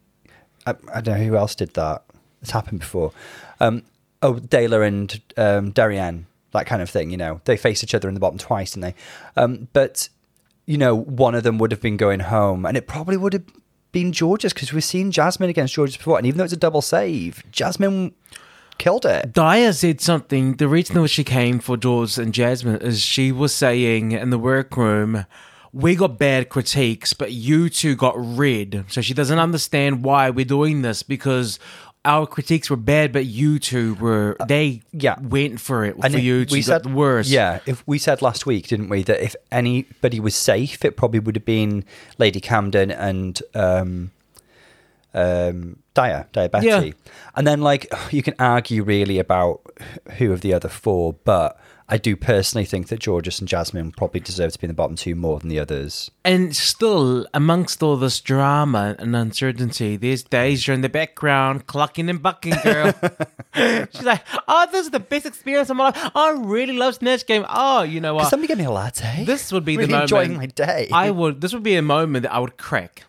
I, 0.66 0.76
I 0.94 1.02
don't 1.02 1.20
know 1.20 1.26
who 1.26 1.36
else 1.36 1.56
did 1.56 1.74
that. 1.74 2.04
It's 2.42 2.52
happened 2.52 2.80
before. 2.80 3.12
Um, 3.60 3.84
oh, 4.22 4.36
Dayla 4.36 4.88
and 4.88 5.22
um, 5.38 5.72
Darienne, 5.72 6.26
that 6.52 6.66
kind 6.66 6.82
of 6.82 6.90
thing. 6.90 7.12
You 7.12 7.18
know, 7.18 7.42
they 7.46 7.58
face 7.58 7.84
each 7.84 7.96
other 7.96 8.08
in 8.08 8.14
the 8.14 8.20
bottom 8.20 8.38
twice, 8.38 8.72
didn't 8.72 8.82
they? 8.82 8.96
Um, 9.42 9.68
but 9.74 10.10
you 10.66 10.78
know, 10.78 10.96
one 10.96 11.36
of 11.36 11.44
them 11.44 11.58
would 11.58 11.72
have 11.72 11.82
been 11.82 11.98
going 11.98 12.22
home, 12.22 12.66
and 12.66 12.78
it 12.78 12.88
probably 12.88 13.18
would 13.18 13.34
have 13.34 13.44
been 13.92 14.14
Jorgeous 14.14 14.54
because 14.54 14.72
we've 14.72 14.84
seen 14.84 15.12
Jasmine 15.12 15.50
against 15.50 15.76
Jorgeous 15.76 15.98
before, 15.98 16.18
and 16.18 16.26
even 16.26 16.38
though 16.38 16.46
it's 16.46 16.54
a 16.54 16.58
double 16.58 16.82
save, 16.82 17.44
Jasmine 17.52 18.14
killed 18.78 19.06
it. 19.06 19.34
Daya 19.34 19.74
said 19.76 20.02
something. 20.02 20.56
The 20.56 20.68
reason 20.68 21.02
that 21.02 21.08
she 21.10 21.24
came 21.24 21.60
for 21.60 21.78
George 21.78 22.18
and 22.18 22.34
Jasmine 22.34 22.82
is 22.82 23.02
she 23.02 23.32
was 23.32 23.54
saying 23.54 24.12
in 24.14 24.30
the 24.30 24.40
workroom, 24.40 25.26
we 25.72 25.96
got 25.96 26.18
bad 26.20 26.50
critiques, 26.50 27.14
but 27.14 27.32
you 27.32 27.70
two 27.70 27.96
got 27.96 28.14
rid. 28.18 28.86
So 28.90 29.02
she 29.02 29.14
doesn't 29.14 29.40
understand 29.40 30.04
why 30.04 30.30
we're 30.30 30.46
doing 30.46 30.82
this 30.84 31.02
because 31.04 31.58
our 32.06 32.28
critiques 32.28 32.70
were 32.70 32.76
bad, 32.76 33.14
but 33.14 33.26
you 33.26 33.58
two 33.60 33.96
were 33.96 34.36
they 34.48 34.82
Uh, 34.84 34.98
yeah. 35.00 35.16
went 35.22 35.60
for 35.62 35.86
it 35.86 35.96
And 36.04 36.14
for 36.14 36.20
you 36.20 36.46
two 36.46 36.62
got 36.64 36.84
the 36.84 36.90
worst. 36.90 37.30
Yeah, 37.30 37.60
if 37.66 37.82
we 37.88 37.98
said 37.98 38.22
last 38.22 38.46
week, 38.46 38.68
didn't 38.68 38.90
we, 38.90 39.04
that 39.04 39.24
if 39.24 39.36
anybody 39.52 40.20
was 40.20 40.36
safe, 40.36 40.84
it 40.84 40.98
probably 40.98 41.20
would 41.22 41.36
have 41.38 41.46
been 41.46 41.86
Lady 42.18 42.42
Camden 42.42 42.92
and 42.92 43.42
um, 43.56 44.12
um, 45.14 45.78
Daya, 45.96 46.28
Daya 46.32 46.50
Betty. 46.52 46.68
Yeah. 46.68 46.92
And 47.36 47.46
then, 47.46 47.62
like, 47.62 47.92
you 48.12 48.24
can 48.24 48.36
argue 48.40 48.84
really 48.84 49.20
about 49.20 49.62
who 50.18 50.32
of 50.32 50.42
the 50.42 50.54
other 50.54 50.70
four, 50.70 51.14
but 51.24 51.60
I 51.90 51.98
do 51.98 52.16
personally 52.16 52.66
think 52.66 52.88
that 52.88 53.04
Jorgeous 53.04 53.40
and 53.40 53.48
Jasmine 53.48 53.92
probably 53.92 54.22
deserve 54.22 54.54
to 54.54 54.60
be 54.60 54.66
in 54.66 54.70
the 54.70 54.74
bottom 54.74 54.96
two 54.96 55.16
more 55.16 55.40
than 55.40 55.50
the 55.50 55.60
others. 55.60 56.10
And 56.24 56.56
still, 56.56 57.28
amongst 57.34 57.84
all 57.84 57.98
this 57.98 58.22
drama 58.22 58.96
and 58.98 59.16
uncertainty, 59.16 59.98
there's 59.98 60.24
Deja 60.24 60.74
in 60.74 60.82
the 60.82 60.90
background, 60.90 61.68
clucking 61.68 62.10
and 62.10 62.22
bucking, 62.22 62.56
girl. 62.64 62.94
She's 63.56 64.04
like, 64.04 64.24
oh, 64.48 64.68
this 64.72 64.86
is 64.86 64.92
the 64.92 65.00
best 65.00 65.26
experience 65.26 65.70
of 65.70 65.78
my 65.78 65.86
life. 65.86 66.12
I 66.16 66.32
really 66.32 66.74
love 66.74 66.96
Snatch 66.96 67.28
Game. 67.28 67.46
Oh, 67.50 67.84
you 67.84 68.00
know 68.00 68.14
Can 68.14 68.16
what? 68.16 68.30
somebody 68.30 68.48
give 68.48 68.58
me 68.58 68.66
a 68.66 68.72
latte? 68.72 69.26
This 69.26 69.52
would 69.52 69.66
be 69.66 69.76
really 69.76 69.88
the 69.88 69.92
moment. 69.92 70.04
enjoying 70.12 70.38
my 70.38 70.46
day. 70.46 70.90
I 70.92 71.12
would. 71.12 71.42
This 71.42 71.54
would 71.54 71.64
be 71.64 71.76
a 71.76 71.82
moment 71.82 72.24
that 72.24 72.34
I 72.34 72.40
would 72.40 72.58
crack. 72.58 73.04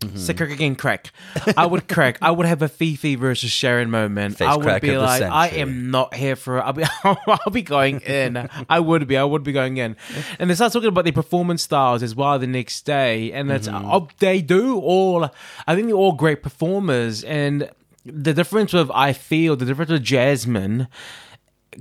Mm-hmm. 0.00 0.36
Crack 0.36 0.50
again, 0.50 0.76
crack. 0.76 1.10
I 1.56 1.66
would 1.66 1.88
crack. 1.88 2.18
I 2.22 2.30
would 2.30 2.46
have 2.46 2.62
a 2.62 2.68
Phi 2.68 2.94
Phi 2.94 3.16
versus 3.16 3.50
Sharon 3.50 3.90
moment. 3.90 4.38
Face 4.38 4.46
I 4.46 4.54
would 4.54 4.62
crack 4.62 4.82
be 4.82 4.90
of 4.90 4.94
the 4.94 5.00
like, 5.00 5.22
I 5.22 5.46
century. 5.48 5.60
am 5.62 5.90
not 5.90 6.14
here 6.14 6.36
for. 6.36 6.62
I'll 6.62 6.72
be. 6.72 6.84
I'll 7.04 7.50
be 7.52 7.62
going 7.62 7.98
in. 8.02 8.48
I 8.68 8.78
would 8.78 9.08
be. 9.08 9.16
I 9.16 9.24
would 9.24 9.42
be 9.42 9.50
going 9.50 9.76
in. 9.78 9.96
And 10.38 10.48
they 10.48 10.54
start 10.54 10.72
talking 10.72 10.88
about 10.88 11.04
the 11.04 11.10
performance 11.10 11.62
styles 11.62 12.04
as 12.04 12.14
well 12.14 12.38
the 12.38 12.46
next 12.46 12.82
day, 12.84 13.32
and 13.32 13.50
that's 13.50 13.66
Mm-hmm. 13.66 13.90
oh, 13.90 14.08
they 14.20 14.40
do 14.40 14.78
all. 14.78 15.30
I 15.66 15.74
think 15.74 15.88
they're 15.88 15.96
all 15.96 16.12
great 16.12 16.44
performers, 16.44 17.24
and 17.24 17.68
the 18.06 18.32
difference 18.32 18.72
with 18.72 18.90
I 18.94 19.12
feel 19.12 19.56
the 19.56 19.64
difference 19.66 19.90
with 19.90 20.04
Jasmine 20.04 20.86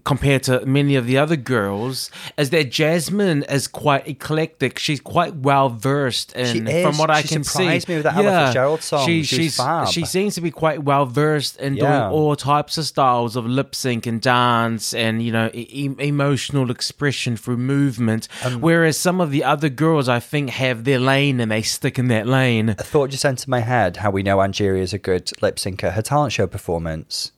compared 0.03 0.43
to 0.43 0.65
many 0.65 0.95
of 0.95 1.05
the 1.07 1.17
other 1.17 1.35
girls 1.35 2.09
is 2.37 2.49
that 2.51 2.71
Jasmine 2.71 3.43
is 3.43 3.67
quite 3.67 4.07
eclectic. 4.07 4.79
She's 4.79 4.99
quite 4.99 5.35
well 5.35 5.69
versed 5.69 6.33
in 6.33 6.45
She 6.45 6.59
is. 6.71 6.85
from 6.85 6.97
what 6.97 7.09
I 7.09 7.21
She 7.21 7.27
can 7.29 7.43
see. 7.43 7.49
surprised 7.63 7.87
me 7.89 7.95
with 7.95 8.03
that 8.03 8.15
Ella 8.15 8.45
Fitzgerald 8.47 8.81
song. 8.81 9.05
She 9.07 9.49
fab. 9.49 9.87
she 9.89 10.05
seems 10.05 10.35
to 10.35 10.41
be 10.41 10.51
quite 10.51 10.83
well 10.83 11.05
versed 11.05 11.57
in 11.59 11.75
doing 11.75 11.91
all 11.91 12.35
types 12.35 12.77
of 12.77 12.85
styles 12.85 13.35
of 13.35 13.45
lip 13.45 13.73
sync 13.75 14.05
and 14.05 14.21
dance 14.21 14.93
and 14.93 15.21
you 15.23 15.31
know 15.31 15.49
e- 15.53 15.89
emotional 15.99 16.69
expression 16.71 17.37
through 17.37 17.57
movement. 17.57 18.27
Um, 18.43 18.61
Whereas 18.61 18.97
some 18.97 19.21
of 19.21 19.31
the 19.31 19.43
other 19.43 19.69
girls, 19.69 20.07
I 20.09 20.19
think, 20.19 20.49
have 20.51 20.83
their 20.83 20.99
lane 20.99 21.39
and 21.39 21.51
they 21.51 21.61
stick 21.61 21.97
in 21.99 22.07
that 22.09 22.27
lane. 22.27 22.69
A 22.69 22.73
thought 22.75 23.09
just 23.09 23.25
entered 23.25 23.47
my 23.47 23.59
head 23.61 23.97
how 23.97 24.11
we 24.11 24.23
know 24.23 24.37
Angeria 24.37 24.81
is 24.81 24.93
a 24.93 24.97
good 24.97 25.31
lip 25.41 25.55
syncer. 25.57 25.91
Her 25.93 26.01
talent 26.01 26.33
show 26.33 26.47
performance, 26.47 27.31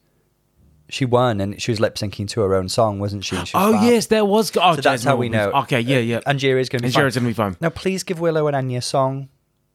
she 0.90 1.06
won 1.06 1.40
and 1.42 1.62
she 1.62 1.72
was 1.72 1.80
lip 1.80 1.96
syncing 1.96 2.28
to 2.30 2.42
her 2.42 2.54
own 2.56 2.68
song, 2.70 3.00
wasn't 3.00 3.24
she? 3.24 3.36
She 3.36 3.42
was 3.42 3.52
Oh 3.56 3.74
fab. 3.74 3.84
yes, 3.84 4.06
there 4.08 4.26
was. 4.26 4.52
Oh, 4.58 4.76
So 4.76 4.82
that's 4.82 5.04
how 5.04 5.16
we 5.16 5.30
know. 5.30 5.52
Okay, 5.64 5.80
yeah, 5.82 6.00
yeah. 6.00 6.20
Angeria's 6.26 6.70
going 6.70 6.80
to 6.80 6.84
be 6.84 6.88
Angeria's 6.88 7.16
fine. 7.16 7.24
gonna 7.24 7.30
be 7.30 7.34
fine. 7.36 7.58
Now, 7.62 7.70
please 7.70 8.04
give 8.04 8.20
Willow 8.20 8.48
an 8.48 8.56
Enya 8.56 8.84
song. 8.84 9.30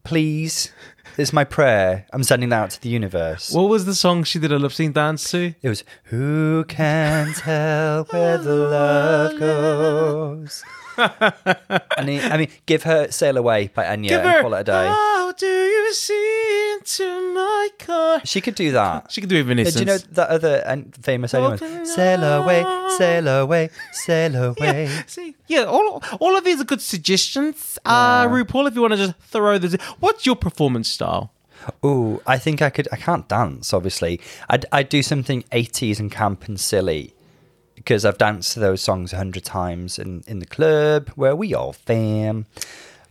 Please. 0.05 0.73
It's 1.17 1.33
my 1.33 1.45
prayer. 1.45 2.07
I'm 2.13 2.25
sending 2.25 2.49
that 2.51 2.63
out 2.63 2.71
to 2.71 2.83
the 2.83 2.89
universe. 2.89 3.53
What 3.53 3.69
was 3.71 3.85
the 3.87 3.95
song 3.95 4.25
she 4.25 4.39
did 4.39 4.51
a 4.53 4.59
lip 4.59 4.73
sync 4.73 4.95
dance 4.95 5.31
to? 5.31 5.55
it 5.63 5.69
was 5.69 5.85
Who 6.05 6.65
Can 6.69 7.33
Tell 7.35 8.05
Where 8.11 8.37
the 8.37 8.55
Love 8.55 9.39
Goes? 9.39 10.65
I 10.99 12.03
mean, 12.05 12.21
I 12.21 12.37
mean, 12.37 12.49
give 12.67 12.83
her 12.85 13.11
"Sail 13.11 13.37
Away" 13.37 13.69
by 13.75 13.85
Enya 13.85 14.09
Give 14.09 14.21
and 14.21 14.29
her. 14.31 14.43
call 14.43 14.55
it 14.55 14.61
a 14.61 14.65
day. 14.65 14.87
How 14.87 15.33
do 15.33 15.47
you 15.47 15.93
see 15.95 16.73
into 16.75 17.35
my 17.35 17.69
car? 17.79 18.21
She 18.25 18.41
could 18.41 18.55
do 18.55 18.73
that. 18.73 19.11
She 19.11 19.21
could 19.21 19.31
do 19.31 19.37
Uh, 19.37 19.41
Evanescence. 19.41 19.75
Do 19.75 19.81
you 19.81 19.87
know 19.87 19.99
that 19.99 20.29
other 20.29 20.63
and 20.67 20.95
famous 21.03 21.35
anyone? 21.35 21.59
Sail 21.87 22.23
away, 22.23 22.65
sail 22.97 23.29
away, 23.29 23.71
sail 23.93 24.35
away. 24.51 24.85
Yeah, 24.85 25.03
see, 25.07 25.35
yeah, 25.47 25.65
all, 25.65 26.03
all 26.21 26.37
of 26.37 26.45
these 26.45 26.61
are 26.61 26.65
good 26.65 26.81
suggestions. 26.83 27.79
Uh, 27.85 28.27
RuPaul, 28.29 28.69
if 28.69 28.75
you 28.75 28.81
want 28.83 28.93
to 28.93 28.99
just 28.99 29.15
throw 29.21 29.59
this, 29.59 29.75
what's 30.01 30.27
your 30.27 30.37
performance 30.37 30.89
style? 30.89 31.33
Oh, 31.83 32.21
I 32.27 32.37
think 32.37 32.61
I 32.61 32.69
could. 32.69 32.89
I 32.93 32.97
can't 32.97 33.27
dance, 33.27 33.73
obviously. 33.73 34.21
I'd, 34.51 34.67
I'd 34.71 34.91
do 34.91 35.03
something 35.03 35.45
80s 35.51 35.99
and 35.99 36.13
camp 36.13 36.47
and 36.47 36.61
silly 36.61 37.14
because 37.75 38.05
I've 38.05 38.19
danced 38.19 38.53
to 38.55 38.61
those 38.61 38.81
songs 38.81 39.13
a 39.13 39.17
hundred 39.17 39.45
times 39.45 39.99
in, 39.99 40.25
in 40.27 40.39
the 40.39 40.47
club 40.47 41.11
where 41.17 41.37
we 41.37 41.55
all 41.55 41.73
fam. 41.73 42.47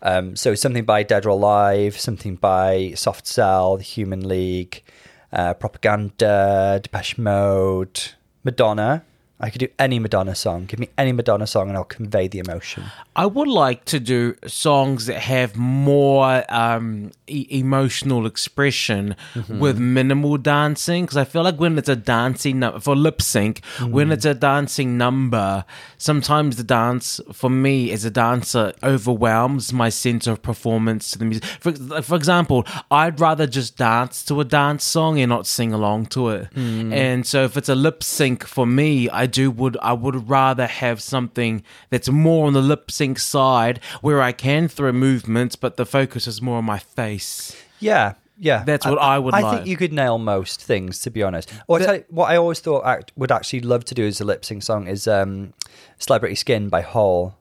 Um, 0.02 0.36
so 0.36 0.54
something 0.54 0.84
by 0.84 1.04
Dead 1.04 1.26
or 1.26 1.30
Alive, 1.30 1.98
something 1.98 2.36
by 2.36 2.94
Soft 2.96 3.26
Cell, 3.26 3.78
The 3.78 3.84
Human 3.84 4.28
League, 4.28 4.84
uh, 5.32 5.54
Propaganda, 5.54 6.80
Depeche 6.84 7.18
Mode, 7.18 8.12
Madonna. 8.44 9.04
I 9.46 9.50
could 9.52 9.60
do 9.60 9.68
any 9.78 9.98
Madonna 10.00 10.36
song. 10.36 10.66
Give 10.70 10.80
me 10.80 10.88
any 10.98 11.12
Madonna 11.12 11.46
song 11.46 11.66
and 11.70 11.76
I'll 11.78 11.84
convey 12.00 12.26
the 12.34 12.40
emotion. 12.40 12.84
I 13.16 13.26
would 13.36 13.48
like 13.66 13.82
to 13.94 14.00
do 14.00 14.20
songs 14.48 15.06
that 15.10 15.20
have 15.20 15.56
more 15.58 16.44
um, 16.62 17.12
e- 17.28 17.48
emotional 17.64 18.26
expression 18.26 19.16
Mm-hmm. 19.34 19.60
with 19.60 19.78
minimal 19.80 20.38
dancing 20.38 21.04
because 21.06 21.18
I 21.18 21.26
feel 21.26 21.44
like 21.44 21.58
when 21.64 21.78
it's 21.78 21.90
a 21.90 21.96
dancing 21.96 22.60
number 22.60 22.80
for 22.80 22.96
lip 22.96 23.20
sync, 23.22 23.56
when 23.98 24.08
Mm. 24.10 24.14
it's 24.14 24.26
a 24.26 24.34
dancing 24.34 24.98
number, 24.98 25.66
sometimes 25.98 26.56
the 26.56 26.64
dance 26.64 27.20
for 27.34 27.50
me 27.50 27.92
as 27.92 28.06
a 28.06 28.12
dancer 28.12 28.74
overwhelms 28.84 29.74
my 29.74 29.90
sense 29.90 30.28
of 30.28 30.42
performance 30.42 31.12
to 31.12 31.18
the 31.20 31.26
music. 31.26 31.44
For, 31.60 31.72
for 32.02 32.16
example, 32.16 32.66
I'd 32.92 33.20
rather 33.20 33.48
just 33.48 33.78
dance 33.78 34.24
to 34.26 34.40
a 34.40 34.46
dance 34.46 34.84
song 34.84 35.20
and 35.20 35.30
not 35.30 35.46
sing 35.48 35.74
along 35.74 36.08
to 36.08 36.30
it. 36.30 36.54
Mm. 36.56 36.94
And 36.94 37.26
so 37.28 37.44
if 37.44 37.58
it's 37.58 37.70
a 37.70 37.76
lip 37.76 38.04
sync 38.04 38.46
for 38.46 38.66
me, 38.66 39.10
I 39.10 39.26
do 39.34 39.52
would 39.52 39.76
I 39.82 39.94
would 39.94 40.30
rather 40.30 40.68
have 40.68 41.02
something 41.02 41.64
that's 41.90 42.08
more 42.10 42.48
on 42.48 42.54
the 42.54 42.62
lip 42.62 42.90
sync 42.92 43.20
side 43.20 43.80
where 44.02 44.22
I 44.22 44.32
can 44.32 44.68
throw 44.70 44.92
movements, 44.94 45.56
but 45.58 45.76
the 45.76 45.86
focus 45.86 46.28
is 46.28 46.42
more 46.42 46.58
on 46.60 46.66
my 46.66 46.80
face. 46.80 47.56
Yeah, 47.80 48.14
yeah. 48.38 48.64
That's 48.64 48.86
what 48.86 49.00
I 49.00 49.20
would 49.20 49.34
I 49.34 49.42
like. 49.42 49.58
think 49.58 49.68
you 49.68 49.76
could 49.78 49.92
nail 49.92 50.18
most 50.18 50.64
things, 50.64 51.00
to 51.02 51.10
be 51.10 51.22
honest. 51.24 51.52
Or 51.68 51.80
I 51.82 51.86
tell 51.86 51.96
you, 51.96 52.06
what 52.10 52.30
I 52.32 52.38
always 52.38 52.60
thought 52.62 52.86
I 52.86 53.02
would 53.18 53.32
actually 53.32 53.62
love 53.62 53.84
to 53.86 53.96
do 53.96 54.06
as 54.08 54.22
a 54.22 54.26
lip 54.26 54.46
sync 54.46 54.64
song 54.64 54.88
is 54.88 55.08
um, 55.08 55.54
"Celebrity 56.00 56.36
Skin" 56.36 56.70
by 56.70 56.82
Hole. 56.82 57.36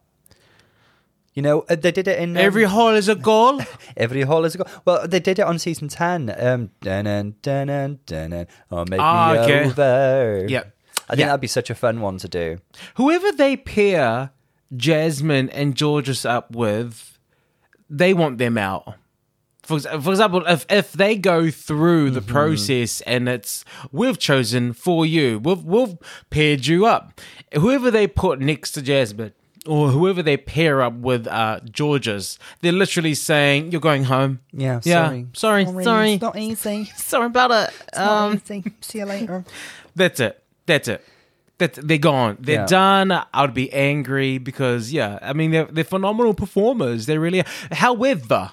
You 1.34 1.40
know, 1.40 1.60
uh, 1.70 1.76
they 1.76 1.92
did 1.92 2.08
it 2.08 2.18
in 2.18 2.36
um, 2.36 2.44
Every 2.44 2.64
hole 2.64 2.90
is 2.90 3.08
a 3.08 3.14
goal. 3.14 3.58
every 3.96 4.20
hall 4.20 4.44
is 4.44 4.54
a 4.54 4.58
go. 4.58 4.64
Well, 4.84 5.08
they 5.08 5.18
did 5.20 5.38
it 5.38 5.42
on 5.46 5.58
season 5.58 5.88
ten. 5.88 6.28
Um, 6.38 6.70
dun 6.82 7.04
dun 7.06 7.36
dun 7.40 8.00
dun 8.04 8.46
oh, 8.70 8.84
make 8.90 9.00
Ah, 9.00 9.32
me 9.32 9.38
okay. 9.38 9.64
over. 9.64 10.46
Yeah. 10.46 10.64
I 11.08 11.12
think 11.14 11.20
Yeah. 11.20 11.26
that'd 11.26 11.40
be 11.40 11.46
such 11.46 11.70
a 11.70 11.74
fun 11.74 12.00
one 12.00 12.18
to 12.18 12.28
do. 12.28 12.58
Whoever 12.94 13.32
they 13.32 13.56
pair 13.56 14.30
Jasmine 14.76 15.50
and 15.50 15.76
Jorgeous 15.76 16.24
up 16.24 16.50
with, 16.54 17.18
they 17.90 18.14
want 18.14 18.38
them 18.38 18.56
out. 18.56 18.94
For, 19.62 19.78
for 19.78 20.10
example, 20.10 20.44
if, 20.46 20.66
if 20.68 20.92
they 20.92 21.14
go 21.16 21.48
through 21.50 22.10
the 22.10 22.20
process 22.22 23.00
and 23.02 23.28
it's 23.28 23.64
we've 23.92 24.18
chosen 24.18 24.72
for 24.72 25.06
you, 25.06 25.38
we've 25.38 25.62
we've 25.62 25.96
paired 26.30 26.66
you 26.66 26.84
up. 26.86 27.20
Whoever 27.54 27.88
they 27.90 28.08
put 28.08 28.40
next 28.40 28.72
to 28.72 28.82
Jasmine, 28.82 29.32
or 29.64 29.90
whoever 29.90 30.20
they 30.20 30.36
pair 30.36 30.82
up 30.82 30.94
with 30.94 31.28
uh, 31.28 31.60
Jorgeous, 31.70 32.40
they're 32.60 32.72
literally 32.72 33.14
saying, 33.14 33.70
"You're 33.70 33.80
going 33.80 34.04
home." 34.04 34.40
Yeah, 34.52 34.80
Yeah, 34.82 35.06
sorry. 35.06 35.26
sorry, 35.34 35.84
sorry. 35.84 36.12
It's 36.14 36.22
not 36.22 36.36
easy. 36.36 36.84
Sorry 36.96 37.26
about 37.26 37.52
it. 37.52 37.70
It's 37.88 37.98
not 37.98 38.30
Um, 38.32 38.34
easy. 38.44 38.64
See 38.80 38.98
you 38.98 39.04
later. 39.04 39.44
that's 39.94 40.18
it. 40.18 40.41
That's 40.66 40.88
it. 40.88 41.04
That's 41.58 41.78
they're 41.82 41.98
gone. 41.98 42.38
They're 42.40 42.60
Yeah. 42.60 42.66
done. 42.66 43.12
I 43.12 43.40
would 43.42 43.54
be 43.54 43.72
angry 43.72 44.38
because 44.38 44.92
yeah, 44.92 45.18
I 45.22 45.32
mean 45.32 45.50
they're 45.50 45.66
they're 45.66 45.84
phenomenal 45.84 46.34
performers. 46.34 47.06
They 47.06 47.18
really. 47.18 47.40
Are. 47.40 47.46
However, 47.72 48.52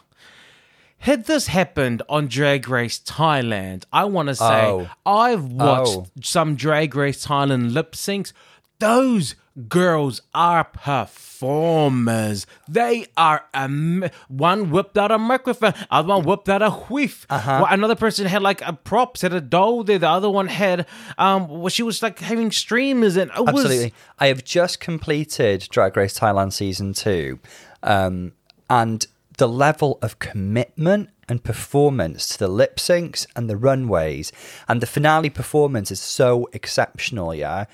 had 0.99 1.25
this 1.25 1.47
happened 1.47 2.01
on 2.09 2.27
Drag 2.27 2.67
Race 2.67 2.99
Thailand, 2.99 3.83
I 3.93 4.03
want 4.05 4.27
to 4.29 4.35
say 4.35 4.65
Oh. 4.67 4.89
I've 5.05 5.45
watched 5.45 5.91
Oh. 5.97 6.07
some 6.21 6.55
Drag 6.55 6.93
Race 6.95 7.25
Thailand 7.25 7.73
lip 7.73 7.93
syncs. 7.93 8.33
Those 8.79 9.35
girls 9.67 10.21
are 10.33 10.63
performers. 10.63 12.45
They 12.67 13.07
are 13.17 13.45
um, 13.53 14.05
one 14.27 14.69
whipped 14.69 14.97
out 14.97 15.11
a 15.11 15.17
microphone, 15.17 15.73
other 15.89 16.09
one 16.09 16.23
whipped 16.23 16.49
out 16.49 16.61
a 16.61 16.69
whiff. 16.71 17.25
Uh-huh. 17.29 17.65
another 17.69 17.95
person 17.95 18.25
had 18.27 18.41
like 18.41 18.61
a 18.61 18.73
props, 18.73 19.21
had 19.21 19.33
a 19.33 19.41
doll 19.41 19.83
there. 19.83 19.99
The 19.99 20.09
other 20.09 20.29
one 20.29 20.47
had 20.47 20.85
um, 21.17 21.47
well, 21.47 21.69
she 21.69 21.83
was 21.83 22.01
like 22.01 22.19
having 22.19 22.51
streamers 22.51 23.17
and 23.17 23.31
it 23.31 23.39
was 23.39 23.65
Absolutely. 23.65 23.93
I 24.19 24.27
have 24.27 24.43
just 24.43 24.79
completed 24.79 25.67
Drag 25.69 25.95
Race 25.97 26.17
Thailand 26.17 26.53
season 26.53 26.93
two, 26.93 27.39
um, 27.83 28.33
and 28.69 29.05
the 29.37 29.47
level 29.47 29.99
of 30.01 30.19
commitment 30.19 31.09
and 31.29 31.43
performance 31.43 32.27
to 32.27 32.39
the 32.39 32.47
lip 32.47 32.77
syncs 32.77 33.27
and 33.35 33.49
the 33.49 33.55
runways 33.55 34.31
and 34.67 34.81
the 34.81 34.87
finale 34.87 35.29
performance 35.29 35.91
is 35.91 35.99
so 35.99 36.49
exceptional. 36.53 37.33
Yeah. 37.33 37.65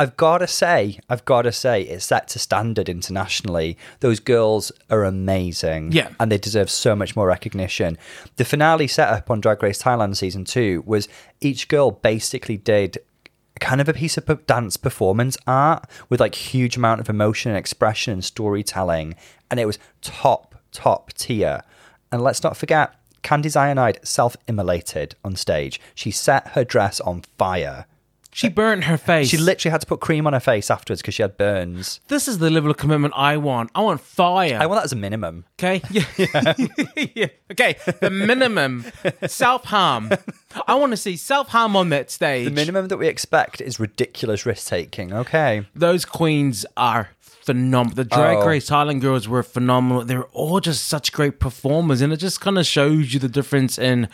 I've 0.00 0.16
got 0.16 0.38
to 0.38 0.46
say, 0.46 1.00
I've 1.08 1.24
got 1.24 1.42
to 1.42 1.50
say, 1.50 1.82
it 1.82 2.00
sets 2.02 2.36
a 2.36 2.38
standard 2.38 2.88
internationally. 2.88 3.76
Those 3.98 4.20
girls 4.20 4.70
are 4.90 5.02
amazing. 5.02 5.90
Yeah. 5.90 6.10
And 6.20 6.30
they 6.30 6.38
deserve 6.38 6.70
so 6.70 6.94
much 6.94 7.16
more 7.16 7.26
recognition. 7.26 7.98
The 8.36 8.44
finale 8.44 8.86
setup 8.86 9.28
on 9.28 9.40
Drag 9.40 9.60
Race 9.60 9.82
Thailand 9.82 10.16
season 10.16 10.44
two 10.44 10.84
was 10.86 11.08
each 11.40 11.66
girl 11.66 11.90
basically 11.90 12.56
did 12.56 12.98
kind 13.58 13.80
of 13.80 13.88
a 13.88 13.92
piece 13.92 14.16
of 14.16 14.46
dance 14.46 14.76
performance 14.76 15.36
art 15.46 15.84
with 16.08 16.20
like 16.20 16.34
huge 16.34 16.76
amount 16.76 17.00
of 17.00 17.08
emotion 17.08 17.50
and 17.50 17.58
expression 17.58 18.12
and 18.12 18.24
storytelling 18.24 19.16
and 19.50 19.58
it 19.58 19.66
was 19.66 19.80
top 20.00 20.54
top 20.70 21.12
tier 21.14 21.64
and 22.12 22.22
let's 22.22 22.44
not 22.44 22.56
forget 22.56 22.94
Kandy 23.24 23.50
Zyanide 23.50 24.06
self-immolated 24.06 25.14
on 25.24 25.34
stage 25.34 25.80
she 25.92 26.12
set 26.12 26.48
her 26.48 26.62
dress 26.62 27.00
on 27.00 27.22
fire 27.36 27.86
she 28.30 28.48
burnt 28.48 28.84
her 28.84 28.96
face. 28.98 29.28
she 29.28 29.36
literally 29.38 29.70
had 29.72 29.80
to 29.80 29.86
put 29.86 30.00
cream 30.00 30.26
on 30.26 30.32
her 30.32 30.40
face 30.40 30.70
afterwards 30.70 31.00
because 31.02 31.14
she 31.14 31.22
had 31.22 31.36
burns 31.36 32.00
this 32.08 32.28
is 32.28 32.38
the 32.38 32.50
level 32.50 32.70
of 32.70 32.76
commitment 32.76 33.14
I 33.16 33.36
want. 33.38 33.70
I 33.74 33.80
want 33.80 34.00
fire. 34.00 34.58
i 34.60 34.66
want 34.66 34.78
that 34.80 34.84
as 34.84 34.92
a 34.92 34.96
minimum 34.96 35.44
Okay. 35.58 35.82
Yeah. 35.90 36.54
Yeah. 37.14 37.26
Okay. 37.50 37.76
The 38.00 38.10
minimum 38.10 38.84
self 39.26 39.64
harm. 39.64 40.10
I 40.66 40.74
want 40.74 40.92
to 40.92 40.96
see 40.96 41.16
self 41.16 41.48
harm 41.48 41.74
on 41.76 41.88
that 41.90 42.10
stage. 42.10 42.44
the 42.46 42.50
minimum 42.54 42.88
that 42.88 42.96
we 42.98 43.08
expect 43.08 43.60
is 43.60 43.80
ridiculous 43.80 44.44
risk-taking 44.46 45.12
okay 45.12 45.66
Those 45.74 46.04
queens 46.04 46.64
are 46.76 47.10
phenomenal. 47.20 47.94
The 47.96 48.04
Drag 48.04 48.38
Oh. 48.38 48.46
Race 48.46 48.68
Thailand 48.68 49.00
girls 49.00 49.26
were 49.26 49.42
phenomenal. 49.42 50.04
They're 50.04 50.24
all 50.34 50.60
just 50.60 50.84
such 50.84 51.12
great 51.12 51.40
performers, 51.40 52.02
and 52.02 52.12
it 52.12 52.18
just 52.18 52.42
kind 52.42 52.58
of 52.58 52.66
shows 52.66 53.14
you 53.14 53.20
the 53.20 53.28
difference 53.28 53.78
in 53.78 54.08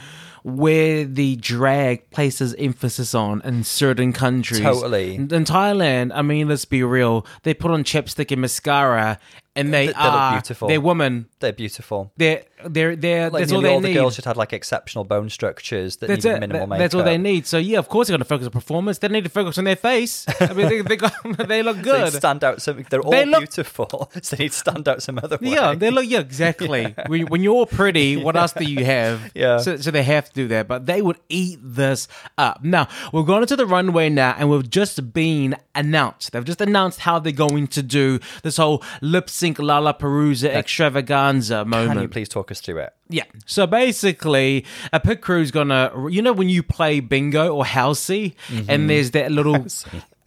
where 0.45 1.05
the 1.05 1.37
drag 1.37 2.11
places 2.11 2.55
emphasis 2.59 3.15
on 3.15 3.41
in 3.43 3.65
certain 3.65 4.13
countries. 4.13 4.61
Totally. 4.61 5.15
In 5.15 5.29
Thailand, 5.29 6.13
I 6.15 6.21
mean, 6.21 6.49
let's 6.49 6.67
be 6.67 6.83
real. 6.83 7.27
They 7.45 7.55
put 7.55 7.71
on 7.71 7.83
chapstick 7.83 8.31
and 8.31 8.43
mascara, 8.43 9.19
and 9.57 9.73
they, 9.73 9.87
They- 9.87 9.93
they 9.93 9.99
look 9.99 10.12
are 10.12 10.33
beautiful. 10.33 10.69
They're 10.69 10.81
women. 10.81 11.27
they're 11.40 11.53
beautiful 11.53 12.12
They're 12.17 12.45
they're 12.67 12.97
they're. 12.97 13.29
like 13.31 13.43
that's 13.43 13.53
all 13.53 13.61
they 13.61 13.69
all 13.75 13.81
the 13.81 13.88
need. 13.88 13.95
girls 13.95 14.14
should 14.14 14.25
have 14.25 14.38
like 14.38 14.55
exceptional 14.55 15.05
bone 15.05 15.29
structures 15.29 15.97
that 15.97 16.07
That's 16.07 16.25
need 16.25 16.31
it. 16.31 16.40
minimal 16.40 16.61
That- 16.61 16.69
makeup 16.71 16.79
that's 16.79 16.95
all 16.95 17.03
they 17.03 17.19
need. 17.19 17.47
So 17.47 17.59
yeah, 17.59 17.79
of 17.79 17.88
course 17.90 18.09
they're 18.09 18.14
going 18.14 18.23
to 18.23 18.29
focus 18.29 18.47
on 18.47 18.53
performance. 18.53 18.99
They 18.99 19.09
need 19.09 19.25
to 19.25 19.31
focus 19.31 19.59
on 19.59 19.64
their 19.64 19.77
face. 19.77 20.25
I 20.40 20.53
mean, 20.55 20.69
they 20.69 20.81
they, 20.81 20.97
got, 20.97 21.12
they 21.47 21.62
look 21.62 21.83
good. 21.83 22.11
They 22.12 22.19
stand 22.19 22.43
out 22.43 22.62
some. 22.62 22.85
They're 22.88 23.01
all 23.03 23.11
They 23.11 23.27
look- 23.27 23.40
beautiful, 23.40 24.11
so 24.23 24.35
they 24.37 24.45
need 24.45 24.53
to 24.53 24.59
stand 24.59 24.88
out 24.88 25.03
some 25.03 25.19
other 25.23 25.37
way. 25.40 25.51
Yeah, 25.51 25.75
they 25.75 25.90
look. 25.90 26.07
Yeah, 26.07 26.21
exactly. 26.21 26.95
when, 27.07 27.27
when 27.27 27.43
you're 27.43 27.55
all 27.55 27.67
pretty, 27.67 28.17
what 28.17 28.35
else 28.35 28.53
do 28.55 28.64
you 28.64 28.83
have? 28.85 29.31
Yeah. 29.35 29.59
So, 29.59 29.77
so 29.77 29.90
they 29.90 30.03
have 30.03 30.25
to 30.29 30.33
do 30.33 30.49
that, 30.49 30.67
but 30.67 30.87
they 30.87 31.03
would 31.03 31.19
eat 31.29 31.59
this 31.62 32.09
up. 32.38 32.64
Now 32.64 32.88
we're 33.12 33.23
going 33.25 33.43
into 33.43 33.57
the 33.57 33.67
runway 33.67 34.09
now, 34.09 34.35
and 34.38 34.49
we've 34.49 34.69
just 34.71 35.12
been 35.12 35.55
announced. 35.75 36.33
They've 36.33 36.45
just 36.45 36.62
announced 36.62 37.01
how 37.01 37.19
they're 37.19 37.33
going 37.33 37.67
to 37.69 37.83
do 37.83 38.21
this 38.43 38.57
whole 38.57 38.83
lip 39.03 39.29
sync 39.29 39.44
Lollapalooza 39.53 40.49
extravaganza 40.49 41.65
moment. 41.67 41.93
Can 41.93 42.03
you 42.03 42.09
please 42.09 42.29
talk 42.29 42.51
us 42.51 42.61
through 42.61 42.79
it? 42.79 42.93
Yeah. 43.11 43.25
So 43.45 43.67
basically, 43.67 44.65
a 44.93 45.01
pit 45.01 45.21
crew's 45.21 45.51
gonna, 45.51 45.91
you 46.11 46.23
know, 46.23 46.33
when 46.33 46.49
you 46.49 46.63
play 46.63 47.01
bingo 47.01 47.55
or 47.55 47.65
housey, 47.65 48.35
Mm-hmm. 48.49 48.71
and 48.71 48.89
there's 48.89 49.11
that 49.13 49.31
little, 49.31 49.67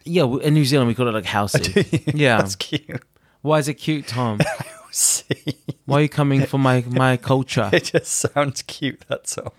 yeah, 0.04 0.24
in 0.44 0.54
New 0.54 0.66
Zealand 0.66 0.88
we 0.88 0.94
call 0.96 1.08
it 1.08 1.14
like 1.14 1.26
housey. 1.26 2.12
yeah. 2.14 2.38
That's 2.38 2.56
cute. 2.56 3.02
Why 3.42 3.58
is 3.60 3.68
it 3.68 3.76
cute, 3.76 4.08
Tom? 4.08 4.40
See, 4.92 5.24
Why 5.86 6.00
are 6.00 6.02
you 6.04 6.10
coming 6.10 6.46
for 6.46 6.58
my 6.58 6.84
my 6.90 7.18
culture? 7.18 7.70
it 7.74 7.86
just 7.86 8.14
sounds 8.14 8.62
cute. 8.64 9.04
That's 9.08 9.38
all. 9.38 9.54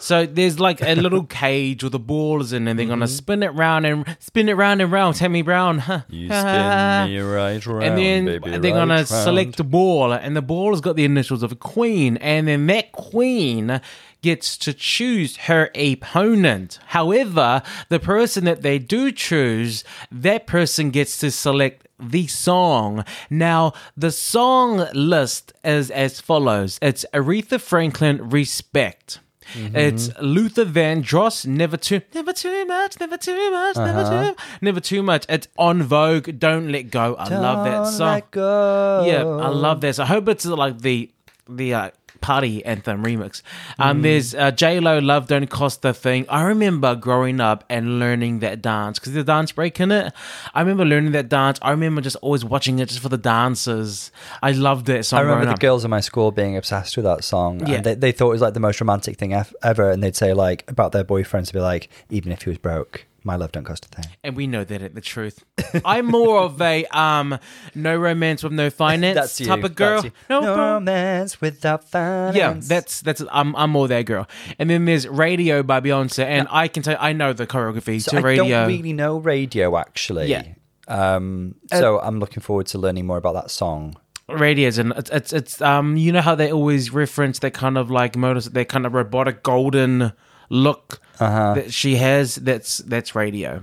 So 0.00 0.26
there's 0.26 0.58
like 0.60 0.82
a 0.82 0.94
little 0.94 1.24
cage 1.42 1.82
with 1.82 1.92
the 1.92 1.98
balls 1.98 2.52
in, 2.52 2.66
and 2.68 2.78
they're 2.78 2.84
Mm-hmm. 2.84 2.92
gonna 2.92 3.08
spin 3.08 3.42
it 3.42 3.54
round 3.54 3.86
and 3.86 4.16
spin 4.20 4.48
it 4.48 4.54
round 4.54 4.82
and 4.82 4.90
round. 4.90 5.16
Tammy 5.16 5.42
Brown, 5.42 5.78
huh? 5.78 6.02
You 6.08 6.28
spin 6.28 7.10
your 7.12 7.32
right 7.34 7.64
round, 7.66 7.84
and 7.84 7.98
then 7.98 8.60
they're 8.60 8.72
gonna 8.72 9.06
select 9.06 9.60
a 9.60 9.64
ball, 9.64 10.12
and 10.12 10.36
the 10.36 10.42
ball 10.42 10.70
has 10.72 10.80
got 10.80 10.96
the 10.96 11.04
initials 11.04 11.42
of 11.42 11.52
a 11.52 11.56
queen, 11.56 12.16
and 12.18 12.48
then 12.48 12.66
that 12.66 12.92
queen 12.92 13.80
gets 14.22 14.56
to 14.56 14.72
choose 14.72 15.36
her 15.48 15.70
opponent. 15.74 16.78
However, 16.86 17.62
the 17.88 17.98
person 17.98 18.44
that 18.44 18.62
they 18.62 18.78
do 18.78 19.10
choose, 19.10 19.82
that 20.12 20.46
person 20.46 20.90
gets 20.90 21.18
to 21.18 21.30
select 21.30 21.88
the 21.98 22.26
song. 22.28 23.04
Now, 23.30 23.72
the 23.96 24.10
song 24.12 24.86
list 24.94 25.52
is 25.64 25.90
as 25.90 26.20
follows: 26.20 26.78
It's 26.82 27.04
Aretha 27.14 27.60
Franklin, 27.60 28.28
"Respect." 28.30 29.20
It's 29.54 30.10
Luther 30.20 30.64
Vandross, 30.64 31.46
never 31.46 31.76
too, 31.76 32.00
never 32.14 32.32
too 32.32 32.64
much, 32.66 32.98
never 33.00 33.16
too 33.16 33.50
much, 33.50 33.76
never 33.76 34.04
too, 34.04 34.36
never 34.60 34.80
too 34.80 35.02
much. 35.02 35.26
It's 35.28 35.48
En 35.58 35.82
Vogue, 35.82 36.38
don't 36.38 36.70
let 36.70 36.90
go. 36.90 37.14
I 37.16 37.28
love 37.28 37.64
that 37.64 37.70
Don't 37.84 37.92
song. 37.92 38.14
let 38.14 38.30
go. 38.30 39.04
Yeah, 39.06 39.24
I 39.24 39.48
love 39.48 39.80
this. 39.80 39.98
I 39.98 40.06
hope 40.06 40.28
it's 40.28 40.46
like 40.46 40.80
the 40.80 41.10
the 41.48 41.74
uh, 41.74 41.90
party 42.22 42.64
anthem 42.64 43.04
remix. 43.04 43.42
Um, 43.78 43.98
Mm. 43.98 44.02
there's 44.04 44.34
uh, 44.34 44.50
J 44.52 44.80
Lo, 44.80 44.98
"Love 45.00 45.26
Don't 45.26 45.48
Cost 45.50 45.84
a 45.84 45.92
Thing." 45.92 46.24
I 46.30 46.42
remember 46.44 46.94
growing 46.94 47.40
up 47.40 47.64
and 47.68 47.98
learning 47.98 48.38
that 48.38 48.62
dance 48.62 48.98
because 48.98 49.12
the 49.12 49.24
dance 49.24 49.52
break 49.52 49.78
in 49.80 49.92
it. 49.92 50.12
I 50.54 50.60
remember 50.60 50.84
learning 50.86 51.12
that 51.12 51.28
dance. 51.28 51.58
I 51.60 51.70
remember 51.72 52.00
just 52.00 52.16
always 52.22 52.44
watching 52.44 52.78
it 52.78 52.88
just 52.88 53.00
for 53.00 53.08
the 53.10 53.18
dancers. 53.18 54.10
I 54.42 54.52
loved 54.52 54.88
it. 54.88 55.04
So 55.04 55.16
I 55.16 55.20
remember 55.20 55.44
the 55.44 55.52
up. 55.52 55.58
girls 55.60 55.84
in 55.84 55.90
my 55.90 56.00
school 56.00 56.30
being 56.30 56.56
obsessed 56.56 56.96
with 56.96 57.04
that 57.04 57.24
song. 57.24 57.66
Yeah. 57.66 57.76
And 57.76 57.84
they, 57.84 57.94
they 57.94 58.12
thought 58.12 58.28
it 58.28 58.32
was 58.32 58.40
like 58.40 58.54
the 58.54 58.60
most 58.60 58.80
romantic 58.80 59.18
thing 59.18 59.34
ever. 59.34 59.90
And 59.90 60.02
they'd 60.02 60.16
say, 60.16 60.32
like, 60.32 60.64
about 60.68 60.92
their 60.92 61.04
boyfriends 61.04 61.48
to 61.48 61.52
be 61.52 61.60
like, 61.60 61.88
even 62.08 62.32
if 62.32 62.42
he 62.42 62.48
was 62.50 62.58
broke, 62.58 63.04
my 63.24 63.36
love 63.36 63.52
don't 63.52 63.64
cost 63.64 63.84
a 63.86 63.88
thing. 63.88 64.04
and 64.24 64.36
we 64.36 64.46
know 64.46 64.64
that 64.64 64.82
ain't 64.82 64.94
the 64.94 65.00
truth. 65.00 65.44
I'm 65.84 66.06
more 66.06 66.40
of 66.40 66.60
a 66.60 66.84
um, 66.86 67.38
no 67.74 67.96
romance 67.96 68.42
with 68.42 68.52
no 68.52 68.68
finance 68.84 69.14
That's 69.16 69.40
you. 69.40 69.46
type 69.46 69.64
of 69.64 69.74
girl. 69.74 70.02
That's 70.02 70.04
you. 70.06 70.12
No, 70.30 70.40
No 70.40 70.56
romance 70.56 71.40
without 71.40 71.88
finance. 71.88 72.36
Yeah, 72.36 72.54
that's 72.58 73.00
that's 73.00 73.22
I'm 73.30 73.54
I'm 73.56 73.70
more 73.70 73.88
that 73.88 74.02
girl. 74.06 74.28
And 74.58 74.68
then 74.68 74.84
there's 74.84 75.06
Radio 75.08 75.62
by 75.62 75.80
Beyonce, 75.80 76.24
and 76.24 76.48
I 76.50 76.68
can 76.68 76.82
tell 76.82 76.96
I 76.98 77.12
know 77.12 77.32
the 77.32 77.46
choreography 77.46 78.02
So 78.02 78.12
to 78.12 78.16
I 78.18 78.20
Radio. 78.20 78.44
don't 78.48 78.68
really 78.68 78.92
know 78.92 79.18
radio, 79.18 79.76
actually. 79.76 80.26
Yeah. 80.28 80.44
Um, 80.88 81.54
so 81.72 82.00
I'm 82.00 82.18
looking 82.18 82.42
forward 82.42 82.66
to 82.66 82.78
learning 82.78 83.06
more 83.06 83.16
about 83.16 83.34
that 83.34 83.50
song. 83.50 83.96
Radios 84.28 84.78
and 84.78 84.92
it's, 84.96 85.10
it's 85.10 85.32
it's 85.32 85.60
um 85.60 85.96
you 85.96 86.10
know 86.12 86.20
how 86.22 86.34
they 86.34 86.50
always 86.50 86.90
reference 86.92 87.40
that 87.40 87.52
kind 87.54 87.76
of 87.76 87.90
like 87.90 88.16
motor 88.16 88.40
that 88.40 88.68
kind 88.68 88.86
of 88.86 88.94
robotic 88.94 89.42
golden 89.42 90.12
look 90.52 91.00
Uh-huh. 91.18 91.54
that 91.54 91.72
she 91.72 91.96
has. 91.96 92.36
That's 92.36 92.78
that's 92.78 93.14
Radio. 93.14 93.62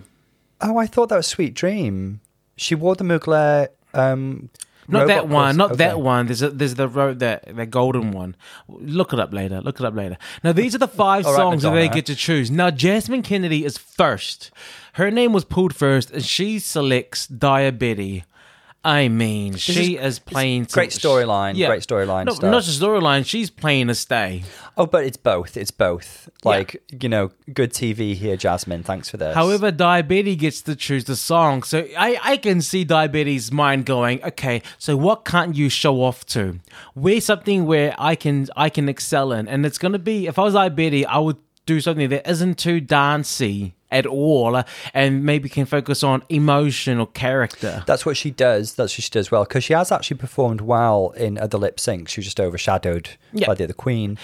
Oh, 0.61 0.77
I 0.77 0.87
thought 0.87 1.09
that 1.09 1.15
was 1.17 1.27
Sweet 1.27 1.53
Dream. 1.53 2.19
She 2.57 2.75
wore 2.75 2.95
the 2.95 3.03
Mugler. 3.05 3.67
Um, 3.93 4.49
Not 4.87 5.07
that 5.07 5.27
one, 5.29 5.51
cos- 5.51 5.57
not 5.57 5.77
that 5.77 6.01
one. 6.01 6.25
There's 6.25 6.41
a, 6.41 6.49
there's 6.49 6.75
the 6.75 6.87
ro- 6.89 7.13
that 7.13 7.55
the 7.55 7.65
golden 7.65 8.11
one. 8.11 8.35
Look 8.67 9.13
it 9.13 9.19
up 9.19 9.31
later. 9.33 9.61
Look 9.61 9.79
it 9.79 9.85
up 9.85 9.95
later. 9.95 10.17
Now 10.43 10.51
these 10.51 10.73
are 10.75 10.79
the 10.79 10.87
five 10.87 11.25
right, 11.25 11.35
songs 11.35 11.61
that 11.63 11.71
they 11.73 11.87
get 11.89 12.05
to 12.07 12.15
choose. 12.15 12.49
Now 12.51 12.71
Jasmine 12.71 13.21
Kennedy 13.23 13.63
is 13.65 13.77
first. 13.77 14.51
Her 14.93 15.11
name 15.11 15.31
was 15.31 15.45
pulled 15.45 15.73
first, 15.75 16.11
and 16.11 16.25
she 16.25 16.59
selects 16.59 17.27
Daya 17.27 17.71
Betty. 17.77 18.23
I 18.83 19.09
mean, 19.09 19.55
she 19.55 19.97
is- 19.97 20.13
is 20.15 20.19
playing 20.19 20.63
great 20.71 20.91
storyline, 20.91 21.53
great 21.55 21.81
storyline 21.81 22.25
No, 22.25 22.33
stuff. 22.33 22.49
not 22.49 22.63
just 22.63 22.81
storyline. 22.81 23.25
She's 23.25 23.49
playing 23.49 23.89
a 23.89 23.95
stay. 23.95 24.43
Oh, 24.77 24.85
but 24.85 25.03
it's 25.03 25.17
both. 25.17 25.57
It's 25.57 25.71
both. 25.71 26.29
Like 26.45 26.81
you 27.01 27.09
know, 27.09 27.31
good 27.53 27.73
TV 27.73 28.15
here, 28.15 28.37
Jasmine. 28.37 28.83
Thanks 28.83 29.09
for 29.09 29.17
this. 29.17 29.35
However, 29.35 29.71
Daya 29.71 30.07
Betty 30.07 30.37
gets 30.37 30.61
to 30.61 30.75
choose 30.77 31.03
the 31.03 31.17
song, 31.17 31.63
so 31.63 31.85
I, 31.97 32.17
I 32.23 32.37
can 32.37 32.61
see 32.61 32.85
Daya 32.85 33.11
Betty' 33.11 33.39
mind 33.51 33.85
going, 33.85 34.23
okay, 34.23 34.61
so 34.77 34.95
what 34.95 35.25
can't 35.25 35.55
you 35.55 35.67
show 35.67 36.01
off 36.01 36.25
to? 36.27 36.59
Where's 36.93 37.25
something 37.25 37.65
where 37.65 37.93
I 37.99 38.15
can 38.15 38.47
I 38.55 38.69
can 38.69 38.87
excel 38.87 39.33
in? 39.33 39.47
And 39.49 39.65
it's 39.65 39.77
gonna 39.77 39.99
be 39.99 40.27
if 40.27 40.39
I 40.39 40.43
was 40.43 40.53
Daya 40.53 40.73
Betty, 40.73 41.05
I 41.05 41.17
would 41.17 41.37
do 41.65 41.81
something 41.81 42.07
that 42.09 42.27
isn't 42.29 42.57
too 42.57 42.79
dancey 42.79 43.75
at 43.91 44.05
all, 44.05 44.55
uh, 44.55 44.63
and 44.93 45.23
maybe 45.23 45.49
can 45.49 45.65
focus 45.65 46.03
on 46.03 46.23
emotion 46.29 46.99
or 46.99 47.07
character. 47.07 47.83
That's 47.87 48.05
what 48.05 48.17
she 48.17 48.31
does. 48.31 48.73
That's 48.75 48.97
what 48.97 49.03
she 49.03 49.09
does 49.09 49.31
well 49.31 49.43
because 49.45 49.63
she 49.63 49.73
has 49.73 49.91
actually 49.91 50.17
performed 50.17 50.61
well 50.61 51.11
in 51.17 51.37
other 51.37 51.57
lip 51.57 51.77
syncs. 51.77 52.09
She 52.09 52.19
was 52.19 52.25
just 52.25 52.39
overshadowed 52.39 53.09
Yeah. 53.33 53.47
by 53.47 53.55
the 53.55 53.63
other 53.65 53.73
queen. 53.73 54.17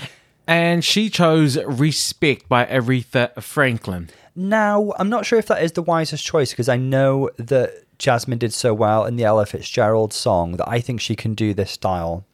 And 0.48 0.86
she 0.86 1.10
chose 1.10 1.58
Respect 1.64 2.48
by 2.48 2.66
Aretha 2.66 3.42
Franklin. 3.42 4.10
Now, 4.36 4.94
I'm 5.00 5.10
not 5.10 5.26
sure 5.26 5.40
if 5.40 5.48
that 5.48 5.64
is 5.64 5.72
the 5.72 5.82
wisest 5.82 6.24
choice 6.24 6.52
because 6.52 6.70
I 6.70 6.78
know 6.78 7.32
that 7.38 7.72
Jasmine 7.98 8.38
did 8.38 8.54
so 8.54 8.74
well 8.74 9.06
in 9.06 9.16
the 9.16 9.24
Ella 9.24 9.46
Fitzgerald 9.46 10.14
song 10.14 10.58
that 10.58 10.70
I 10.70 10.82
think 10.82 11.02
she 11.02 11.16
can 11.16 11.34
do 11.34 11.54
this 11.54 11.72
style. 11.72 12.26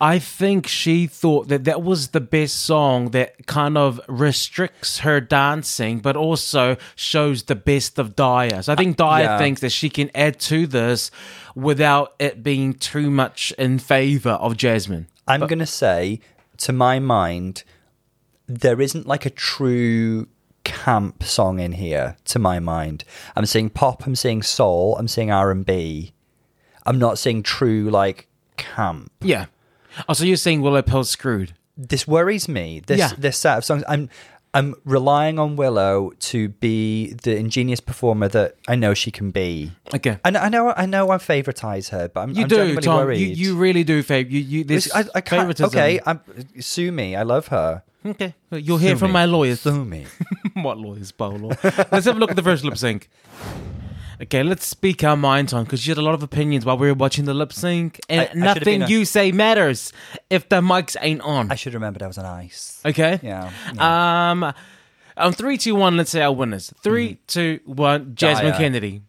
I 0.00 0.20
think 0.20 0.68
she 0.68 1.08
thought 1.08 1.48
that 1.48 1.64
that 1.64 1.82
was 1.82 2.08
the 2.08 2.20
best 2.20 2.60
song 2.60 3.10
that 3.10 3.46
kind 3.46 3.76
of 3.76 4.00
restricts 4.06 5.00
her 5.00 5.20
dancing, 5.20 5.98
but 5.98 6.16
also 6.16 6.76
shows 6.94 7.44
the 7.44 7.56
best 7.56 7.98
of 7.98 8.14
Daya. 8.14 8.62
So 8.62 8.72
I 8.72 8.76
think 8.76 9.00
uh, 9.00 9.04
Daya 9.04 9.22
yeah. 9.22 9.38
thinks 9.38 9.60
that 9.60 9.70
she 9.72 9.90
can 9.90 10.10
add 10.14 10.38
to 10.40 10.68
this 10.68 11.10
without 11.56 12.14
it 12.20 12.44
being 12.44 12.74
too 12.74 13.10
much 13.10 13.52
in 13.58 13.80
favor 13.80 14.30
of 14.30 14.56
Jasmine. 14.56 15.08
I'm 15.26 15.40
going 15.40 15.58
to 15.58 15.66
say, 15.66 16.20
to 16.58 16.72
my 16.72 17.00
mind, 17.00 17.64
there 18.46 18.80
isn't 18.80 19.06
like 19.06 19.26
a 19.26 19.30
true 19.30 20.28
camp 20.62 21.24
song 21.24 21.58
in 21.58 21.72
here. 21.72 22.16
To 22.26 22.38
my 22.38 22.60
mind, 22.60 23.02
I'm 23.34 23.46
seeing 23.46 23.68
pop, 23.68 24.06
I'm 24.06 24.14
seeing 24.14 24.42
soul, 24.42 24.96
I'm 24.96 25.08
seeing 25.08 25.32
R 25.32 25.50
and 25.50 25.66
B. 25.66 26.12
I'm 26.86 26.98
not 26.98 27.18
seeing 27.18 27.42
true 27.42 27.90
like 27.90 28.28
camp. 28.56 29.10
Yeah. 29.20 29.46
Oh, 30.08 30.12
so 30.12 30.24
you're 30.24 30.36
saying 30.36 30.60
Willow 30.62 30.82
Pill 30.82 31.04
screwed? 31.04 31.54
This 31.76 32.06
worries 32.06 32.48
me. 32.48 32.80
This 32.86 32.98
Yeah. 32.98 33.10
this 33.16 33.38
set 33.38 33.58
of 33.58 33.64
songs. 33.64 33.84
I'm 33.88 34.08
I'm 34.54 34.74
relying 34.84 35.38
on 35.38 35.56
Willow 35.56 36.10
to 36.20 36.48
be 36.48 37.12
the 37.22 37.36
ingenious 37.36 37.80
performer 37.80 38.28
that 38.28 38.56
I 38.66 38.76
know 38.76 38.94
she 38.94 39.10
can 39.10 39.30
be. 39.30 39.72
Okay. 39.94 40.18
I 40.24 40.30
know, 40.30 40.40
I 40.40 40.48
know, 40.48 40.74
I 40.76 40.86
know. 40.86 41.10
I 41.10 41.18
favoritize 41.18 41.90
her, 41.90 42.08
but 42.08 42.20
I'm, 42.22 42.30
You 42.30 42.42
I'm 42.42 42.48
do, 42.48 42.76
Tom. 42.76 42.96
worried. 42.96 43.18
You, 43.20 43.26
you 43.26 43.56
really 43.58 43.84
do, 43.84 44.02
Fabe. 44.02 44.30
You, 44.30 44.40
you, 44.40 44.64
this 44.64 44.90
I, 44.94 45.00
I 45.14 45.20
can't. 45.20 45.40
favoritism. 45.42 45.66
Okay, 45.78 46.00
I'm, 46.06 46.20
sue 46.60 46.90
me. 46.90 47.14
I 47.14 47.22
love 47.24 47.48
her. 47.48 47.82
Okay. 48.06 48.34
You'll 48.50 48.78
hear 48.78 48.92
Sue 48.94 48.98
from 49.00 49.08
me. 49.10 49.14
my 49.14 49.24
lawyers. 49.26 49.60
Sue 49.60 49.84
me. 49.84 50.06
what 50.54 50.78
lawyers, 50.78 51.12
Paolo? 51.12 51.50
let's 51.92 52.06
have 52.06 52.16
a 52.16 52.18
look 52.18 52.30
at 52.30 52.36
the 52.36 52.42
first 52.42 52.64
lip 52.64 52.78
sync. 52.78 53.10
Okay, 54.20 54.42
let's 54.42 54.66
speak 54.66 55.04
our 55.04 55.16
minds 55.16 55.52
on 55.52 55.64
because 55.64 55.86
you 55.86 55.92
had 55.92 55.98
a 55.98 56.02
lot 56.02 56.14
of 56.14 56.22
opinions 56.24 56.64
while 56.64 56.76
we 56.76 56.88
were 56.88 56.94
watching 56.94 57.24
the 57.24 57.34
lip 57.34 57.52
sync, 57.52 58.00
and 58.08 58.22
I- 58.22 58.24
I 58.24 58.34
nothing 58.34 58.86
you 58.88 59.04
say 59.04 59.30
matters 59.30 59.92
if 60.28 60.48
the 60.48 60.60
mics 60.60 60.96
ain't 61.00 61.20
on. 61.20 61.52
I 61.52 61.54
should 61.54 61.74
remember 61.74 62.00
that 62.00 62.08
was 62.08 62.18
on 62.18 62.24
ice. 62.26 62.80
okay. 62.84 63.20
Yeah. 63.22 63.50
Um. 63.78 64.52
On 65.16 65.32
three, 65.32 65.56
two, 65.58 65.74
one. 65.74 65.96
Let's 65.96 66.10
say 66.10 66.20
our 66.22 66.32
winners. 66.32 66.72
Three, 66.82 67.18
two, 67.26 67.60
one. 67.64 68.14
Jasmine 68.14 68.52
Daya. 68.52 68.56
Kennedy. 68.58 69.02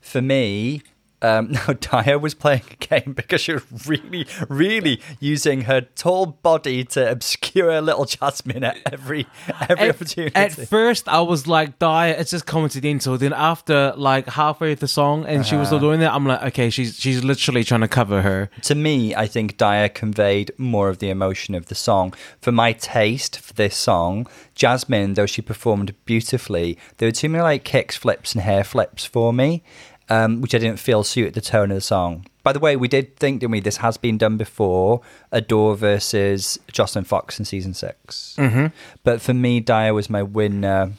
For 0.00 0.20
me, 0.22 0.82
um, 1.22 1.48
no, 1.52 1.58
Daya 1.60 2.20
was 2.20 2.34
playing 2.34 2.62
a 2.70 2.76
game 2.86 3.12
because 3.14 3.40
she 3.40 3.52
was 3.54 3.62
really, 3.86 4.26
really 4.48 5.00
using 5.20 5.62
her 5.62 5.80
tall 5.80 6.26
body 6.26 6.84
to 6.84 7.10
obscure 7.10 7.80
little 7.80 8.04
Jasmine 8.04 8.62
at 8.64 8.76
every 8.92 9.26
every 9.68 9.88
At, 9.88 9.94
opportunity. 9.94 10.34
at 10.36 10.52
first, 10.68 11.08
I 11.08 11.20
was 11.20 11.46
like, 11.46 11.78
"Daya, 11.78 12.18
it's 12.18 12.30
just 12.30 12.46
coincidental." 12.46 13.16
Then 13.16 13.32
after 13.32 13.94
like 13.96 14.28
halfway 14.28 14.72
of 14.72 14.80
the 14.80 14.88
song, 14.88 15.24
and 15.26 15.46
she 15.46 15.54
was 15.56 15.68
Uh-huh. 15.68 15.78
still 15.78 15.88
doing 15.88 16.00
that, 16.00 16.12
I'm 16.12 16.26
like, 16.26 16.42
"Okay, 16.42 16.68
she's 16.70 16.98
she's 16.98 17.24
literally 17.24 17.64
trying 17.64 17.80
to 17.82 17.88
cover 17.88 18.22
her." 18.22 18.50
to 18.62 18.74
me, 18.74 19.14
I 19.14 19.26
think 19.26 19.56
Daya 19.56 19.92
conveyed 19.92 20.50
more 20.58 20.88
of 20.88 20.98
the 20.98 21.10
emotion 21.10 21.54
of 21.54 21.66
the 21.66 21.74
song. 21.74 22.12
For 22.40 22.52
my 22.52 22.72
taste 22.72 23.38
for 23.40 23.52
this 23.54 23.76
song, 23.76 24.26
Jasmine, 24.54 25.14
though 25.14 25.26
she 25.26 25.42
performed 25.42 25.94
beautifully, 26.04 26.78
there 26.98 27.08
were 27.08 27.12
too 27.12 27.28
many 27.28 27.42
like 27.42 27.64
kicks, 27.64 27.96
flips, 27.96 28.34
and 28.34 28.42
hair 28.42 28.64
flips 28.64 29.04
for 29.04 29.32
me, 29.32 29.62
um, 30.08 30.40
which 30.40 30.54
I 30.54 30.58
didn't 30.58 30.78
feel 30.78 31.04
suited 31.04 31.34
the 31.34 31.40
tone 31.40 31.70
of 31.70 31.76
the 31.76 31.80
song. 31.80 32.26
By 32.42 32.52
the 32.52 32.58
way, 32.58 32.76
we 32.76 32.88
did 32.88 33.16
think, 33.16 33.40
didn't 33.40 33.52
we? 33.52 33.60
This 33.60 33.78
has 33.78 33.96
been 33.96 34.18
done 34.18 34.36
before. 34.36 35.00
Adore 35.32 35.76
versus 35.76 36.58
Joslyn 36.70 37.04
Fox 37.04 37.38
in 37.38 37.44
season 37.44 37.72
6 37.72 38.36
mm-hmm. 38.38 38.66
But 39.02 39.22
for 39.22 39.32
me, 39.32 39.62
Daya 39.62 39.94
was 39.94 40.10
my 40.10 40.22
winner. 40.22 40.92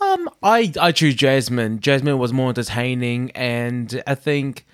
Um, 0.00 0.30
I 0.42 0.72
I 0.80 0.92
choose 0.92 1.14
Jasmine. 1.14 1.80
Jasmine 1.80 2.18
was 2.18 2.32
more 2.32 2.50
entertaining, 2.50 3.30
and 3.32 4.02
I 4.06 4.14
think, 4.14 4.64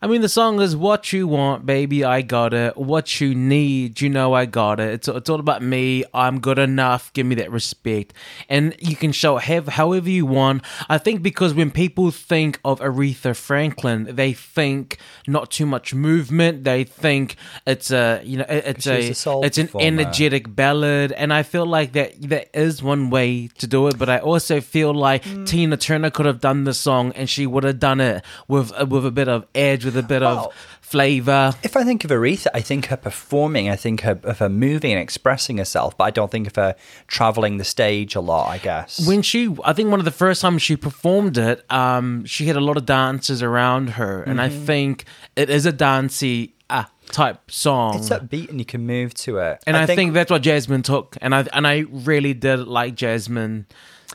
I 0.00 0.06
mean, 0.06 0.20
the 0.20 0.28
song 0.28 0.60
is 0.60 0.76
"What 0.76 1.12
You 1.12 1.26
Want, 1.26 1.66
Baby, 1.66 2.04
I 2.04 2.22
Got 2.22 2.54
It." 2.54 2.76
What 2.76 3.20
you 3.20 3.34
need, 3.34 4.00
you 4.00 4.08
know, 4.08 4.32
I 4.32 4.46
got 4.46 4.78
it. 4.78 4.90
It's 4.94 5.08
it's 5.08 5.28
all 5.28 5.40
about 5.40 5.60
me. 5.60 6.04
I'm 6.14 6.38
good 6.38 6.58
enough. 6.58 7.12
Give 7.14 7.26
me 7.26 7.34
that 7.34 7.50
respect, 7.50 8.14
and 8.48 8.76
you 8.78 8.94
can 8.94 9.10
show 9.10 9.38
have 9.38 9.66
however 9.66 10.08
you 10.08 10.24
want. 10.24 10.62
I 10.88 10.98
think 10.98 11.20
because 11.22 11.52
when 11.52 11.72
people 11.72 12.12
think 12.12 12.60
of 12.64 12.78
Aretha 12.78 13.34
Franklin, 13.34 14.06
they 14.14 14.32
think 14.34 14.98
not 15.26 15.50
too 15.50 15.66
much 15.66 15.92
movement. 15.94 16.62
They 16.62 16.84
think 16.84 17.34
it's 17.66 17.90
a 17.90 18.20
you 18.24 18.38
know 18.38 18.46
it- 18.48 18.66
it's 18.68 18.86
a, 18.86 19.10
a 19.10 19.14
soul 19.14 19.44
it's 19.44 19.58
an 19.58 19.68
energetic 19.80 20.54
ballad, 20.54 21.10
and 21.10 21.32
I 21.32 21.42
feel 21.42 21.66
like 21.66 21.92
that 21.94 22.22
that 22.28 22.50
is 22.56 22.84
one 22.84 23.10
way 23.10 23.48
to 23.58 23.66
do 23.66 23.88
it. 23.88 23.98
But 23.98 24.08
I 24.08 24.18
also 24.18 24.60
feel 24.60 24.94
like 24.94 25.24
Mm. 25.24 25.46
Tina 25.48 25.76
Turner 25.76 26.10
could 26.10 26.26
have 26.26 26.40
done 26.40 26.62
the 26.62 26.72
song, 26.72 27.10
and 27.16 27.28
she 27.28 27.46
would 27.48 27.64
have 27.64 27.80
done 27.80 28.00
it 28.00 28.24
with 28.46 28.70
with 28.88 29.04
a 29.04 29.10
bit 29.10 29.26
of 29.28 29.44
edge, 29.56 29.87
with 29.88 30.04
a 30.04 30.06
bit 30.06 30.22
Well, 30.22 30.46
of 30.46 30.54
flavor. 30.80 31.52
If 31.62 31.76
I 31.76 31.84
think 31.84 32.04
of 32.04 32.10
Aretha, 32.10 32.46
I 32.54 32.60
think 32.60 32.86
her 32.86 32.96
performing, 32.96 33.68
I 33.68 33.76
think 33.76 34.00
her, 34.02 34.18
of 34.22 34.38
her 34.38 34.48
moving 34.48 34.92
and 34.92 35.00
expressing 35.00 35.58
herself, 35.58 35.96
but 35.98 36.04
I 36.04 36.10
don't 36.10 36.30
think 36.30 36.46
of 36.46 36.56
her 36.56 36.74
traveling 37.06 37.58
the 37.58 37.64
stage 37.64 38.14
a 38.14 38.20
lot, 38.20 38.48
I 38.48 38.58
guess. 38.58 39.06
When 39.06 39.22
she, 39.22 39.54
I 39.64 39.72
think 39.72 39.90
one 39.90 39.98
of 39.98 40.04
the 40.04 40.10
first 40.10 40.40
times 40.42 40.62
she 40.62 40.76
performed 40.76 41.36
it, 41.38 41.64
um, 41.70 42.24
she 42.24 42.46
had 42.46 42.56
a 42.56 42.60
lot 42.60 42.76
of 42.76 42.86
dancers 42.86 43.42
around 43.42 43.90
her, 43.90 44.22
and 44.22 44.38
Mm-hmm. 44.38 44.62
I 44.62 44.66
think 44.66 45.04
it 45.36 45.50
is 45.50 45.66
a 45.66 45.72
dancey 45.72 46.54
uh, 46.70 46.84
type 47.10 47.50
song. 47.50 47.96
it's 47.98 48.08
upbeat 48.10 48.48
and 48.50 48.58
you 48.58 48.64
can 48.64 48.86
move 48.86 49.12
to 49.14 49.38
it. 49.38 49.62
and 49.66 49.76
I, 49.76 49.84
think, 49.86 50.12
that's 50.14 50.30
what 50.30 50.42
Jasmine 50.42 50.82
took, 50.82 51.16
and 51.20 51.34
I 51.34 51.46
and 51.52 51.66
I 51.66 51.84
really 51.90 52.34
did 52.34 52.60
like 52.66 52.94
Jasmine. 52.94 53.66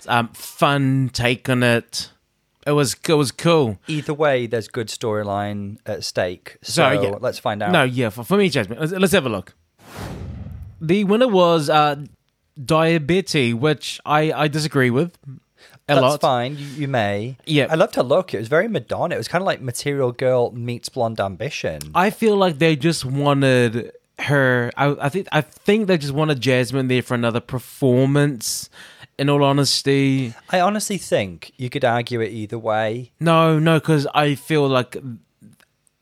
Um, 0.08 0.30
fun 0.30 1.10
take 1.14 1.50
on 1.50 1.62
it. 1.64 2.10
It 2.66 2.72
was 2.72 2.96
it 3.08 3.14
was 3.14 3.32
cool. 3.32 3.78
either 3.88 4.14
way, 4.14 4.48
there's 4.48 4.68
good 4.68 4.88
storyline 4.88 5.78
at 5.86 6.04
stake. 6.04 6.58
So, 6.62 6.96
So, 6.96 7.02
yeah. 7.02 7.16
let's 7.20 7.40
find 7.40 7.62
out. 7.62 7.72
No, 7.72 7.84
yeah, 7.84 8.10
for, 8.10 8.24
for 8.24 8.38
me, 8.38 8.50
Jasmine. 8.50 8.80
Let's, 8.80 8.92
let's 8.94 9.14
have 9.14 9.26
a 9.26 9.30
look. 9.30 9.54
The 10.82 11.04
winner 11.04 11.28
was 11.28 11.70
uh, 11.70 12.04
Daya 12.60 13.06
Betty, 13.06 13.54
which 13.54 14.00
I, 14.06 14.32
I 14.32 14.48
disagree 14.48 14.90
with 14.90 15.18
a 15.28 15.96
That's 15.96 16.02
lot. 16.02 16.22
fine. 16.22 16.58
You, 16.58 16.66
you 16.66 16.88
may. 16.88 17.38
Yeah. 17.46 17.68
I 17.70 17.76
loved 17.76 17.96
her 17.96 18.04
look. 18.04 18.34
It 18.34 18.38
was 18.40 18.48
very 18.48 18.68
Madonna. 18.68 19.16
It 19.16 19.18
was 19.18 19.28
kind 19.28 19.42
of 19.42 19.46
like 19.46 19.62
Material 19.62 20.12
Girl 20.12 20.52
meets 20.52 20.90
Blonde 20.90 21.20
Ambition. 21.20 21.80
I 21.96 22.10
feel 22.10 22.36
like 22.38 22.60
they 22.60 22.76
just 22.76 23.06
wanted 23.06 23.92
her. 24.20 24.72
I, 24.78 24.96
I 25.02 25.10
think 25.10 25.28
I 25.32 25.42
think 25.42 25.88
they 25.88 25.98
just 25.98 26.14
wanted 26.14 26.40
Jasmine 26.42 26.88
there 26.88 27.02
for 27.02 27.16
another 27.16 27.40
performance. 27.40 28.70
In 29.24 29.30
all 29.30 29.42
honesty, 29.42 30.34
I 30.50 30.60
honestly 30.60 30.98
think 30.98 31.54
you 31.56 31.70
could 31.70 31.86
argue 31.86 32.20
it 32.20 32.32
either 32.34 32.60
way. 32.60 33.14
no, 33.22 33.58
no, 33.58 33.80
because 33.80 34.06
I 34.14 34.36
feel 34.36 34.68
like 34.68 34.98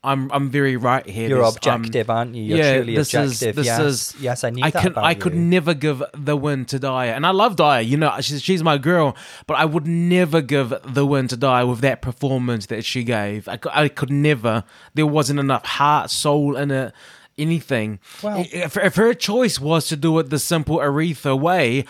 I'm 0.02 0.28
I'm 0.32 0.50
very 0.50 0.76
right 0.76 1.08
here. 1.08 1.28
You're 1.28 1.42
There's, 1.42 1.56
um, 1.68 1.82
objective, 1.82 2.10
aren't 2.10 2.34
you? 2.34 2.42
You're 2.42 2.58
yeah, 2.58 2.76
truly 2.78 2.96
this 2.96 3.14
is- 3.14 3.40
objective. 3.40 3.54
this 3.54 3.66
yes. 3.66 3.80
is- 3.80 4.16
yes, 4.20 4.42
I 4.42 4.50
knew 4.50 4.64
I 4.64 4.70
about 4.70 5.04
I 5.04 5.14
could 5.14 5.36
never 5.36 5.72
give 5.72 6.02
the 6.12 6.34
win 6.36 6.64
to 6.64 6.80
Daya, 6.80 7.14
and 7.14 7.24
I 7.24 7.30
love 7.30 7.54
Daya. 7.54 7.86
You 7.86 7.96
know, 7.96 8.12
she's 8.20 8.42
she's 8.42 8.64
my 8.64 8.76
girl, 8.76 9.14
but 9.46 9.54
I 9.54 9.66
would 9.66 9.86
never 9.86 10.42
give 10.42 10.74
the 10.82 11.06
win 11.06 11.28
to 11.28 11.36
Daya 11.36 11.68
with 11.70 11.78
that 11.82 12.02
performance 12.02 12.66
that 12.66 12.84
she 12.84 13.04
gave. 13.04 13.46
I 13.46 13.56
could, 13.58 13.70
I 13.72 13.86
could 13.86 14.10
never. 14.10 14.64
There 14.94 15.06
wasn't 15.06 15.38
enough 15.38 15.64
heart, 15.64 16.10
soul 16.10 16.56
in 16.56 16.72
it, 16.72 16.92
anything. 17.38 18.00
Well- 18.20 18.44
if, 18.52 18.76
if 18.76 18.96
her 18.96 19.14
choice 19.14 19.60
was 19.60 19.86
to 19.86 19.96
do 19.96 20.18
it 20.18 20.30
the 20.30 20.40
simple 20.40 20.78
Aretha 20.78 21.38
way, 21.38 21.84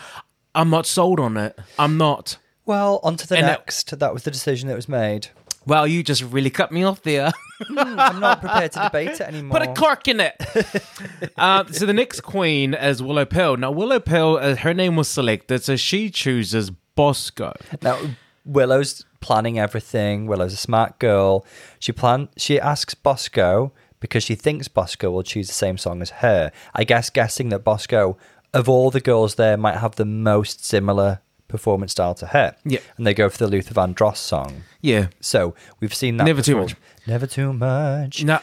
I'm 0.54 0.70
not 0.70 0.86
sold 0.86 1.18
on 1.20 1.36
it. 1.36 1.58
I'm 1.78 1.96
not. 1.96 2.36
Well, 2.66 3.00
on 3.02 3.16
to 3.16 3.26
the 3.26 3.36
And 3.36 3.44
that- 3.46 3.60
next. 3.60 3.98
That 3.98 4.12
was 4.12 4.24
the 4.24 4.30
decision 4.30 4.68
that 4.68 4.76
was 4.76 4.88
made. 4.88 5.28
Well, 5.64 5.86
you 5.86 6.02
just 6.02 6.22
really 6.24 6.50
cut 6.50 6.72
me 6.72 6.82
off 6.82 7.02
there. 7.02 7.30
I'm 7.76 8.18
not 8.18 8.40
prepared 8.40 8.72
to 8.72 8.80
debate 8.80 9.10
it 9.10 9.20
anymore. 9.20 9.60
Put 9.60 9.68
a 9.68 9.72
cork 9.74 10.08
in 10.08 10.18
it. 10.20 10.34
uh, 11.36 11.64
so 11.70 11.86
the 11.86 11.92
next 11.92 12.22
queen 12.22 12.74
is 12.74 13.00
Willow 13.00 13.24
Pill. 13.24 13.56
Now 13.56 13.70
Willow 13.70 14.00
Pill, 14.00 14.38
uh, 14.38 14.56
her 14.56 14.74
name 14.74 14.96
was 14.96 15.06
selected, 15.06 15.62
so 15.62 15.76
she 15.76 16.10
chooses 16.10 16.70
Bosco. 16.96 17.54
Now, 17.80 17.96
Willow's 18.44 19.04
planning 19.20 19.58
everything. 19.60 20.26
Willow's 20.26 20.52
a 20.52 20.56
smart 20.56 20.98
girl. 20.98 21.46
She 21.78 21.92
plan. 21.92 22.28
She 22.36 22.58
asks 22.58 22.94
Bosco 22.94 23.72
because 24.00 24.24
she 24.24 24.34
thinks 24.34 24.66
Bosco 24.66 25.12
will 25.12 25.22
choose 25.22 25.46
the 25.46 25.54
same 25.54 25.78
song 25.78 26.02
as 26.02 26.10
her. 26.10 26.50
I 26.74 26.82
guess 26.82 27.08
guessing 27.08 27.50
that 27.50 27.60
Bosco, 27.60 28.16
of 28.54 28.68
all 28.68 28.90
the 28.90 29.00
girls 29.00 29.36
there, 29.36 29.56
might 29.56 29.76
have 29.78 29.96
the 29.96 30.04
most 30.04 30.64
similar 30.64 31.20
performance 31.48 31.92
style 31.92 32.14
to 32.14 32.26
her. 32.26 32.56
Yeah. 32.64 32.80
And 32.96 33.06
they 33.06 33.14
go 33.14 33.28
for 33.28 33.38
the 33.38 33.46
Luther 33.46 33.74
Vandross 33.74 34.16
song. 34.16 34.62
Yeah. 34.80 35.08
So 35.20 35.54
we've 35.80 35.94
seen 35.94 36.16
that. 36.16 36.24
Never 36.24 36.42
too 36.42 36.56
much. 36.56 36.76
Never 37.06 37.26
too 37.26 37.52
much. 37.52 38.24
Now, 38.24 38.42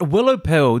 Willow 0.00 0.36
Pill, 0.38 0.80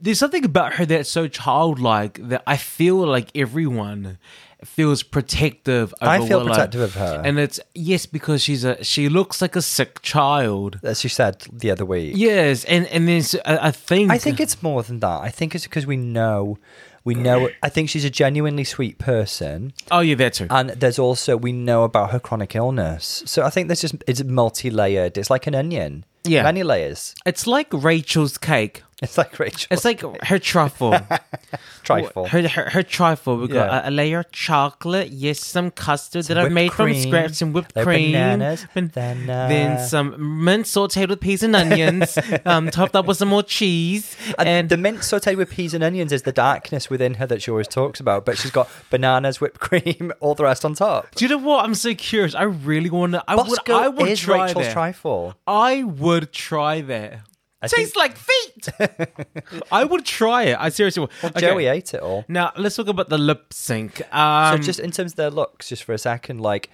there's 0.00 0.18
something 0.18 0.44
about 0.44 0.74
her 0.74 0.86
that's 0.86 1.10
so 1.10 1.28
childlike 1.28 2.28
that 2.28 2.42
I 2.46 2.56
feel 2.56 2.96
like 3.06 3.30
everyone 3.36 4.18
feels 4.64 5.02
protective 5.02 5.94
I 6.00 6.18
feel 6.26 6.38
Willow. 6.38 6.48
protective 6.48 6.80
of 6.80 6.94
her. 6.94 7.22
And 7.24 7.38
it's 7.38 7.60
yes 7.74 8.06
because 8.06 8.42
she's 8.42 8.64
a 8.64 8.82
she 8.82 9.08
looks 9.08 9.42
like 9.42 9.54
a 9.54 9.62
sick 9.62 10.02
child. 10.02 10.80
As 10.82 11.04
you 11.04 11.10
said 11.10 11.46
the 11.52 11.70
other 11.70 11.84
week. 11.84 12.14
Yes, 12.16 12.64
and 12.64 12.86
and 12.86 13.06
there's 13.06 13.36
I 13.44 13.70
think 13.70 14.10
I 14.10 14.18
think 14.18 14.40
it's 14.40 14.62
more 14.62 14.82
than 14.82 15.00
that. 15.00 15.20
I 15.20 15.28
think 15.28 15.54
it's 15.54 15.64
because 15.64 15.86
we 15.86 15.96
know, 15.96 16.58
we 17.06 17.14
know. 17.14 17.48
I 17.62 17.70
think 17.70 17.88
she's 17.88 18.04
a 18.04 18.10
genuinely 18.10 18.64
sweet 18.64 18.98
person, 18.98 19.72
oh 19.90 20.00
you 20.00 20.10
yeah, 20.10 20.14
that 20.16 20.34
too. 20.34 20.46
and 20.50 20.70
there's 20.70 20.98
also 20.98 21.36
we 21.36 21.52
know 21.52 21.84
about 21.84 22.10
her 22.10 22.20
chronic 22.20 22.54
illness. 22.54 23.22
So 23.24 23.44
I 23.44 23.50
think 23.50 23.68
this 23.68 23.84
is 23.84 23.94
it's 24.06 24.22
multi-layered. 24.22 25.16
It's 25.16 25.30
like 25.30 25.46
an 25.46 25.54
onion. 25.54 26.04
Yeah. 26.28 26.42
many 26.42 26.62
layers. 26.62 27.14
It's 27.24 27.46
like 27.46 27.68
Rachel's 27.72 28.38
cake. 28.38 28.82
It's 29.02 29.18
like 29.18 29.38
Rachel. 29.38 29.68
It's 29.70 29.84
like 29.84 30.00
her 30.24 30.38
truffle. 30.38 30.94
trifle. 31.82 32.26
Her, 32.28 32.48
her, 32.48 32.70
her 32.70 32.82
trifle. 32.82 33.36
We 33.36 33.48
got 33.48 33.70
Yeah. 33.70 33.86
a, 33.86 33.90
a 33.90 33.92
layer 33.92 34.20
of 34.20 34.32
chocolate, 34.32 35.10
yes, 35.10 35.38
some 35.40 35.70
custard 35.70 36.24
that 36.24 36.38
I 36.38 36.44
whipped 36.44 36.54
made 36.54 36.72
from 36.72 36.86
cream, 36.86 37.02
scratch, 37.02 37.32
some 37.34 37.52
whipped 37.52 37.76
of 37.76 37.84
cream, 37.84 38.12
bananas, 38.12 38.66
ban- 38.74 38.90
then, 38.94 39.28
uh, 39.30 39.86
some 39.86 40.44
mint 40.44 40.64
sauteed 40.64 41.10
with 41.10 41.20
peas 41.20 41.42
and 41.42 41.54
onions, 41.54 42.18
um, 42.46 42.70
topped 42.70 42.96
up 42.96 43.04
with 43.04 43.18
some 43.18 43.28
more 43.28 43.42
cheese, 43.42 44.16
and, 44.38 44.48
and 44.48 44.68
the 44.70 44.78
mint 44.78 45.00
sauteed 45.00 45.36
with 45.36 45.50
peas 45.50 45.74
and 45.74 45.84
onions 45.84 46.10
is 46.10 46.22
the 46.22 46.32
darkness 46.32 46.88
within 46.88 47.14
her 47.14 47.26
that 47.26 47.42
she 47.42 47.50
always 47.50 47.68
talks 47.68 48.00
about. 48.00 48.24
But 48.24 48.38
she's 48.38 48.50
got 48.50 48.66
bananas, 48.88 49.42
whipped 49.42 49.60
cream, 49.60 50.10
all 50.20 50.34
the 50.34 50.44
rest 50.44 50.64
on 50.64 50.72
top. 50.72 51.14
do 51.14 51.24
you 51.24 51.28
know 51.28 51.36
what? 51.38 51.66
I'm 51.66 51.74
so 51.74 51.94
curious. 51.94 52.34
I 52.34 52.44
really 52.44 52.88
want 52.88 53.12
to. 53.12 53.22
I 53.28 53.34
would. 53.36 53.46
Bosco 53.46 53.74
I 53.74 53.88
would 53.88 54.08
is 54.08 54.20
try 54.20 54.46
Rachel's 54.46 54.64
that. 54.64 54.72
trifle. 54.72 55.34
I 55.46 55.82
would 55.82 56.15
try 56.24 56.80
that. 56.80 57.20
I 57.60 57.68
Tastes 57.68 57.92
think- 57.92 57.96
like 57.96 58.16
feet. 58.16 59.62
I 59.72 59.84
would 59.84 60.04
try 60.04 60.44
it. 60.44 60.56
I 60.58 60.68
seriously 60.70 61.00
would. 61.02 61.10
Well, 61.22 61.32
Okay. 61.36 61.40
Joey 61.40 61.66
ate 61.66 61.92
it 61.94 62.00
all. 62.00 62.24
Now 62.28 62.52
let's 62.56 62.76
talk 62.76 62.88
about 62.88 63.08
the 63.08 63.18
lip 63.18 63.52
sync. 63.52 64.02
Um, 64.14 64.58
so 64.58 64.62
just 64.62 64.78
in 64.80 64.90
terms 64.90 65.12
of 65.12 65.16
their 65.16 65.30
looks, 65.30 65.68
just 65.68 65.84
for 65.84 65.92
a 65.92 65.98
second, 65.98 66.40
like 66.40 66.70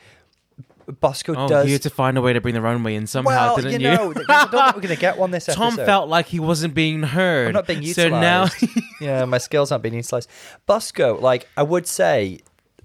Bosco 1.01 1.35
oh, 1.37 1.49
does. 1.49 1.67
you 1.67 1.73
had 1.73 1.83
to 1.83 1.91
find 1.91 2.19
a 2.19 2.21
way 2.21 2.33
to 2.33 2.41
bring 2.41 2.55
the 2.55 2.61
runway 2.61 2.97
in 2.97 3.07
somehow, 3.07 3.55
well, 3.55 3.57
didn't 3.57 3.81
you 3.81 3.91
you? 3.91 3.95
know, 3.97 4.11
I 4.29 4.47
don't 4.47 4.51
think 4.51 4.75
we're 4.77 4.83
going 4.83 4.95
to 4.95 5.01
get 5.01 5.17
one 5.17 5.31
this 5.31 5.47
Tom 5.51 5.69
episode. 5.75 5.87
felt 5.87 6.09
like 6.09 6.27
he 6.27 6.41
wasn't 6.41 6.75
being 6.75 7.03
heard. 7.05 7.49
I'm 7.49 7.53
not 7.55 7.67
being 7.69 7.85
So 7.95 8.09
now, 8.09 8.49
yeah, 9.01 9.25
my 9.25 9.39
skills 9.39 9.71
aren't 9.71 9.83
being 9.85 9.95
utilized. 9.95 10.29
Bosco, 10.67 11.19
like 11.21 11.49
I 11.57 11.63
would 11.63 11.87
say, 11.87 12.41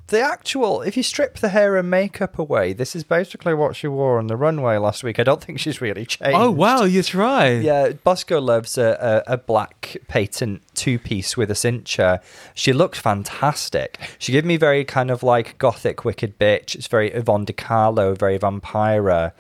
the 0.07 0.21
actual 0.21 0.81
if 0.81 0.95
you 0.95 1.03
strip 1.03 1.39
the 1.39 1.49
hair 1.49 1.75
and 1.77 1.89
makeup 1.89 2.39
away, 2.39 2.73
this 2.73 2.95
is 2.95 3.03
basically 3.03 3.53
what 3.53 3.75
she 3.75 3.87
wore 3.87 4.17
on 4.17 4.27
the 4.27 4.35
runway 4.35 4.77
last 4.77 5.03
week. 5.03 5.19
I 5.19 5.23
don't 5.23 5.43
think 5.43 5.59
she's 5.59 5.81
really 5.81 6.05
changed. 6.05 6.35
oh 6.35 6.51
wow, 6.51 6.83
you're 6.83 7.03
right. 7.13 7.61
Yeah, 7.61 7.91
Bosco 8.03 8.39
loves 8.39 8.77
a, 8.77 9.23
a, 9.27 9.33
a 9.33 9.37
black 9.37 9.97
patent 10.07 10.61
two 10.75 10.97
piece 10.97 11.35
with 11.35 11.51
a 11.51 11.55
cincher. 11.55 12.21
She 12.53 12.73
looked 12.73 12.97
fantastic. 12.97 13.99
She 14.17 14.31
gave 14.31 14.45
me 14.45 14.57
very 14.57 14.85
kind 14.85 15.11
of 15.11 15.23
like 15.23 15.57
gothic 15.57 16.05
wicked 16.05 16.39
bitch. 16.39 16.75
It's 16.75 16.87
very 16.87 17.11
Yvonne 17.11 17.45
De 17.45 17.53
Carlo, 17.53 18.15
very 18.15 18.39
vampira. 18.39 19.33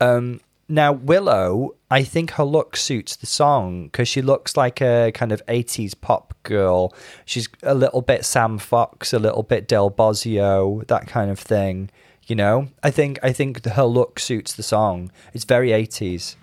Um, 0.00 0.40
now 0.70 0.92
Willow, 0.92 1.74
I 1.90 2.02
think 2.02 2.32
her 2.32 2.44
look 2.44 2.76
suits 2.76 3.16
the 3.16 3.26
song 3.26 3.86
because 3.86 4.08
she 4.08 4.22
looks 4.22 4.56
like 4.56 4.80
a 4.80 5.10
kind 5.12 5.32
of 5.32 5.42
eighties 5.48 5.94
pop 5.94 6.34
girl. 6.42 6.94
She's 7.24 7.48
a 7.62 7.74
little 7.74 8.00
bit 8.02 8.24
Sam 8.24 8.58
Fox, 8.58 9.12
a 9.12 9.18
little 9.18 9.42
bit 9.42 9.68
Del 9.68 9.90
Bosio, 9.90 10.86
that 10.86 11.06
kind 11.06 11.30
of 11.30 11.38
thing. 11.38 11.90
You 12.26 12.36
know, 12.36 12.68
I 12.82 12.90
think 12.90 13.18
I 13.22 13.32
think 13.32 13.64
her 13.64 13.84
look 13.84 14.20
suits 14.20 14.54
the 14.54 14.62
song. 14.62 15.10
It's 15.34 15.44
very 15.44 15.72
eighties. 15.72 16.36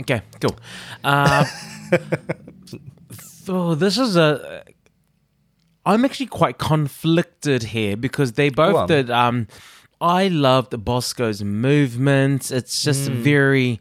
Okay, 0.00 0.22
cool. 0.40 0.56
Uh, 1.04 1.44
so 3.20 3.74
this 3.74 3.98
is 3.98 4.16
a. 4.16 4.64
I'm 5.84 6.04
actually 6.04 6.26
quite 6.26 6.58
conflicted 6.58 7.62
here 7.62 7.96
because 7.96 8.32
they 8.32 8.48
both 8.48 8.88
did. 8.88 9.10
Um, 9.10 9.46
I 10.00 10.28
loved 10.28 10.84
Bosco's 10.84 11.42
movements. 11.42 12.50
It's 12.50 12.82
just 12.82 13.08
Hmm. 13.08 13.22
very. 13.22 13.80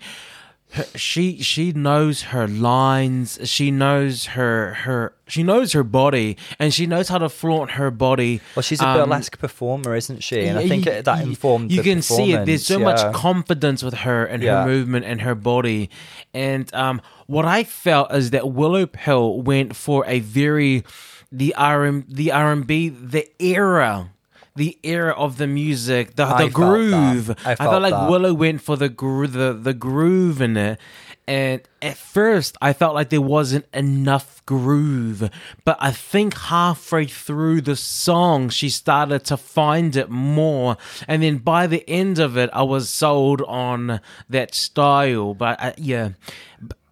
She 0.96 1.42
she 1.42 1.72
knows 1.72 2.24
her 2.34 2.48
lines. 2.50 3.40
She 3.46 3.72
knows 3.72 4.26
her 4.36 4.74
her 4.84 5.14
she 5.26 5.42
knows 5.42 5.72
her 5.72 5.84
body, 5.86 6.36
and 6.60 6.74
she 6.74 6.86
knows 6.86 7.08
how 7.08 7.18
to 7.20 7.30
flaunt 7.30 7.72
her 7.72 7.90
body. 7.92 8.42
Well, 8.56 8.64
she's 8.64 8.82
a 8.82 8.88
Um, 8.88 8.98
burlesque 8.98 9.38
performer, 9.40 9.96
isn't 9.96 10.22
she? 10.22 10.42
And 10.46 10.58
i 10.60 10.68
think 10.68 10.86
y- 10.86 10.92
it, 10.94 11.06
that 11.06 11.22
informed. 11.24 11.72
You 11.72 11.82
can 11.82 12.02
see 12.02 12.34
it. 12.34 12.46
There's 12.46 12.66
so 12.66 12.78
yeah. 12.80 12.84
much 12.86 13.14
confidence 13.14 13.84
with 13.84 13.94
her 14.06 14.26
and 14.26 14.44
Yeah. 14.44 14.64
her 14.64 14.68
movement 14.68 15.06
and 15.06 15.22
her 15.22 15.34
body. 15.36 15.90
And 16.34 16.74
um, 16.74 17.00
what 17.28 17.46
I 17.46 17.64
felt 17.64 18.14
is 18.14 18.32
that 18.32 18.52
Willow 18.52 18.86
Pill 18.86 19.42
went 19.42 19.78
for 19.78 20.04
a 20.08 20.20
very 20.20 20.84
the 21.32 21.56
R 21.56 22.04
the 22.08 22.32
R 22.34 22.52
and 22.52 22.68
B 22.68 22.90
the 22.90 23.28
era. 23.40 24.10
The 24.56 24.78
era 24.84 25.12
of 25.12 25.38
the 25.38 25.48
music, 25.48 26.16
the, 26.16 26.26
the 26.26 26.38
felt 26.38 26.54
groove. 26.54 27.28
that. 27.28 27.46
I 27.46 27.52
I 27.52 27.56
felt 27.56 27.70
felt 27.72 27.82
like 27.82 27.94
that. 27.94 28.10
Willow 28.10 28.34
went 28.34 28.62
for 28.62 28.78
the 28.78 28.88
gro- 28.90 29.28
the 29.28 29.52
the 29.54 29.74
groove 29.74 30.42
in 30.42 30.56
it, 30.56 30.80
and 31.28 31.62
at 31.82 31.98
first 31.98 32.56
I 32.62 32.72
felt 32.72 32.96
like 32.96 33.10
there 33.10 33.20
wasn't 33.22 33.66
enough 33.74 34.46
groove. 34.46 35.30
But 35.66 35.78
I 35.82 35.92
think 35.92 36.38
halfway 36.38 37.06
through 37.06 37.62
the 37.62 37.76
song, 37.76 38.50
she 38.50 38.70
started 38.70 39.26
to 39.26 39.36
find 39.38 39.96
it 39.96 40.10
more, 40.10 40.78
and 41.08 41.22
then 41.22 41.40
by 41.40 41.68
the 41.68 41.84
end 41.90 42.18
of 42.20 42.38
it, 42.38 42.50
I 42.54 42.64
was 42.64 42.90
sold 42.90 43.42
on 43.42 44.00
that 44.30 44.56
style. 44.56 45.34
But 45.34 45.60
I, 45.62 45.74
yeah, 45.78 46.10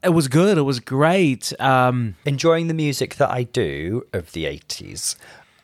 it 0.04 0.10
was 0.10 0.28
good. 0.28 0.58
It 0.58 0.64
was 0.64 0.80
great. 0.82 1.54
Um, 1.62 2.16
enjoying 2.26 2.68
the 2.68 2.74
music 2.74 3.16
that 3.16 3.30
I 3.30 3.44
do 3.44 4.06
of 4.12 4.34
the 4.34 4.46
80s. 4.46 5.16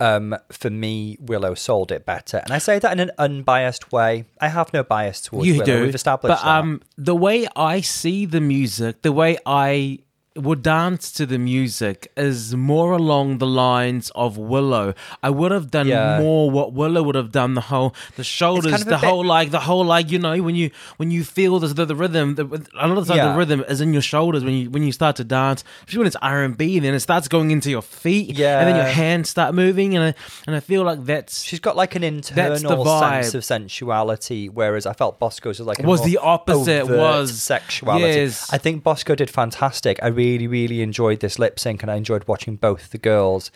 Um, 0.02 0.36
for 0.50 0.70
me, 0.70 1.18
Willow 1.20 1.54
sold 1.56 1.92
it 1.92 2.06
better, 2.06 2.38
and 2.38 2.54
I 2.54 2.58
say 2.58 2.80
that 2.80 2.92
in 2.94 3.00
an 3.02 3.12
unbiased 3.18 3.92
way. 3.92 4.26
I 4.40 4.48
have 4.48 4.72
no 4.74 4.82
bias 4.84 5.22
towards 5.22 5.46
you 5.48 5.56
Willow. 5.56 5.66
do, 5.66 5.82
We've 5.84 5.96
established 5.96 6.30
but 6.30 6.44
that. 6.44 6.60
um, 6.60 6.82
the 6.98 7.16
way 7.16 7.48
I 7.56 7.82
see 7.82 8.26
the 8.26 8.40
music, 8.40 9.02
the 9.02 9.12
way 9.12 9.38
I 9.46 10.00
would 10.36 10.62
dance 10.62 11.12
to 11.12 11.26
the 11.26 11.40
music 11.40 12.12
is 12.16 12.56
more 12.56 12.94
along 12.94 13.40
the 13.40 13.48
lines 13.48 14.10
of 14.16 14.38
Willow. 14.38 14.94
I 15.24 15.30
would 15.32 15.52
have 15.52 15.70
done 15.72 15.88
Yeah. 15.88 16.20
more 16.20 16.50
what 16.52 16.72
Willow 16.72 17.02
would 17.04 17.16
have 17.16 17.32
done. 17.32 17.56
The 17.56 17.62
whole, 17.62 17.94
the 18.16 18.24
shoulders, 18.24 18.72
kind 18.72 18.82
of 18.84 18.88
the 18.90 18.98
bit- 18.98 19.10
whole 19.10 19.26
like, 19.26 19.50
the 19.52 19.60
whole 19.62 19.84
like, 19.84 20.12
you 20.12 20.20
know, 20.20 20.38
when 20.42 20.56
you 20.56 20.70
when 20.98 21.10
you 21.12 21.24
feel 21.24 21.60
the 21.60 21.68
the, 21.68 21.86
the 21.86 21.96
rhythm, 21.96 22.36
the, 22.36 22.46
a 22.80 22.88
lot 22.88 22.98
of 23.00 23.08
the 23.08 23.14
time 23.14 23.18
Yeah. 23.18 23.32
the 23.34 23.38
rhythm 23.38 23.64
is 23.68 23.82
in 23.82 23.92
your 23.92 24.04
shoulders 24.04 24.44
when 24.46 24.54
you 24.54 24.70
when 24.70 24.84
you 24.84 24.92
start 24.92 25.16
to 25.18 25.24
dance. 25.24 25.64
Especially 25.80 25.98
when 26.00 26.08
it's 26.08 26.16
R 26.22 26.44
and 26.44 26.56
B, 26.56 26.80
then 26.80 26.94
it 26.94 27.00
starts 27.02 27.28
going 27.28 27.52
into 27.52 27.70
your 27.72 27.82
feet, 27.82 28.38
yeah, 28.38 28.60
and 28.60 28.68
then 28.70 28.76
your 28.76 28.86
hands 28.86 29.30
start 29.30 29.56
moving, 29.56 29.96
and 29.96 30.04
I, 30.06 30.14
and 30.48 30.56
I 30.56 30.60
feel 30.60 30.84
like 30.84 31.04
that's 31.06 31.42
She's 31.44 31.60
got 31.60 31.76
like 31.76 31.96
an 31.96 32.04
internal 32.04 32.86
sense 32.86 33.34
of 33.34 33.44
sensuality, 33.44 34.48
whereas 34.50 34.86
I 34.86 34.94
felt 34.94 35.20
Bosco's 35.20 35.60
was 35.60 35.68
like 35.68 35.80
a 35.80 35.88
Was 35.88 36.04
the 36.04 36.18
opposite, 36.18 36.88
was- 36.88 37.42
sexuality. 37.42 38.06
yes. 38.20 38.52
I 38.54 38.58
think 38.60 38.84
Bosco 38.84 39.16
did 39.16 39.30
fantastic. 39.30 40.00
I 40.04 40.08
really, 40.20 40.48
really 40.48 40.82
enjoyed 40.82 41.20
this 41.22 41.40
lip 41.40 41.56
sync, 41.60 41.82
and 41.84 41.90
I 41.92 41.96
enjoyed 41.96 42.24
watching 42.28 42.56
both 42.58 42.84
the 42.92 42.98
girls. 42.98 43.52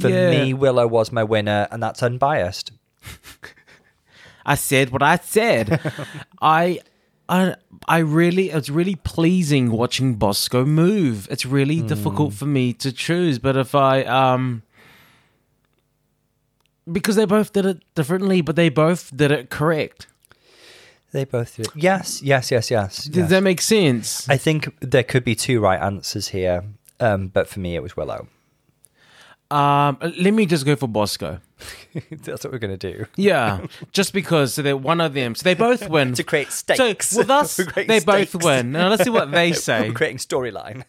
For 0.00 0.08
Yeah. 0.10 0.30
me, 0.30 0.54
Willow 0.54 0.86
was 0.86 1.12
my 1.12 1.24
winner, 1.24 1.68
and 1.70 1.82
that's 1.82 2.02
unbiased. 2.02 2.72
I 4.44 4.54
said 4.56 4.90
what 4.90 5.02
I 5.02 5.16
said. 5.36 5.66
I, 6.58 6.80
I, 7.28 7.54
I 7.86 7.98
really, 7.98 8.50
it's 8.50 8.70
really 8.70 8.96
pleasing 9.14 9.70
watching 9.70 10.14
Bosco 10.14 10.64
move. 10.64 11.28
It's 11.30 11.44
really 11.46 11.80
difficult 11.82 12.32
for 12.34 12.46
me 12.46 12.72
to 12.84 12.90
choose, 12.92 13.38
but 13.38 13.56
if 13.56 13.74
I, 13.74 14.02
um, 14.04 14.62
because 16.90 17.16
they 17.16 17.26
both 17.26 17.52
did 17.52 17.66
it 17.66 17.78
differently, 17.94 18.40
but 18.40 18.56
they 18.56 18.70
both 18.70 19.14
did 19.14 19.30
it 19.30 19.50
correct. 19.50 20.06
They 21.12 21.24
both 21.24 21.56
did. 21.56 21.68
Yes, 21.74 22.22
yes, 22.22 22.50
yes, 22.50 22.70
yes. 22.70 23.04
Does 23.04 23.16
yes. 23.16 23.30
that 23.30 23.42
make 23.42 23.60
sense? 23.60 24.28
I 24.28 24.36
think 24.36 24.74
there 24.80 25.02
could 25.02 25.24
be 25.24 25.34
two 25.34 25.60
right 25.60 25.80
answers 25.80 26.28
here, 26.28 26.64
um, 27.00 27.28
but 27.28 27.48
for 27.48 27.60
me, 27.60 27.76
it 27.76 27.82
was 27.82 27.96
Willow. 27.96 28.28
Um, 29.50 29.96
let 30.02 30.34
me 30.34 30.44
just 30.44 30.66
go 30.66 30.76
for 30.76 30.86
Bosco. 30.86 31.40
That's 32.10 32.44
what 32.44 32.52
we're 32.52 32.58
gonna 32.58 32.76
do. 32.76 33.06
Yeah, 33.16 33.66
just 33.92 34.12
because 34.12 34.54
so 34.54 34.62
they're 34.62 34.76
one 34.76 35.00
of 35.00 35.14
them. 35.14 35.34
So 35.34 35.44
they 35.44 35.54
both 35.54 35.88
win. 35.90 36.12
To 36.14 36.22
create 36.22 36.48
so 36.48 36.74
stakes. 36.74 37.16
with 37.16 37.30
us, 37.30 37.56
they 37.74 38.00
both 38.00 38.28
stakes. 38.28 38.44
win. 38.44 38.72
Now 38.72 38.88
let's 38.88 39.04
see 39.04 39.10
what 39.10 39.30
they 39.30 39.52
say. 39.52 39.88
We're 39.88 39.94
creating 39.94 40.18
storyline. 40.18 40.84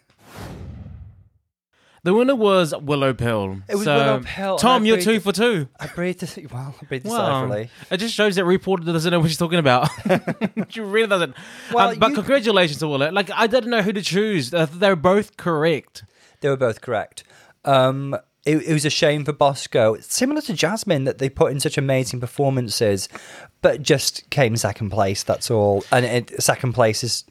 The 2.03 2.13
winner 2.13 2.35
was 2.35 2.73
Willow 2.75 3.13
Pill. 3.13 3.61
It 3.67 3.75
was 3.75 3.83
So, 3.85 3.95
Willow 3.97 4.21
Pill, 4.23 4.57
Tom, 4.57 4.85
you're 4.85 4.95
breathed- 4.97 5.09
two 5.09 5.19
for 5.19 5.31
two. 5.31 5.67
I 5.79 5.87
breathed 5.87 6.19
this. 6.21 6.37
Well, 6.51 6.75
I 6.81 6.85
breathed 6.85 7.05
this 7.05 7.11
Wow. 7.11 7.51
It 7.51 7.97
just 7.97 8.13
shows 8.15 8.35
that 8.35 8.45
reporter 8.45 8.83
doesn't 8.85 9.11
know 9.11 9.19
what 9.19 9.29
she's 9.29 9.37
talking 9.37 9.59
about. 9.59 9.89
she 10.69 10.79
really 10.81 11.07
doesn't. 11.07 11.35
Well, 11.73 11.89
Um, 11.89 11.99
but 11.99 12.09
you- 12.09 12.15
congratulations 12.15 12.79
to 12.79 12.87
Willow. 12.87 13.11
Like 13.11 13.29
I 13.31 13.47
didn't 13.47 13.69
know 13.69 13.81
who 13.81 13.91
to 13.93 14.01
choose. 14.01 14.53
Uh, 14.53 14.67
They're 14.71 14.95
both 14.95 15.37
correct. 15.37 16.03
They 16.41 16.49
were 16.49 16.57
both 16.57 16.81
correct. 16.81 17.23
Um, 17.65 18.15
it, 18.45 18.57
it 18.63 18.71
was 18.73 18.85
a 18.85 18.89
shame 18.89 19.25
for 19.25 19.33
Bosco, 19.33 19.97
similar 19.99 20.39
to 20.43 20.53
Jasmine, 20.53 21.03
that 21.03 21.17
they 21.17 21.29
put 21.29 21.51
in 21.51 21.59
such 21.59 21.77
amazing 21.77 22.21
performances, 22.21 23.09
but 23.61 23.83
just 23.83 24.29
came 24.29 24.55
second 24.55 24.89
place. 24.91 25.23
That's 25.23 25.51
all. 25.51 25.83
And 25.91 26.05
it, 26.05 26.41
second 26.41 26.71
place 26.73 27.03
is 27.03 27.25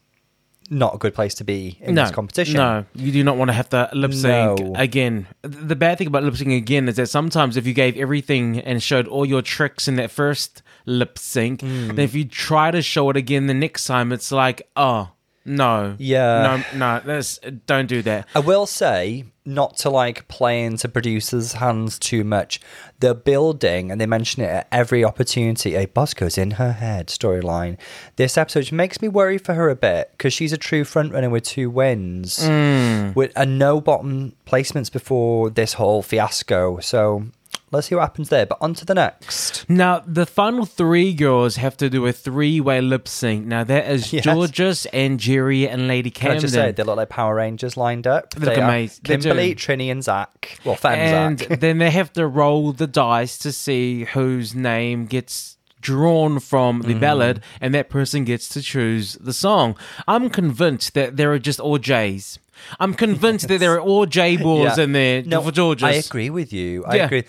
not 0.71 0.95
a 0.95 0.99
good 0.99 1.15
place 1.15 1.35
to 1.37 1.45
be 1.45 1.79
in 1.81 1.95
no 1.95 2.03
this 2.05 2.11
competition. 2.13 2.57
No, 2.57 2.85
you 2.95 3.11
do 3.13 3.25
not 3.25 3.37
want 3.37 3.49
to 3.49 3.53
have 3.55 3.69
to 3.71 3.89
lip 3.93 4.13
sync 4.13 4.59
No. 4.61 4.75
again. 4.77 5.27
The 5.43 5.77
bad 5.77 5.99
thing 5.99 6.07
about 6.07 6.25
lip 6.25 6.35
syncing 6.35 6.57
again 6.57 6.89
is 6.89 6.97
that 6.97 7.09
sometimes 7.09 7.57
if 7.57 7.67
you 7.67 7.75
gave 7.75 7.97
everything 7.97 8.59
and 8.61 8.83
showed 8.83 9.07
all 9.09 9.25
your 9.27 9.43
tricks 9.43 9.89
in 9.89 9.97
that 9.97 10.11
first 10.11 10.63
lip 10.87 11.19
sync, 11.19 11.61
Hmm. 11.63 11.89
then 11.89 12.01
if 12.01 12.15
you 12.15 12.25
try 12.25 12.71
to 12.71 12.83
show 12.83 13.09
it 13.11 13.17
again 13.17 13.47
the 13.47 13.55
next 13.55 13.87
time, 13.87 14.13
it's 14.13 14.31
like, 14.33 14.63
oh 14.77 15.09
no, 15.49 15.97
Yeah. 15.99 16.63
no, 16.73 16.79
no, 16.79 17.01
that's 17.05 17.39
don't 17.67 17.87
do 17.87 18.03
that. 18.03 18.27
I 18.35 18.41
will 18.41 18.67
say, 18.67 19.25
not 19.45 19.79
to 19.79 19.89
like 19.91 20.29
play 20.29 20.63
into 20.63 20.89
producers' 20.89 21.55
hands 21.55 21.99
too 21.99 22.23
much, 22.23 22.61
the 23.01 23.15
building, 23.15 23.91
and 23.91 24.01
they 24.01 24.07
mention 24.07 24.43
it 24.43 24.51
at 24.51 24.69
every 24.71 25.03
opportunity, 25.05 25.75
a 25.75 25.87
Bosco's 25.87 26.37
in 26.37 26.53
her 26.53 26.73
head 26.73 27.09
storyline. 27.09 27.79
This 28.17 28.37
episode 28.37 28.61
which 28.61 28.73
makes 28.73 29.01
me 29.01 29.09
worry 29.09 29.39
for 29.39 29.55
her 29.55 29.71
a 29.71 29.77
bit 29.77 30.11
because 30.13 30.35
she's 30.35 30.53
a 30.53 30.59
true 30.59 30.85
frontrunner 30.85 31.31
with 31.31 31.45
two 31.45 31.71
wins 31.71 32.47
hmm. 32.47 33.13
with 33.15 33.33
and 33.35 33.59
no 33.59 33.81
bottom 33.81 34.35
placements 34.47 34.93
before 34.93 35.49
this 35.49 35.75
whole 35.75 36.03
fiasco. 36.03 36.79
So 36.81 37.25
let's 37.71 37.87
see 37.89 37.95
what 37.95 38.03
happens 38.03 38.29
there. 38.29 38.47
But 38.47 38.59
on 38.61 38.75
to 38.75 38.85
the 38.85 38.95
next. 38.95 39.69
Now, 39.69 40.03
the 40.07 40.27
final 40.27 40.65
three 40.67 41.13
girls 41.15 41.57
have 41.57 41.77
to 41.79 41.91
do 41.91 42.07
a 42.07 42.13
three-way 42.13 42.81
lip 42.81 43.07
sync. 43.09 43.47
Now, 43.47 43.65
that 43.65 43.89
is 43.91 44.13
Yes. 44.13 44.25
Jorgeous, 44.25 44.87
Angeria, 44.93 45.69
and 45.71 45.89
Lady 45.89 46.11
Can 46.11 46.33
I 46.33 46.39
just 46.39 46.55
say 46.55 46.73
they 46.73 46.83
look 46.83 46.97
like 46.97 47.09
Power 47.09 47.35
Rangers 47.35 47.77
lined 47.77 48.07
up? 48.07 48.31
They 48.35 48.47
look 48.47 48.59
are 48.59 48.63
amazing. 48.63 49.01
They. 49.05 49.17
Kimberly, 49.17 49.55
Trini, 49.55 49.91
and 49.91 50.03
Zach. 50.03 50.59
Well, 50.65 50.77
Fem 50.77 50.99
and 50.99 51.39
Zach. 51.39 51.61
then 51.61 51.79
they 51.79 51.91
have 51.91 52.13
to 52.15 52.27
roll 52.27 52.73
the 52.73 52.87
dice 52.87 53.39
to 53.39 53.53
see 53.53 54.05
whose 54.05 54.55
name 54.55 55.07
gets 55.07 55.57
drawn 55.81 56.41
from 56.41 56.83
Mm. 56.83 56.87
the 56.87 56.95
ballad, 56.95 57.41
and 57.61 57.73
that 57.75 57.89
person 57.89 58.25
gets 58.25 58.49
to 58.49 58.61
choose 58.61 59.13
the 59.21 59.33
song. 59.33 59.77
I'm 60.09 60.29
convinced 60.29 60.95
that 60.95 61.17
there 61.17 61.33
are 61.33 61.39
just 61.39 61.61
all 61.61 61.79
J's. 61.79 62.39
I'm 62.81 62.95
convinced 62.95 63.47
that 63.47 63.61
there 63.61 63.75
are 63.75 63.81
all 63.81 64.05
J 64.05 64.37
balls 64.37 64.77
Yeah. 64.77 64.85
in 64.85 64.93
there 64.93 65.23
No, 65.23 65.41
for 65.41 65.53
Jorgeous. 65.53 65.85
I 65.89 65.93
agree 65.93 66.31
with 66.31 66.53
you. 66.53 66.85
I 66.85 66.97
Yeah. 66.97 67.05
agree. 67.05 67.23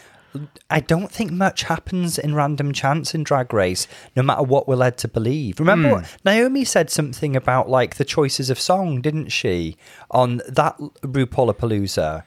I 0.70 0.80
don't 0.80 1.12
think 1.12 1.32
much 1.32 1.64
happens 1.64 2.18
in 2.20 2.36
random 2.36 2.72
chance 2.74 3.16
in 3.16 3.24
Drag 3.24 3.52
Race, 3.54 3.88
no 4.16 4.24
matter 4.24 4.44
what 4.44 4.68
we're 4.68 4.76
led 4.76 4.98
to 5.00 5.08
believe. 5.08 5.60
Remember, 5.60 5.90
what 5.96 6.18
Naomi 6.24 6.64
said 6.66 6.90
something 6.90 7.36
about 7.36 7.70
like 7.70 7.96
the 7.96 8.06
choices 8.06 8.50
of 8.50 8.60
song, 8.60 9.02
didn't 9.02 9.30
she, 9.30 9.76
on 10.12 10.42
that 10.48 10.78
RuPaul 11.02 11.54
Palooza, 11.56 12.24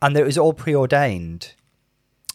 and 0.00 0.16
it 0.16 0.24
was 0.24 0.38
all 0.38 0.52
preordained. 0.54 1.54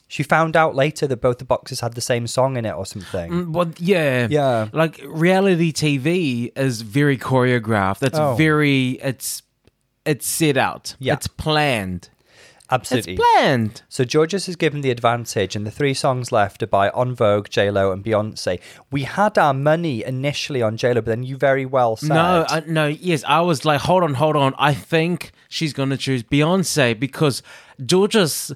She 0.10 0.24
found 0.24 0.56
out 0.56 0.74
later 0.74 1.06
that 1.08 1.18
both 1.20 1.40
the 1.40 1.44
boxes 1.46 1.82
had 1.82 1.94
the 1.94 2.02
same 2.02 2.28
song 2.28 2.56
in 2.56 2.66
it 2.66 2.72
or 2.74 2.86
something. 2.86 3.30
Mm, 3.30 3.52
Well, 3.52 3.74
yeah, 3.78 4.28
Yeah. 4.30 4.70
Like 4.72 5.02
reality 5.06 5.74
TV 5.74 6.52
is 6.56 6.82
very 6.82 7.18
choreographed. 7.18 8.04
It's 8.04 8.18
Oh. 8.18 8.36
very 8.36 8.92
it's 9.04 9.42
it's 10.06 10.26
set 10.26 10.56
out. 10.56 10.96
Yeah. 11.00 11.14
it's 11.16 11.28
planned. 11.28 12.08
Absolutely. 12.70 13.14
It's 13.14 13.22
planned. 13.22 13.82
So 13.90 14.04
Jorgeous 14.04 14.50
is 14.50 14.56
given 14.56 14.82
the 14.82 14.92
advantage, 14.92 15.56
and 15.56 15.66
the 15.66 15.72
three 15.72 15.94
songs 15.94 16.32
left 16.32 16.62
are 16.62 16.68
by 16.68 16.90
En 16.90 17.16
Vogue, 17.16 17.50
J 17.50 17.72
Lo, 17.72 17.92
and 17.92 18.04
Beyonce. 18.04 18.60
We 18.92 19.04
had 19.04 19.38
our 19.38 19.54
money 19.54 20.04
initially 20.04 20.62
on 20.62 20.78
J 20.78 20.90
Lo, 20.90 20.96
but 20.96 21.06
then 21.06 21.24
you 21.24 21.38
very 21.38 21.66
well 21.66 21.96
said 21.96 22.10
No, 22.10 22.46
I, 22.48 22.64
no, 22.68 22.88
yes, 22.88 23.24
I 23.26 23.42
was 23.42 23.64
like, 23.64 23.82
hold 23.82 24.04
on, 24.04 24.16
hold 24.16 24.36
on. 24.36 24.54
I 24.58 24.74
think 24.74 25.32
she's 25.48 25.74
gonna 25.74 25.98
choose 25.98 26.24
Beyonce 26.24 27.00
because 27.00 27.42
Jorgeous. 27.86 28.52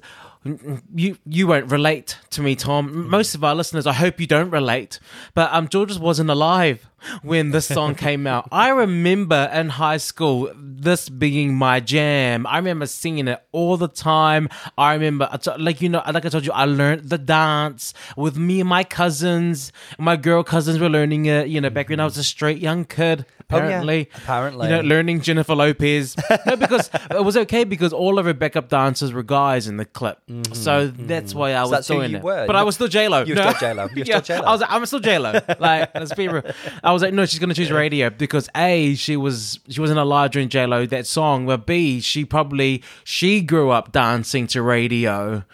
You 0.92 1.18
you 1.24 1.46
won't 1.46 1.70
relate 1.70 2.18
to 2.30 2.42
me, 2.42 2.56
Tom. 2.56 3.08
Most 3.08 3.36
of 3.36 3.44
our 3.44 3.54
listeners, 3.54 3.86
I 3.86 3.92
hope 3.92 4.18
you 4.18 4.26
don't 4.26 4.50
relate. 4.50 4.98
But 5.34 5.52
um, 5.52 5.68
Jorgeous 5.72 6.00
wasn't 6.00 6.30
alive 6.30 6.90
when 7.22 7.50
this 7.50 7.66
song 7.66 7.94
came 7.94 8.26
out. 8.26 8.48
I 8.52 8.70
remember 8.70 9.50
in 9.52 9.70
high 9.70 9.96
school 9.96 10.52
this 10.54 11.08
being 11.08 11.54
my 11.54 11.80
jam. 11.80 12.46
I 12.46 12.56
remember 12.56 12.86
singing 12.86 13.28
it 13.28 13.42
all 13.52 13.76
the 13.76 13.88
time. 13.88 14.48
I 14.76 14.94
remember, 14.94 15.28
like 15.58 15.80
you 15.80 15.88
know, 15.88 16.02
like 16.12 16.26
I 16.26 16.28
told 16.28 16.44
you, 16.44 16.52
I 16.52 16.64
learned 16.64 17.08
the 17.08 17.18
dance 17.18 17.94
with 18.16 18.36
me 18.36 18.60
and 18.60 18.68
my 18.68 18.84
cousins. 18.84 19.72
My 19.98 20.16
girl 20.16 20.42
cousins 20.42 20.78
were 20.78 20.88
learning 20.88 21.26
it. 21.26 21.48
You 21.48 21.60
know, 21.60 21.70
back 21.70 21.88
when 21.88 22.00
I 22.00 22.04
was 22.04 22.16
a 22.16 22.24
straight 22.24 22.58
young 22.58 22.84
kid. 22.84 23.26
Oh, 23.50 23.58
yeah. 23.58 23.64
Apparently, 23.64 24.08
Apparently. 24.14 24.68
you 24.68 24.76
know, 24.76 24.80
learning 24.80 25.20
Jennifer 25.20 25.54
Lopez. 25.54 26.16
no, 26.46 26.56
because 26.56 26.88
it 27.10 27.22
was 27.22 27.36
okay 27.36 27.64
because 27.64 27.92
all 27.92 28.18
of 28.18 28.24
her 28.24 28.32
backup 28.32 28.70
dancers 28.70 29.12
were 29.12 29.22
guys 29.22 29.66
in 29.66 29.76
the 29.76 29.84
clip. 29.84 30.18
Mm-hmm. 30.26 30.54
So 30.54 30.86
that's 30.86 31.34
why 31.34 31.52
I 31.52 31.62
was 31.62 31.70
that's 31.70 31.88
who 31.88 31.94
doing 31.94 32.12
you 32.12 32.16
it. 32.18 32.22
were. 32.22 32.46
But 32.46 32.56
I 32.56 32.62
was 32.62 32.76
still 32.76 32.88
J 32.88 33.08
Lo. 33.08 33.24
You 33.24 33.34
were 33.34 33.42
still 33.42 33.60
J-Lo. 33.60 33.88
You 33.94 34.00
were 34.00 34.04
still 34.06 34.20
J-Lo. 34.22 34.46
I 34.46 34.52
was 34.52 34.62
I'm 34.66 34.86
still 34.86 35.00
J 35.00 35.18
Lo. 35.18 35.38
Like, 35.58 35.94
let's 35.94 36.14
be 36.14 36.28
real. 36.28 36.42
I 36.82 36.91
was 36.92 37.02
like, 37.02 37.12
no, 37.14 37.26
she's 37.26 37.38
gonna 37.38 37.54
choose 37.54 37.70
radio 37.70 38.10
because 38.10 38.48
a 38.56 38.94
she 38.94 39.16
was 39.16 39.58
she 39.68 39.80
wasn't 39.80 39.98
alive 39.98 40.30
during 40.30 40.48
J 40.48 40.66
Lo 40.66 40.86
that 40.86 41.06
song, 41.06 41.46
but 41.46 41.66
b 41.66 42.00
she 42.00 42.24
probably 42.24 42.82
she 43.04 43.40
grew 43.40 43.70
up 43.70 43.92
dancing 43.92 44.46
to 44.48 44.62
radio. 44.62 45.44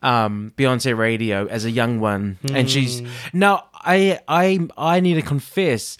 Um, 0.00 0.52
Beyonce 0.56 0.96
radio 0.96 1.46
as 1.48 1.64
a 1.64 1.72
young 1.72 1.98
one, 1.98 2.38
and 2.52 2.70
she's 2.70 3.00
Hmm. 3.00 3.06
now. 3.32 3.64
I 3.74 4.20
I 4.28 4.60
I 4.76 5.00
need 5.00 5.14
to 5.14 5.22
confess, 5.22 5.98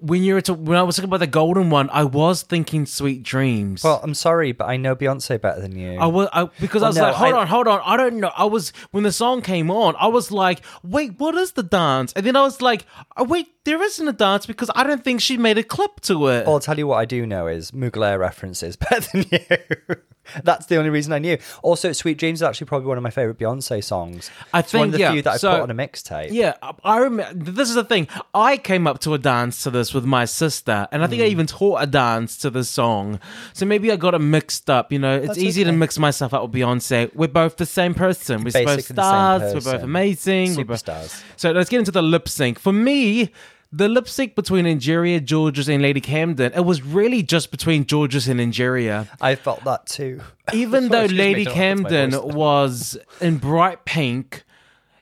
when 0.00 0.22
you 0.22 0.34
were 0.34 0.40
to, 0.42 0.54
when 0.54 0.76
I 0.76 0.82
was 0.82 0.96
talking 0.96 1.08
about 1.08 1.20
the 1.20 1.26
golden 1.26 1.70
one, 1.70 1.88
I 1.90 2.04
was 2.04 2.42
thinking 2.42 2.86
Sweet 2.86 3.22
Dreams. 3.22 3.84
Well, 3.84 4.00
I'm 4.02 4.14
sorry, 4.14 4.52
but 4.52 4.66
I 4.66 4.76
know 4.76 4.96
Beyonce 4.96 5.40
better 5.40 5.60
than 5.60 5.78
you. 5.78 5.98
I 5.98 6.06
was 6.06 6.28
I, 6.32 6.48
because 6.60 6.82
I 6.82 6.88
was 6.88 6.96
no, 6.96 7.02
like, 7.02 7.14
hold 7.14 7.34
I- 7.34 7.38
on, 7.38 7.46
hold 7.46 7.68
on. 7.68 7.80
I 7.84 7.96
don't 7.96 8.16
know. 8.16 8.32
I 8.36 8.44
was 8.44 8.72
when 8.90 9.04
the 9.04 9.12
song 9.12 9.42
came 9.42 9.70
on, 9.70 9.94
I 9.98 10.06
was 10.08 10.30
like, 10.32 10.62
wait, 10.82 11.18
what 11.18 11.34
is 11.34 11.52
the 11.52 11.62
dance? 11.62 12.12
And 12.14 12.24
then 12.24 12.36
I 12.36 12.42
was 12.42 12.60
like, 12.60 12.86
oh, 13.16 13.24
wait, 13.24 13.48
there 13.64 13.82
isn't 13.82 14.08
a 14.08 14.12
dance 14.12 14.46
because 14.46 14.70
I 14.74 14.84
don't 14.84 15.04
think 15.04 15.20
she 15.20 15.36
made 15.36 15.58
a 15.58 15.62
clip 15.62 16.00
to 16.02 16.28
it. 16.28 16.46
Well, 16.46 16.54
I'll 16.54 16.60
tell 16.60 16.78
you 16.78 16.86
what 16.86 16.96
I 16.96 17.04
do 17.04 17.26
know 17.26 17.46
is 17.46 17.70
Mugler 17.72 18.18
references 18.18 18.76
better 18.90 19.00
than 19.12 19.24
you. 19.30 19.96
That's 20.44 20.66
the 20.66 20.76
only 20.76 20.90
reason 20.90 21.12
I 21.12 21.18
knew. 21.18 21.38
Also, 21.62 21.92
Sweet 21.92 22.18
Dreams 22.18 22.38
is 22.38 22.42
actually 22.42 22.66
probably 22.66 22.86
one 22.88 22.96
of 22.96 23.02
my 23.02 23.10
favorite 23.10 23.38
Beyonce 23.38 23.82
songs. 23.82 24.30
I 24.54 24.60
it's 24.60 24.72
one 24.72 24.82
of 24.88 24.90
think, 24.90 24.92
the 24.92 24.98
yeah, 25.00 25.12
few 25.12 25.22
that 25.22 25.32
I 25.32 25.36
so- 25.38 25.52
put 25.52 25.60
on 25.62 25.70
a 25.70 25.74
mixtape. 25.74 26.28
Yeah, 26.30 26.54
I- 26.62 26.74
I 26.84 26.96
remember. 26.98 27.50
This 27.52 27.68
is 27.68 27.74
the 27.74 27.84
thing. 27.84 28.06
I 28.34 28.56
came 28.56 28.86
up 28.86 29.00
to 29.00 29.14
a 29.14 29.18
dance 29.18 29.62
to 29.64 29.70
this 29.70 29.92
with 29.94 30.04
my 30.04 30.24
sister, 30.26 30.86
and 30.92 31.02
I 31.02 31.06
think 31.06 31.22
I 31.22 31.26
Mm. 31.26 31.30
even 31.30 31.46
taught 31.46 31.82
a 31.82 31.86
dance 31.86 32.36
to 32.38 32.50
this 32.50 32.68
song. 32.68 33.18
So 33.54 33.66
maybe 33.66 33.90
I 33.90 33.96
got 33.96 34.14
it 34.14 34.18
mixed 34.20 34.70
up. 34.70 34.92
You 34.92 34.98
know, 34.98 35.16
it's 35.16 35.26
That's 35.28 35.38
easy 35.38 35.64
to 35.64 35.72
mix 35.72 35.98
myself 35.98 36.32
up 36.34 36.42
with 36.42 36.52
Beyonce. 36.52 37.10
We're 37.14 37.28
both 37.28 37.56
the 37.56 37.66
same 37.66 37.94
person. 37.94 38.38
We're 38.38 38.52
both 38.52 38.52
Basically 38.52 38.82
same 38.82 38.94
stars. 38.94 39.54
We're 39.54 39.72
both 39.72 39.82
amazing. 39.82 40.56
We're 40.56 40.64
both- 40.64 40.84
Superstars. 40.84 41.22
So 41.36 41.50
let's 41.52 41.68
get 41.70 41.78
into 41.78 41.90
the 41.90 42.02
lip 42.02 42.28
sync. 42.28 42.58
For 42.58 42.72
me, 42.72 43.32
the 43.72 43.88
lip 43.88 44.08
sync 44.08 44.34
between 44.34 44.64
Angeria, 44.64 45.20
Jorgeous, 45.20 45.68
and 45.68 45.82
Lady 45.82 46.00
Camden, 46.00 46.52
it 46.54 46.64
was 46.64 46.82
really 46.82 47.22
just 47.22 47.50
between 47.50 47.86
Jorgeous 47.88 48.26
and 48.26 48.40
Angeria. 48.40 49.08
I 49.20 49.36
felt 49.36 49.64
that 49.64 49.86
too. 49.86 50.20
Even 50.52 50.88
though 50.88 51.04
Lady 51.04 51.44
don't 51.44 51.54
have 51.54 51.80
my 51.80 51.88
Camden 51.88 52.34
was 52.34 52.98
in 53.20 53.38
bright 53.38 53.84
pink, 53.84 54.42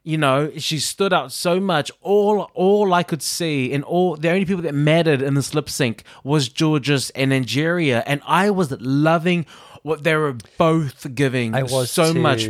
you 0.02 0.18
know, 0.18 0.52
she 0.56 0.78
stood 0.78 1.12
out 1.12 1.32
so 1.32 1.60
much. 1.60 1.90
All 2.02 2.50
all 2.54 2.92
I 2.92 3.02
could 3.02 3.22
see 3.22 3.72
and 3.72 3.84
all 3.84 4.16
the 4.16 4.30
only 4.30 4.44
people 4.44 4.62
that 4.62 4.74
mattered 4.74 5.22
in 5.22 5.34
this 5.34 5.54
lip 5.54 5.68
sync 5.68 6.02
was 6.22 6.48
Jorgeous 6.48 7.10
and 7.10 7.32
Angeria, 7.32 8.02
and 8.06 8.20
I 8.26 8.50
was 8.50 8.70
loving 8.80 9.46
what 9.82 10.04
they 10.04 10.14
were 10.14 10.36
both 10.58 11.14
giving. 11.14 11.54
I 11.54 11.62
was 11.62 11.90
so 11.90 12.12
much. 12.12 12.48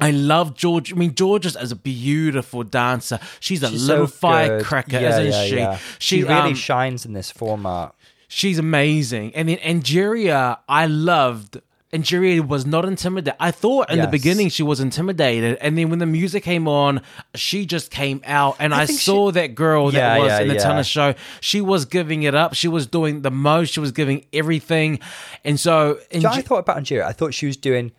I 0.00 0.10
love 0.10 0.54
George. 0.56 0.92
I 0.92 0.96
mean, 0.96 1.14
Jorgeous 1.16 1.56
as 1.56 1.72
a 1.72 1.76
beautiful 1.76 2.62
dancer. 2.62 3.18
She's 3.40 3.62
a 3.62 3.68
She's 3.68 3.86
little 3.86 4.06
so 4.06 4.12
firecracker, 4.12 4.98
Yeah, 4.98 5.18
isn't 5.18 5.32
yeah, 5.32 5.44
she? 5.44 5.56
yeah. 5.56 5.76
She, 5.98 6.16
She 6.16 6.22
really 6.24 6.50
um, 6.50 6.54
shines 6.54 7.04
in 7.04 7.12
this 7.12 7.30
format. 7.30 7.94
She's 8.28 8.58
amazing. 8.58 9.34
And 9.34 9.48
then 9.48 9.58
Angeria, 9.58 10.58
I 10.68 10.86
loved. 10.86 11.60
Angeria 11.92 12.46
was 12.46 12.64
not 12.64 12.84
intimidated. 12.84 13.36
I 13.40 13.50
thought 13.50 13.90
in 13.90 13.98
the 13.98 14.06
beginning 14.06 14.48
she 14.48 14.62
was 14.62 14.78
intimidated, 14.78 15.58
and 15.60 15.76
then 15.76 15.90
when 15.90 15.98
the 15.98 16.06
music 16.06 16.44
came 16.44 16.68
on, 16.68 17.02
she 17.34 17.66
just 17.66 17.90
came 17.90 18.22
out, 18.24 18.54
and 18.60 18.72
I, 18.72 18.86
think 18.86 19.00
saw 19.00 19.32
that 19.32 19.56
girl 19.56 19.90
that 19.90 20.20
was 20.20 20.38
in 20.38 20.46
the 20.46 20.54
yeah. 20.54 20.60
tennis 20.60 20.86
show. 20.86 21.14
She 21.40 21.60
was 21.60 21.86
giving 21.86 22.22
it 22.22 22.32
up. 22.32 22.54
She 22.54 22.68
was 22.68 22.86
doing 22.86 23.22
the 23.22 23.32
most. 23.32 23.72
She 23.72 23.80
was 23.80 23.90
giving 23.90 24.24
everything, 24.32 25.00
and 25.44 25.58
so 25.58 25.94
Do 26.12 26.18
you 26.18 26.20
know 26.20 26.28
I 26.30 26.42
thought 26.42 26.60
about 26.60 26.76
Angeria? 26.76 27.06
I 27.06 27.12
thought 27.12 27.34
she 27.34 27.46
was 27.46 27.56
doing 27.56 27.90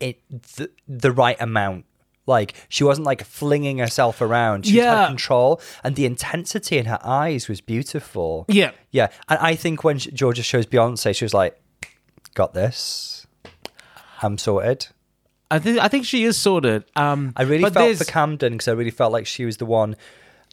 it 0.00 0.20
the, 0.56 0.70
the 0.88 1.12
right 1.12 1.40
amount. 1.40 1.84
Like 2.28 2.54
she 2.68 2.82
wasn't 2.82 3.06
like 3.06 3.22
flinging 3.24 3.78
herself 3.78 4.20
around. 4.20 4.66
She 4.66 4.72
Yeah. 4.78 5.00
had 5.02 5.06
control, 5.08 5.60
and 5.84 5.94
the 5.94 6.06
intensity 6.06 6.76
in 6.78 6.86
her 6.86 6.98
eyes 7.04 7.48
was 7.48 7.60
beautiful. 7.60 8.44
Yeah. 8.48 8.72
yeah. 8.90 9.08
And 9.28 9.38
I 9.38 9.54
think 9.54 9.84
when 9.84 9.98
Jorgeous 10.18 10.44
shows 10.46 10.66
Beyonce, 10.66 11.14
she 11.14 11.24
was 11.24 11.32
like, 11.34 11.56
"Got 12.34 12.52
this." 12.52 13.26
I'm 14.22 14.38
sorted. 14.38 14.88
I 15.50 15.58
think 15.60 15.78
I 15.78 15.86
think 15.88 16.04
she 16.04 16.24
is 16.24 16.36
sorted. 16.36 16.84
Um, 16.96 17.32
I 17.36 17.42
really 17.42 17.62
felt 17.62 17.74
there's- 17.74 17.98
for 17.98 18.04
Camden 18.04 18.54
because 18.54 18.66
I 18.68 18.72
really 18.72 18.90
felt 18.90 19.12
like 19.12 19.26
she 19.26 19.44
was 19.44 19.58
the 19.58 19.66
one, 19.66 19.94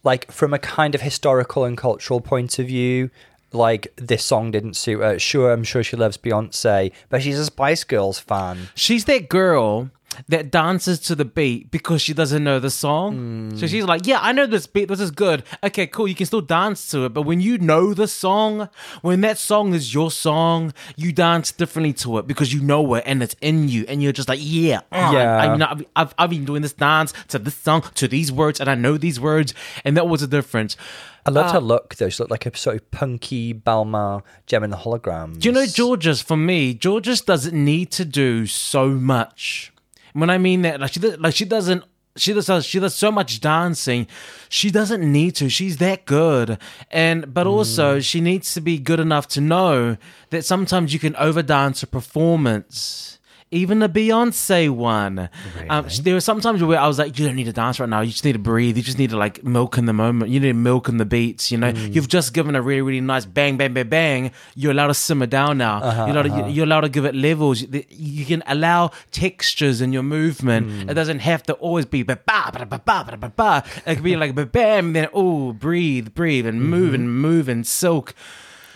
like 0.03 0.31
from 0.31 0.53
a 0.53 0.59
kind 0.59 0.93
of 0.93 1.01
historical 1.01 1.63
and 1.65 1.75
cultural 1.77 2.21
point 2.21 2.59
of 2.59 2.67
view. 2.67 3.09
Like 3.53 3.93
this 3.95 4.25
song 4.25 4.51
didn't 4.51 4.75
suit 4.75 4.99
her. 4.99 5.19
Sure, 5.19 5.51
I'm 5.53 5.63
sure 5.63 5.83
she 5.83 5.95
loves 5.95 6.17
Beyonce, 6.17 6.91
but 7.09 7.21
she's 7.21 7.39
a 7.39 7.45
Spice 7.45 7.83
Girls 7.83 8.19
fan. 8.19 8.69
She's 8.75 9.05
that 9.05 9.29
girl 9.29 9.91
that 10.29 10.51
dances 10.51 10.99
to 11.01 11.15
the 11.15 11.25
beat 11.25 11.71
because 11.71 12.01
she 12.01 12.13
doesn't 12.13 12.43
know 12.43 12.59
the 12.59 12.69
song. 12.69 13.49
Hmm. 13.51 13.57
So 13.57 13.67
she's 13.67 13.85
like, 13.85 14.05
"Yeah, 14.05 14.19
I 14.21 14.31
know 14.31 14.45
this 14.45 14.67
beat. 14.67 14.87
This 14.89 14.99
is 14.99 15.11
good. 15.11 15.43
Okay, 15.63 15.87
cool. 15.87 16.07
You 16.07 16.15
can 16.15 16.25
still 16.25 16.41
dance 16.41 16.89
to 16.91 17.05
it, 17.05 17.09
but 17.09 17.23
when 17.23 17.41
you 17.41 17.57
know 17.57 17.93
the 17.93 18.07
song, 18.07 18.69
when 19.01 19.21
that 19.21 19.37
song 19.37 19.73
is 19.73 19.93
your 19.93 20.11
song, 20.11 20.73
you 20.95 21.11
dance 21.11 21.51
differently 21.51 21.93
to 21.93 22.17
it 22.19 22.27
because 22.27 22.53
you 22.53 22.61
know 22.61 22.93
it 22.95 23.03
and 23.05 23.21
it's 23.23 23.35
in 23.41 23.69
you, 23.69 23.85
and 23.87 24.01
you're 24.03 24.11
just 24.13 24.29
like, 24.29 24.39
yeah, 24.41 24.81
uh, 24.91 25.11
Yeah. 25.13 25.37
I, 25.37 25.51
you 25.53 25.57
know, 25.57 25.67
I've, 25.69 25.85
I've 25.95 26.15
I've 26.17 26.29
been 26.29 26.45
doing 26.45 26.61
this 26.61 26.73
dance 26.73 27.13
to 27.29 27.39
this 27.39 27.55
song 27.55 27.81
to 27.95 28.07
these 28.07 28.31
words, 28.31 28.59
and 28.59 28.69
I 28.69 28.75
know 28.75 28.97
these 28.97 29.19
words, 29.19 29.53
and 29.83 29.95
that 29.97 30.07
was 30.07 30.21
the 30.21 30.27
difference. 30.27 30.77
I 31.25 31.31
loved 31.31 31.49
Uh, 31.49 31.53
her 31.53 31.59
look 31.61 31.95
though. 31.95 32.09
She 32.09 32.21
looked 32.21 32.31
like 32.31 32.45
a 32.45 32.55
sort 32.57 32.75
of 32.75 32.91
punky 32.91 33.53
Balma 33.53 34.23
gem 34.45 34.63
in 34.63 34.69
the 34.71 34.77
holograms. 34.77 35.39
Do 35.39 35.47
you 35.49 35.53
know 35.53 35.65
Jorgeous? 35.65 36.21
For 36.21 36.35
me, 36.37 36.73
Jorgeous 36.81 37.21
doesn't 37.21 37.53
need 37.53 37.91
to 37.91 38.05
do 38.05 38.45
so 38.45 38.89
much. 38.89 39.71
When 40.13 40.29
I 40.29 40.37
mean 40.37 40.61
that, 40.61 40.79
like 40.79 40.93
she 40.93 40.99
does, 40.99 41.19
like 41.19 41.35
she 41.35 41.45
doesn't. 41.45 41.83
She 42.15 42.31
does. 42.31 42.65
She 42.65 42.79
does 42.79 42.93
so 42.93 43.11
much 43.11 43.41
dancing. 43.41 44.05
She 44.47 44.69
doesn't 44.69 45.01
need 45.01 45.35
to. 45.35 45.49
She's 45.49 45.77
that 45.77 46.05
good, 46.05 46.59
and 46.91 47.33
but 47.33 47.47
mm. 47.47 47.49
also 47.49 47.99
she 47.99 48.21
needs 48.21 48.53
to 48.53 48.61
be 48.61 48.77
good 48.77 48.99
enough 48.99 49.27
to 49.29 49.41
know 49.41 49.97
that 50.29 50.45
sometimes 50.45 50.93
you 50.93 50.99
can 50.99 51.13
overdance 51.13 51.81
a 51.81 51.87
performance 51.87 53.17
even 53.53 53.79
the 53.79 53.89
Beyonce 53.89 54.69
one. 54.69 55.19
Um, 55.19 55.29
really? 55.55 55.69
Um, 55.69 55.87
there 56.01 56.13
were 56.15 56.19
sometimes 56.19 56.63
where 56.63 56.79
I 56.79 56.87
was 56.87 56.99
like, 56.99 57.17
you 57.17 57.25
don't 57.25 57.35
need 57.35 57.45
to 57.45 57.53
dance 57.53 57.79
right 57.79 57.87
now. 57.87 58.01
You 58.01 58.11
just 58.11 58.25
need 58.25 58.33
to 58.33 58.39
breathe. 58.39 58.75
You 58.75 58.83
just 58.83 58.97
need 58.97 59.11
to 59.11 59.17
like 59.17 59.43
milk 59.43 59.77
in 59.77 59.85
the 59.85 59.93
moment. 59.93 60.31
You 60.31 60.39
need 60.39 60.47
to 60.47 60.53
milk 60.53 60.89
in 60.89 60.97
the 60.97 61.05
beats. 61.05 61.51
You 61.51 61.57
know, 61.59 61.71
mm. 61.71 61.93
you've 61.93 62.07
just 62.07 62.33
given 62.33 62.55
a 62.55 62.61
really, 62.61 62.81
really 62.81 63.01
nice 63.01 63.25
bang, 63.25 63.57
bang, 63.57 63.73
bang, 63.73 63.87
bang. 63.87 64.31
You're 64.55 64.71
allowed 64.71 64.87
to 64.87 64.93
simmer 64.93 65.27
down 65.27 65.59
now. 65.59 65.77
Uh-huh, 65.77 66.05
you're, 66.05 66.15
allowed 66.15 66.23
to, 66.23 66.29
uh-huh. 66.29 66.47
you're, 66.47 66.65
allowed 66.65 66.81
to, 66.81 66.89
give 66.89 67.05
it 67.05 67.15
levels. 67.15 67.61
You 67.61 68.25
can 68.25 68.43
allow 68.47 68.91
textures 69.11 69.81
in 69.81 69.93
your 69.93 70.03
movement. 70.03 70.67
Mm. 70.67 70.91
It 70.91 70.93
doesn't 70.93 71.19
have 71.19 71.43
to 71.43 71.53
always 71.53 71.85
be 71.85 72.03
ba 72.03 72.19
ba 72.25 72.51
ba 72.51 72.65
ba 72.65 72.81
ba 72.85 73.17
ba 73.17 73.29
ba. 73.29 73.63
It 73.85 73.95
could 73.95 74.03
be 74.03 74.15
like 74.15 74.35
ba 74.35 74.45
bam, 74.45 74.93
then 74.93 75.07
oh, 75.13 75.53
breathe, 75.53 76.13
breathe, 76.13 76.45
and 76.45 76.61
move 76.61 76.93
mm-hmm. 76.93 76.95
and 76.95 77.21
move 77.21 77.49
and 77.49 77.65
silk. 77.65 78.13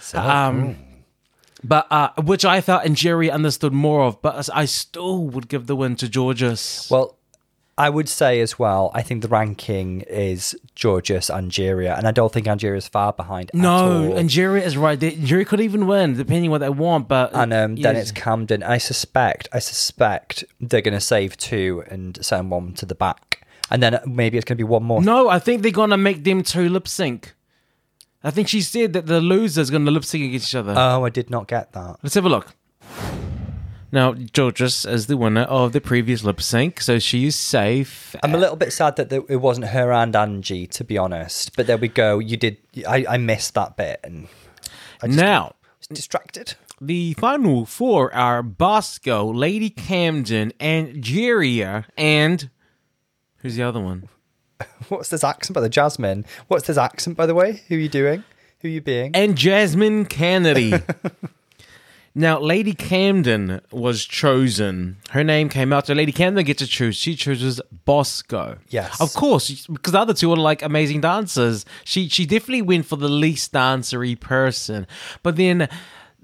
So, 0.01 0.19
um, 0.19 0.75
cool 0.75 0.86
but 1.67 1.87
uh, 1.91 2.09
which 2.21 2.45
I 2.45 2.61
felt 2.61 2.85
and 2.85 2.95
Jerry 2.95 3.29
understood 3.29 3.73
more 3.73 4.03
of, 4.03 4.21
but 4.21 4.49
I 4.53 4.65
still 4.65 5.25
would 5.27 5.47
give 5.47 5.67
the 5.67 5.75
win 5.75 5.95
to 5.97 6.07
Jorgeous. 6.07 6.89
Well, 6.89 7.17
I 7.79 7.91
would 7.91 8.09
say 8.09 8.39
as 8.41 8.57
well. 8.57 8.89
I 8.95 9.03
think 9.03 9.21
the 9.21 9.27
ranking 9.27 10.01
is 10.01 10.55
Jorgeous, 10.75 11.29
Angeria, 11.29 11.95
and 11.95 12.07
I 12.07 12.11
don't 12.11 12.33
think 12.33 12.47
Angeria 12.47 12.77
is 12.77 12.87
far 12.87 13.13
behind. 13.13 13.51
no, 13.53 14.19
Jerry 14.23 14.63
is 14.63 14.75
right. 14.75 14.99
They, 14.99 15.11
Jerry 15.11 15.45
could 15.45 15.61
even 15.61 15.85
win 15.85 16.15
depending 16.15 16.49
what 16.49 16.59
they 16.59 16.69
want, 16.69 17.07
but 17.07 17.35
And 17.35 17.53
um, 17.53 17.75
then 17.75 17.95
yeah. 17.95 18.01
it's 18.01 18.11
Camden. 18.11 18.63
I 18.63 18.79
suspect, 18.79 19.47
I 19.53 19.59
suspect 19.59 20.43
they're 20.59 20.81
going 20.81 20.95
to 20.95 21.01
save 21.01 21.37
two 21.37 21.83
and 21.87 22.17
send 22.25 22.49
one 22.49 22.73
to 22.75 22.87
the 22.87 22.95
back, 22.95 23.45
and 23.69 23.83
then 23.83 23.99
maybe 24.07 24.39
it's 24.39 24.45
going 24.45 24.57
to 24.57 24.63
be 24.63 24.67
one 24.67 24.83
more. 24.83 25.01
no. 25.01 25.29
I 25.29 25.37
think 25.37 25.61
they're 25.61 25.71
gonna 25.71 25.97
make 25.97 26.23
them 26.23 26.41
two 26.41 26.69
lip 26.69 26.87
sync. 26.87 27.35
I 28.23 28.31
think 28.31 28.47
she 28.47 28.61
said 28.61 28.93
that 28.93 29.05
the 29.05 29.21
loser's 29.21 29.69
gonna 29.69 29.91
lip 29.91 30.03
sync 30.03 30.25
against 30.25 30.49
each 30.49 30.55
other. 30.55 30.73
Oh, 30.75 31.05
I 31.05 31.09
did 31.09 31.29
not 31.29 31.47
get 31.47 31.73
that. 31.73 31.97
Let's 32.01 32.15
have 32.15 32.25
a 32.25 32.29
look. 32.29 32.55
Now, 33.89 34.13
Jorgeous 34.35 34.83
is 34.85 35.07
the 35.07 35.15
winner 35.15 35.43
of 35.43 35.71
the 35.71 35.79
previous 35.79 36.23
lip 36.23 36.41
sync, 36.41 36.81
so 36.81 36.99
she 36.99 37.25
is 37.27 37.35
safe. 37.37 38.15
I'm 38.21 38.35
a 38.35 38.37
little 38.37 38.57
bit 38.57 38.73
sad 38.73 38.97
that 38.97 39.13
it 39.13 39.37
wasn't 39.37 39.67
her 39.67 39.93
and 39.93 40.13
Angie, 40.13 40.67
to 40.67 40.83
be 40.83 40.97
honest. 40.97 41.55
But 41.55 41.67
there 41.67 41.77
we 41.77 41.87
go. 41.87 42.19
You 42.19 42.35
did. 42.35 42.57
I, 42.87 43.05
I 43.07 43.17
missed 43.17 43.53
that 43.53 43.77
bit 43.77 44.01
and 44.03 44.27
I 45.01 45.07
just 45.07 45.17
now, 45.17 45.53
was 45.79 45.87
distracted. 45.87 46.55
The 46.81 47.13
final 47.13 47.65
four 47.65 48.13
are 48.13 48.43
Bosco, 48.43 49.31
Lady 49.31 49.69
Camden, 49.69 50.51
Angeria, 50.59 51.85
and 51.97 52.49
who's 53.37 53.55
the 53.55 53.63
other 53.63 53.79
one? 53.79 54.09
What's 54.89 55.09
this 55.09 55.23
accent 55.23 55.55
by 55.55 55.61
the 55.61 55.69
Jasmine? 55.69 56.25
What's 56.47 56.67
this 56.67 56.77
accent, 56.77 57.17
by 57.17 57.25
the 57.25 57.35
way? 57.35 57.63
Who 57.67 57.75
are 57.75 57.79
you 57.79 57.89
doing? 57.89 58.23
Who 58.61 58.67
are 58.67 58.71
you 58.71 58.81
being? 58.81 59.11
And 59.15 59.37
Jasmine 59.37 60.05
Kennedy. 60.05 60.73
now, 62.15 62.39
Lady 62.39 62.73
Camden 62.73 63.61
was 63.71 64.03
chosen. 64.05 64.97
Her 65.11 65.23
name 65.23 65.49
came 65.49 65.71
out, 65.71 65.87
so 65.87 65.93
Lady 65.93 66.11
Camden 66.11 66.43
gets 66.43 66.59
to 66.59 66.67
choose. 66.67 66.95
She 66.95 67.15
chooses 67.15 67.61
Bosco. 67.85 68.57
Yes. 68.69 68.99
of 68.99 69.13
course, 69.13 69.67
because 69.67 69.93
the 69.93 69.99
other 69.99 70.13
two 70.13 70.31
are 70.31 70.37
like 70.37 70.61
amazing 70.63 71.01
dancers. 71.01 71.65
She 71.83 72.09
she 72.09 72.25
definitely 72.25 72.63
went 72.63 72.85
for 72.85 72.95
the 72.95 73.09
least 73.09 73.53
dancery 73.53 74.19
person, 74.19 74.87
but 75.23 75.35
then. 75.35 75.69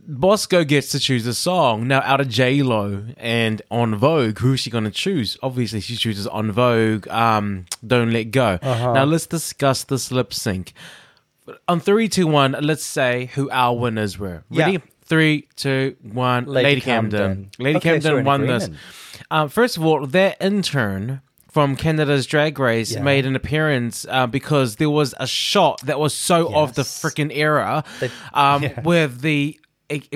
Bosco 0.05 0.63
gets 0.63 0.89
to 0.89 0.99
choose 0.99 1.25
a 1.27 1.33
song 1.33 1.87
now 1.87 2.01
out 2.01 2.19
of 2.19 2.27
J 2.27 2.61
Lo 2.61 3.05
and 3.17 3.61
En 3.71 3.95
Vogue. 3.95 4.39
Who's 4.39 4.59
she 4.59 4.69
going 4.69 4.83
to 4.83 4.91
choose? 4.91 5.37
Obviously, 5.41 5.79
she 5.79 5.95
chooses 5.95 6.27
En 6.33 6.51
Vogue. 6.51 7.07
Um, 7.07 7.65
Don't 7.85 8.11
Let 8.11 8.25
Go. 8.31 8.59
Now 8.61 9.05
let's 9.05 9.25
discuss 9.27 9.83
this 9.85 10.11
lip 10.11 10.33
sync. 10.33 10.73
On 11.67 11.79
three, 11.79 12.09
two, 12.09 12.27
one. 12.27 12.55
Let's 12.59 12.83
say 12.83 13.29
who 13.35 13.49
our 13.49 13.77
winners 13.77 14.17
were. 14.19 14.43
Ready? 14.49 14.73
Yeah. 14.73 14.77
Three, 15.05 15.47
two, 15.55 15.95
one. 16.01 16.45
Lady, 16.45 16.63
Lady 16.69 16.81
Camden. 16.81 17.19
Camden. 17.19 17.51
Lady 17.59 17.77
Okay, 17.77 17.99
Camden 17.99 18.25
won 18.25 18.47
this. 18.47 18.69
Um, 19.29 19.49
first 19.49 19.77
of 19.77 19.85
all, 19.85 20.05
their 20.07 20.35
intern 20.41 21.21
from 21.51 21.75
Canada's 21.75 22.25
Drag 22.25 22.57
Race 22.57 22.93
Yeah. 22.93 23.03
made 23.03 23.25
an 23.25 23.35
appearance 23.35 24.05
uh, 24.09 24.25
because 24.27 24.77
there 24.77 24.89
was 24.89 25.13
a 25.19 25.27
shot 25.27 25.81
that 25.81 25.99
was 25.99 26.13
so 26.13 26.53
of 26.55 26.73
the 26.75 26.81
freaking 26.81 27.31
era, 27.35 27.83
um, 28.33 28.63
yeah. 28.63 28.81
with 28.81 29.21
the 29.21 29.59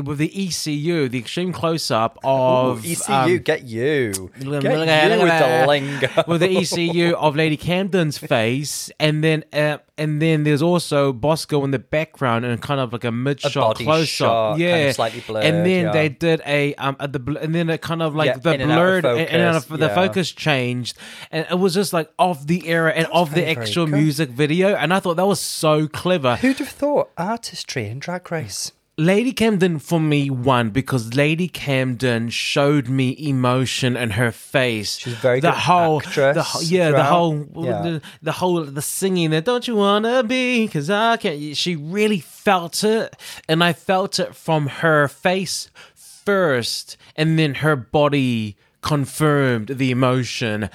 with 0.03 0.17
the 0.17 0.47
ECU, 0.47 1.09
the 1.09 1.19
extreme 1.19 1.53
close 1.53 1.91
up 1.91 2.17
of 2.23 2.85
Ooh, 2.85 2.89
ECU, 2.89 3.13
um, 3.13 3.37
get 3.39 3.63
you. 3.63 4.11
Get 4.11 4.23
you 4.23 4.29
with 4.39 4.63
the 4.63 5.65
lingo. 5.67 6.23
with 6.27 6.41
the 6.41 6.57
ECU 6.57 7.15
of 7.15 7.35
Lady 7.35 7.57
Camden's 7.57 8.17
face, 8.17 8.89
and 8.99 9.23
then 9.23 9.43
uh, 9.53 9.77
and 9.97 10.21
then 10.21 10.43
there's 10.43 10.61
also 10.61 11.11
Bosco 11.11 11.63
in 11.63 11.71
the 11.71 11.79
background 11.79 12.45
and 12.45 12.61
kind 12.61 12.79
of 12.79 12.93
like 12.93 13.03
a 13.03 13.11
mid 13.11 13.41
shot 13.41 13.77
close 13.77 14.07
shot, 14.07 14.51
up, 14.51 14.51
kind 14.53 14.61
yeah, 14.61 14.75
of 14.75 14.95
slightly 14.95 15.21
blurred, 15.21 15.45
And 15.45 15.65
then 15.65 15.85
yeah. 15.85 15.91
they 15.91 16.09
did 16.09 16.41
a 16.45 16.75
um 16.75 16.95
at 16.99 17.13
the 17.13 17.19
bl- 17.19 17.37
and 17.37 17.53
then 17.53 17.69
it 17.69 17.81
kind 17.81 18.01
of 18.01 18.15
like 18.15 18.27
Yeah, 18.27 18.37
the 18.37 18.53
in 18.53 18.61
and 18.61 18.71
out 18.71 18.77
of 18.77 19.01
blurred 19.01 19.05
and 19.05 19.41
out 19.41 19.55
of 19.55 19.65
focus, 19.65 19.79
the 19.79 19.89
focus 19.89 20.31
changed, 20.31 20.97
and 21.31 21.47
it 21.49 21.57
was 21.57 21.73
just 21.73 21.93
like 21.93 22.11
of 22.19 22.47
the 22.47 22.67
era 22.67 22.91
and 22.91 23.07
of 23.07 23.33
the 23.33 23.47
actual 23.49 23.87
music 23.87 24.29
video, 24.29 24.75
and 24.75 24.93
I 24.93 24.99
thought 24.99 25.15
that 25.15 25.27
was 25.27 25.39
so 25.39 25.87
clever. 25.87 26.35
Who'd 26.37 26.59
have 26.59 26.69
thought 26.69 27.09
artistry 27.17 27.87
in 27.87 27.99
Drag 27.99 28.31
Race? 28.31 28.71
Lady 28.99 29.31
Camden 29.31 29.77
for 29.77 29.99
me 29.99 30.27
won 30.31 30.71
because 30.71 31.13
Lady 31.13 31.47
Camden 31.47 32.29
showed 32.29 32.89
me 32.89 33.15
emotion 33.19 33.95
in 33.95 34.09
her 34.11 34.31
face. 34.31 34.97
She's 34.97 35.13
very 35.13 35.39
the 35.39 35.51
good 35.51 35.57
whole, 35.57 35.99
actress 36.01 36.35
the 36.35 36.41
whole, 36.41 36.63
yeah, 36.63 36.89
the 36.89 37.03
whole, 37.03 37.47
Yeah. 37.55 37.81
the, 37.83 38.01
the 38.23 38.31
whole, 38.31 38.63
the 38.63 38.81
singing 38.81 39.29
that 39.29 39.45
don't 39.45 39.67
you 39.67 39.75
wanna 39.75 40.23
be? 40.23 40.65
Because 40.65 40.89
I 40.89 41.17
can't. 41.17 41.55
She 41.55 41.75
really 41.75 42.19
felt 42.21 42.83
it, 42.83 43.15
and 43.47 43.63
I 43.63 43.73
felt 43.73 44.17
it 44.19 44.33
from 44.35 44.65
her 44.67 45.07
face 45.07 45.69
first, 45.93 46.97
and 47.15 47.37
then 47.37 47.55
her 47.55 47.75
body 47.75 48.57
confirmed 48.81 49.67
the 49.77 49.91
emotion. 49.91 50.71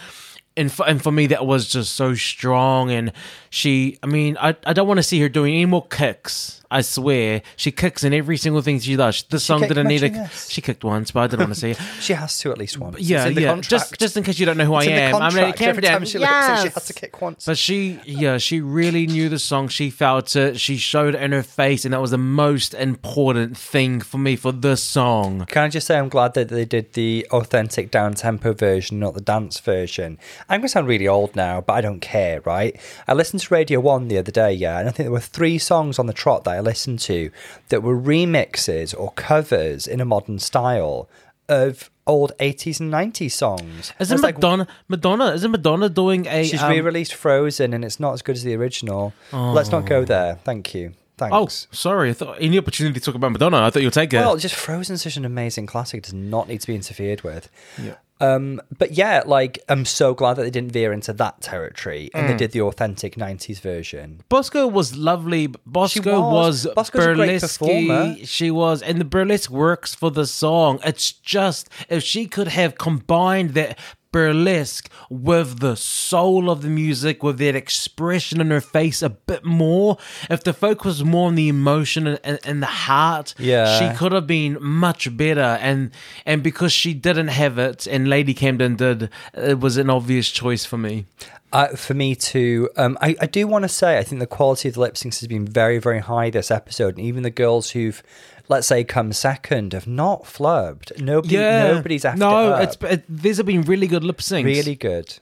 And 0.56 0.70
for, 0.70 0.86
and 0.86 1.02
for 1.02 1.10
me, 1.10 1.26
that 1.28 1.46
was 1.46 1.68
just 1.68 1.94
so 1.94 2.14
strong. 2.14 2.90
And 2.90 3.12
she, 3.48 3.98
I 4.02 4.06
mean, 4.06 4.36
I, 4.38 4.56
I 4.66 4.72
don't 4.72 4.86
want 4.86 4.98
to 4.98 5.02
see 5.02 5.20
her 5.20 5.28
doing 5.28 5.54
any 5.54 5.66
more 5.66 5.86
kicks. 5.86 6.62
I 6.72 6.80
swear. 6.80 7.42
She 7.56 7.70
kicks 7.70 8.02
in 8.02 8.14
every 8.14 8.38
single 8.38 8.62
thing 8.62 8.80
she 8.80 8.96
does. 8.96 9.24
This 9.24 9.44
song 9.44 9.60
didn't 9.60 9.88
need 9.88 10.02
a. 10.02 10.08
much 10.08 10.16
in 10.16 10.22
this? 10.22 10.48
She 10.48 10.62
kicked 10.62 10.82
once, 10.82 11.10
but 11.10 11.20
I 11.20 11.26
didn't 11.26 11.40
want 11.40 11.54
to 11.54 11.60
see 11.60 11.70
it. 11.72 11.78
She 12.00 12.14
has 12.14 12.38
to 12.38 12.50
at 12.50 12.58
least 12.58 12.78
once. 12.78 12.98
Yeah, 12.98 13.18
it's 13.18 13.28
in 13.28 13.34
the 13.34 13.42
yeah. 13.42 13.48
Contract. 13.48 13.70
Just, 13.70 13.98
just 13.98 14.16
in 14.16 14.24
case 14.24 14.40
you 14.40 14.46
don't 14.46 14.56
know 14.56 14.64
who 14.64 14.76
It's 14.78 14.88
I 14.88 14.90
am, 14.90 15.14
I'm 15.16 15.34
Lady 15.34 15.52
contract. 15.52 15.60
Every 15.60 15.82
Camden. 15.82 16.00
time 16.00 16.06
she 16.06 16.18
looks, 16.18 16.62
she 16.62 16.68
has 16.68 16.86
to 16.86 16.92
kick 16.94 17.20
once. 17.20 17.44
But 17.44 17.58
she, 17.58 18.00
yeah, 18.04 18.38
she 18.38 18.60
really 18.60 19.06
knew 19.06 19.28
the 19.28 19.38
song. 19.38 19.68
She 19.68 19.90
felt 19.90 20.34
it. 20.34 20.58
She 20.58 20.78
showed 20.78 21.14
it 21.14 21.22
in 21.22 21.32
her 21.32 21.42
face, 21.42 21.84
and 21.84 21.92
that 21.92 22.00
was 22.00 22.10
the 22.10 22.18
most 22.18 22.72
important 22.74 23.56
thing 23.56 24.00
for 24.00 24.18
me 24.18 24.34
for 24.34 24.50
this 24.50 24.82
song. 24.82 25.44
Can 25.46 25.64
I 25.64 25.68
just 25.68 25.86
say 25.86 25.98
I'm 25.98 26.08
glad 26.08 26.32
that 26.34 26.48
they 26.48 26.64
did 26.64 26.94
the 26.94 27.26
authentic 27.30 27.90
down 27.90 28.14
tempo 28.14 28.54
version, 28.54 28.98
not 28.98 29.14
the 29.14 29.20
dance 29.20 29.60
version. 29.60 30.18
I'm 30.48 30.60
going 30.60 30.62
to 30.62 30.68
sound 30.68 30.86
really 30.88 31.08
old 31.08 31.34
now, 31.36 31.60
but 31.60 31.74
I 31.74 31.80
don't 31.80 32.00
care, 32.00 32.40
right? 32.42 32.78
I 33.06 33.14
listened 33.14 33.40
to 33.42 33.54
Radio 33.54 33.80
1 33.80 34.08
the 34.08 34.18
other 34.18 34.32
day, 34.32 34.52
yeah, 34.52 34.78
and 34.78 34.88
I 34.88 34.92
think 34.92 35.06
there 35.06 35.12
were 35.12 35.20
three 35.20 35.58
songs 35.58 35.98
on 35.98 36.06
the 36.06 36.12
trot 36.12 36.44
that 36.44 36.50
I 36.52 36.60
listened 36.60 37.00
to 37.00 37.30
that 37.68 37.82
were 37.82 37.96
remixes 37.98 38.98
or 38.98 39.12
covers 39.12 39.86
in 39.86 40.00
a 40.00 40.04
modern 40.04 40.38
style 40.38 41.08
of 41.48 41.90
old 42.06 42.32
80s 42.38 42.80
and 42.80 42.92
90s 42.92 43.32
songs. 43.32 43.92
Isn't 43.98 44.14
It's 44.14 44.22
like, 44.22 44.36
Madonna? 44.36 44.66
Madonna 44.88 45.32
isn't 45.32 45.50
Madonna 45.50 45.88
doing 45.88 46.26
a? 46.26 46.44
she's 46.44 46.62
um, 46.62 46.70
re 46.70 46.80
released 46.80 47.14
Frozen 47.14 47.74
and 47.74 47.84
it's 47.84 48.00
not 48.00 48.12
as 48.12 48.22
good 48.22 48.36
as 48.36 48.42
the 48.42 48.54
original. 48.54 49.12
Let's 49.32 49.70
not 49.70 49.86
go 49.86 50.04
there. 50.04 50.36
Thank 50.44 50.74
you. 50.74 50.94
Thanks. 51.18 51.34
Oh, 51.70 51.74
sorry. 51.74 52.10
I 52.10 52.12
thought 52.14 52.38
any 52.40 52.58
opportunity 52.58 52.98
to 52.98 53.04
talk 53.04 53.14
about 53.14 53.32
Madonna, 53.32 53.62
I 53.62 53.70
thought 53.70 53.82
you'd 53.82 53.92
take 53.92 54.12
it. 54.12 54.16
Well, 54.16 54.36
just 54.36 54.54
Frozen's 54.54 55.02
such 55.02 55.16
an 55.16 55.24
amazing 55.24 55.66
classic. 55.66 55.98
It 55.98 56.04
does 56.04 56.14
not 56.14 56.48
need 56.48 56.60
to 56.62 56.66
be 56.66 56.74
interfered 56.74 57.22
with. 57.22 57.48
Yeah. 57.80 57.94
Um, 58.20 58.60
but 58.78 58.92
yeah, 58.92 59.22
like 59.26 59.58
I'm 59.68 59.84
so 59.84 60.14
glad 60.14 60.34
that 60.34 60.42
they 60.42 60.50
didn't 60.50 60.70
veer 60.70 60.92
into 60.92 61.12
that 61.14 61.40
territory 61.40 62.08
and 62.14 62.24
Mm. 62.24 62.28
they 62.28 62.36
did 62.36 62.52
the 62.52 62.60
authentic 62.62 63.16
'90s 63.16 63.58
version. 63.60 64.20
Bosco 64.28 64.66
was 64.68 64.96
lovely. 64.96 65.48
Bosco 65.66 66.20
was. 66.20 66.66
was, 66.66 66.74
Bosco's 66.74 67.06
a 67.06 67.14
great 67.14 67.26
burlesque. 67.40 67.58
performer. 67.58 68.14
She 68.24 68.50
was, 68.52 68.80
and 68.80 69.00
the 69.00 69.04
burlesque 69.04 69.50
works 69.50 69.94
for 69.94 70.10
the 70.12 70.26
song. 70.26 70.78
It's 70.84 71.10
just 71.12 71.68
if 71.88 72.04
she 72.04 72.26
could 72.26 72.48
have 72.48 72.78
combined 72.78 73.54
that 73.54 73.76
burlesque 74.12 74.90
with 75.10 75.58
the 75.60 75.74
soul 75.74 76.50
of 76.50 76.62
the 76.62 76.68
music, 76.68 77.22
with 77.22 77.38
that 77.38 77.56
expression 77.56 78.40
in 78.40 78.50
her 78.50 78.60
face 78.60 79.02
a 79.02 79.10
bit 79.10 79.44
more. 79.44 79.96
If 80.30 80.44
the 80.44 80.52
focus 80.52 80.84
was 80.84 81.04
more 81.04 81.28
on 81.28 81.34
the 81.34 81.48
emotion 81.48 82.06
and, 82.06 82.20
and, 82.22 82.38
and 82.44 82.62
the 82.62 82.66
heart, 82.66 83.34
Yeah. 83.38 83.78
she 83.78 83.96
could 83.96 84.12
have 84.12 84.26
been 84.26 84.58
much 84.60 85.16
better. 85.16 85.40
And 85.40 85.90
and 86.26 86.42
because 86.42 86.72
she 86.72 86.94
didn't 86.94 87.28
have 87.28 87.58
it, 87.58 87.86
and 87.86 88.08
Lady 88.08 88.34
Camden 88.34 88.76
did, 88.76 89.10
it 89.34 89.58
was 89.60 89.76
an 89.76 89.90
obvious 89.90 90.30
choice 90.30 90.64
for 90.64 90.78
me. 90.78 91.06
Uh, 91.52 91.68
for 91.76 91.92
me 91.92 92.14
too, 92.14 92.70
um, 92.78 92.96
I, 93.02 93.14
I 93.20 93.26
do 93.26 93.46
want 93.46 93.64
to 93.64 93.68
say 93.68 93.98
I 93.98 94.02
think 94.04 94.20
the 94.20 94.26
quality 94.26 94.68
of 94.68 94.74
the 94.74 94.80
lip 94.80 94.94
syncs 94.94 95.20
has 95.20 95.28
been 95.28 95.44
very, 95.46 95.76
very 95.78 95.98
high 95.98 96.30
this 96.30 96.50
episode, 96.50 96.96
and 96.96 97.06
even 97.06 97.24
the 97.24 97.30
girls 97.30 97.70
who've, 97.72 98.02
let's 98.48 98.66
say, 98.66 98.84
come 98.84 99.12
second 99.12 99.72
have 99.72 99.86
not 99.86 100.24
flubbed. 100.24 101.00
Nobody, 101.00 101.36
nobody's 101.36 102.04
after 102.04 102.18
no. 102.18 102.52
up. 102.52 102.62
It's 102.62 102.76
it, 102.82 103.04
these 103.08 103.36
have 103.38 103.46
been 103.46 103.62
really 103.62 103.86
good 103.86 104.04
lip 104.04 104.18
syncs. 104.18 104.44
really 104.44 104.74
good. 104.74 105.18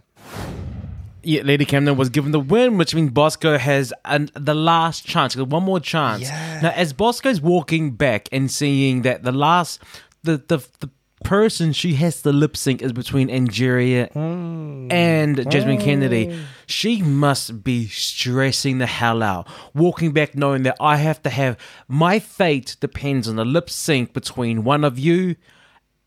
Yeah, 1.22 1.42
Lady 1.42 1.66
Camden 1.66 1.96
was 1.96 2.08
given 2.08 2.32
the 2.32 2.40
win, 2.40 2.78
which 2.78 2.94
means 2.94 3.10
Bosco 3.10 3.58
has 3.58 3.92
an, 4.06 4.30
the 4.34 4.54
last 4.54 5.06
chance, 5.06 5.36
one 5.36 5.62
more 5.62 5.80
chance. 5.80 6.22
Yeah. 6.22 6.60
Now, 6.62 6.70
as 6.70 6.94
Bosco's 6.94 7.42
walking 7.42 7.90
back 7.90 8.28
and 8.32 8.50
seeing 8.50 9.02
that 9.02 9.22
the 9.22 9.32
last, 9.32 9.82
the 10.22 10.38
the 10.38 10.58
the 10.80 10.90
person 11.24 11.72
she 11.72 11.94
has 11.94 12.22
to 12.22 12.32
lip 12.32 12.56
sync 12.56 12.82
is 12.82 12.92
between 12.92 13.28
Angeria 13.28 14.10
Mm. 14.12 14.92
and 14.92 15.50
Jasmine 15.50 15.78
Kennedy, 15.80 16.34
she 16.66 17.02
must 17.02 17.62
be 17.62 17.86
stressing 17.88 18.78
the 18.78 18.86
hell 18.86 19.22
out. 19.22 19.46
Walking 19.74 20.12
back 20.12 20.34
knowing 20.34 20.62
that 20.64 20.76
I 20.80 20.96
have 20.96 21.22
to 21.24 21.30
have 21.30 21.56
my 21.88 22.18
fate 22.18 22.76
depends 22.80 23.28
on 23.28 23.36
the 23.36 23.44
lip 23.44 23.68
sync 23.70 24.12
between 24.12 24.64
one 24.64 24.84
of 24.84 24.98
you. 24.98 25.36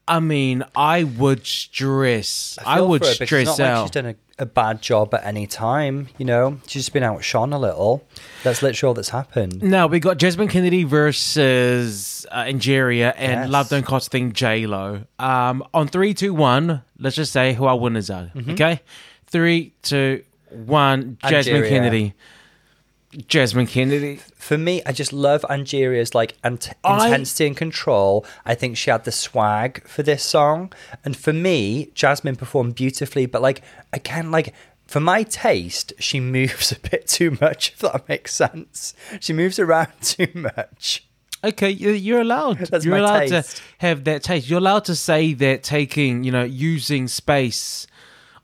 I 0.08 0.20
mean, 0.20 0.64
I 0.76 1.04
would 1.04 1.46
stress. 1.46 2.58
I, 2.66 2.76
feel 2.76 2.90
would 2.90 3.06
her 3.06 3.14
stress 3.14 3.32
it's 3.32 3.58
not 3.58 3.60
out. 3.60 3.78
Like 3.78 3.84
she's 3.86 3.92
done 3.92 4.06
a, 4.08 4.16
a 4.40 4.46
bad 4.46 4.82
job 4.82 5.14
at 5.14 5.24
any 5.26 5.48
time. 5.48 6.10
You 6.18 6.26
know, 6.26 6.60
she's 6.68 6.84
just 6.84 6.94
been 6.94 7.04
outshone 7.04 7.54
a 7.54 7.60
little. 7.60 8.06
That's 8.44 8.62
literally 8.62 8.90
all 8.90 8.94
that's 8.94 9.10
happened. 9.10 9.64
Now 9.64 9.88
we 9.88 10.00
got 10.00 10.18
Jasmine 10.18 10.50
Kennedy 10.50 10.84
versus 10.84 12.26
uh, 12.32 12.44
and 12.46 12.62
Yes. 13.42 13.50
Love 13.50 13.70
Don't 13.70 13.86
Cost 13.86 14.12
Thing 14.12 14.34
J 14.34 14.66
Lo. 14.66 15.04
Um, 15.20 15.64
on 15.74 15.88
three, 15.88 16.14
two, 16.14 16.34
one. 16.34 16.84
Let's 17.00 17.16
just 17.16 17.32
say 17.32 17.54
who 17.54 17.66
our 17.66 17.78
winners 17.80 18.10
are. 18.10 18.32
Mm-hmm. 18.36 18.52
Okay, 18.52 18.82
three, 19.28 19.74
two, 19.84 20.24
one. 20.50 21.18
Jasmine 21.26 21.64
Angeria. 21.64 21.70
Kennedy. 21.70 22.14
Jasmine 23.28 23.68
Kennedy. 23.68 24.20
For 24.36 24.58
me, 24.58 24.82
I 24.86 24.92
just 24.92 25.14
love 25.14 25.46
Angeria's 25.50 26.14
like 26.16 26.36
ant- 26.44 26.70
I- 26.84 27.06
intensity 27.08 27.48
and 27.48 27.58
control. 27.58 28.26
I 28.46 28.56
think 28.56 28.78
she 28.78 28.90
had 28.92 29.04
the 29.06 29.12
swag 29.12 29.88
for 29.88 30.04
this 30.04 30.24
song, 30.24 30.74
and 31.06 31.16
for 31.16 31.34
me, 31.34 31.90
Jasmine 31.94 32.36
performed 32.36 32.76
beautifully. 32.76 33.26
But 33.26 33.42
like, 33.42 33.62
again, 33.92 34.32
like 34.32 34.54
for 34.88 35.00
my 35.00 35.24
taste, 35.24 35.94
she 36.00 36.20
moves 36.38 36.72
a 36.72 36.80
bit 36.80 37.08
too 37.08 37.38
much. 37.40 37.74
If 37.74 37.80
that 37.80 38.08
makes 38.10 38.34
sense, 38.36 38.94
she 39.20 39.34
moves 39.34 39.60
around 39.60 39.92
too 40.02 40.28
much. 40.34 41.06
Okay, 41.46 41.70
you- 41.70 41.92
you're 41.92 42.22
allowed. 42.22 42.58
That's 42.68 42.86
you're 42.86 42.98
allowed 42.98 43.28
taste. 43.28 43.58
to 43.58 43.62
have 43.80 44.06
that 44.06 44.24
taste. 44.24 44.50
You're 44.50 44.60
allowed 44.60 44.86
to 44.86 44.96
say 44.96 45.34
that 45.34 45.62
taking, 45.64 46.24
you 46.24 46.32
know, 46.32 46.44
using 46.46 47.08
space 47.10 47.86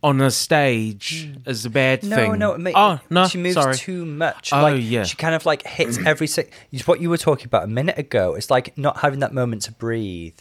on 0.02 0.22
a 0.22 0.32
stage 0.32 1.30
is 1.45 1.66
a 1.66 1.70
bad 1.70 2.04
No, 2.04 2.16
thing. 2.16 2.39
no, 2.39 2.58
ma- 2.58 2.72
oh 2.76 3.00
no, 3.10 3.28
she 3.28 3.38
moves 3.38 3.56
sorry. 3.56 3.76
too 3.76 4.06
much. 4.06 4.52
Oh, 4.54 4.62
like, 4.62 4.82
yeah. 4.84 5.04
she 5.04 5.16
kind 5.18 5.36
of 5.36 5.45
like 5.45 5.66
hits 5.68 5.97
every. 6.06 6.28
Se- 6.28 6.50
it's 6.72 6.88
what 6.88 7.02
you 7.02 7.10
were 7.10 7.18
talking 7.18 7.45
about 7.47 7.64
a 7.64 7.68
minute 7.68 7.97
ago. 7.97 8.36
It's 8.36 8.50
like 8.50 8.78
not 8.78 9.00
having 9.00 9.20
that 9.20 9.34
moment 9.34 9.64
to 9.64 9.72
breathe. 9.74 10.39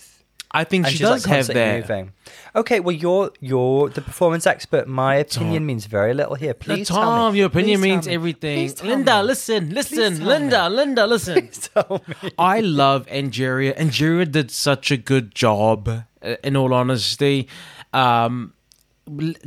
I 0.51 0.65
think 0.65 0.87
and 0.87 0.95
she 0.95 1.03
does 1.03 1.27
like 1.27 1.37
have 1.37 1.47
that. 1.49 1.81
moving. 1.81 2.13
Okay, 2.57 2.81
well 2.81 2.95
you're 2.97 3.33
you're 3.39 3.91
the 3.91 4.01
performance 4.01 4.47
expert. 4.47 4.89
My 4.89 5.17
opinion 5.17 5.67
means 5.67 5.85
very 5.85 6.15
little 6.15 6.37
here. 6.37 6.55
No, 6.67 6.75
Please 6.75 6.89
tell 6.89 7.03
Tom, 7.03 7.35
your 7.37 7.47
opinion 7.49 7.81
Please 7.81 7.85
means 7.91 8.07
me. 8.09 8.15
everything. 8.15 8.73
Linda, 8.83 9.21
me. 9.21 9.27
listen, 9.27 9.71
listen, 9.75 10.25
Linda, 10.25 10.71
Linda, 10.71 11.07
listen. 11.07 11.35
Please 11.49 11.69
tell 11.75 12.03
me. 12.23 12.31
I 12.39 12.61
love 12.61 13.07
Angeria. 13.09 13.77
Angeria 13.77 14.25
did 14.31 14.51
such 14.51 14.91
a 14.91 14.97
good 14.97 15.35
job, 15.35 15.87
uh, 16.23 16.37
in 16.43 16.57
all 16.57 16.73
honesty. 16.73 17.47
Um, 17.93 18.55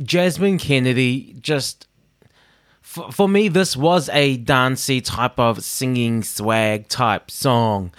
Jasmine 0.02 0.58
Kennedy 0.58 1.36
just. 1.40 1.86
For, 2.80 3.10
for 3.10 3.28
me, 3.28 3.48
this 3.48 3.76
was 3.76 4.10
a 4.10 4.36
dancey 4.36 5.00
type 5.00 5.38
of 5.38 5.64
singing 5.64 6.22
swag 6.22 6.88
type 6.88 7.30
song. 7.30 7.92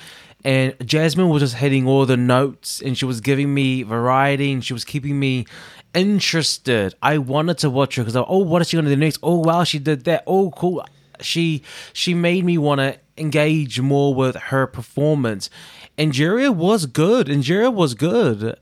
And 0.43 0.75
Jasmine 0.85 1.29
was 1.29 1.41
just 1.41 1.55
hitting 1.55 1.87
all 1.87 2.05
the 2.05 2.17
notes 2.17 2.81
and 2.81 2.97
she 2.97 3.05
was 3.05 3.21
giving 3.21 3.53
me 3.53 3.83
variety 3.83 4.51
and 4.51 4.63
she 4.63 4.73
was 4.73 4.83
keeping 4.83 5.17
me 5.19 5.45
interested. 5.93 6.95
I 7.01 7.17
wanted 7.17 7.57
to 7.59 7.69
watch 7.69 7.95
her 7.95 8.03
because, 8.03 8.15
oh, 8.15 8.37
what 8.39 8.61
is 8.61 8.69
she 8.69 8.77
going 8.77 8.85
to 8.85 8.91
do 8.91 8.97
next? 8.97 9.19
Oh, 9.23 9.39
wow, 9.39 9.63
she 9.63 9.79
did 9.79 10.03
that. 10.03 10.23
Oh, 10.27 10.51
cool. 10.51 10.85
She 11.21 11.63
she 11.93 12.13
made 12.13 12.43
me 12.43 12.57
want 12.57 12.79
to 12.79 12.97
engage 13.17 13.79
more 13.79 14.13
with 14.13 14.35
her 14.35 14.67
performance. 14.67 15.49
Angeria 15.97 16.53
was 16.53 16.85
good. 16.87 17.27
Angeria 17.29 17.71
was 17.71 17.93
good. 17.93 18.57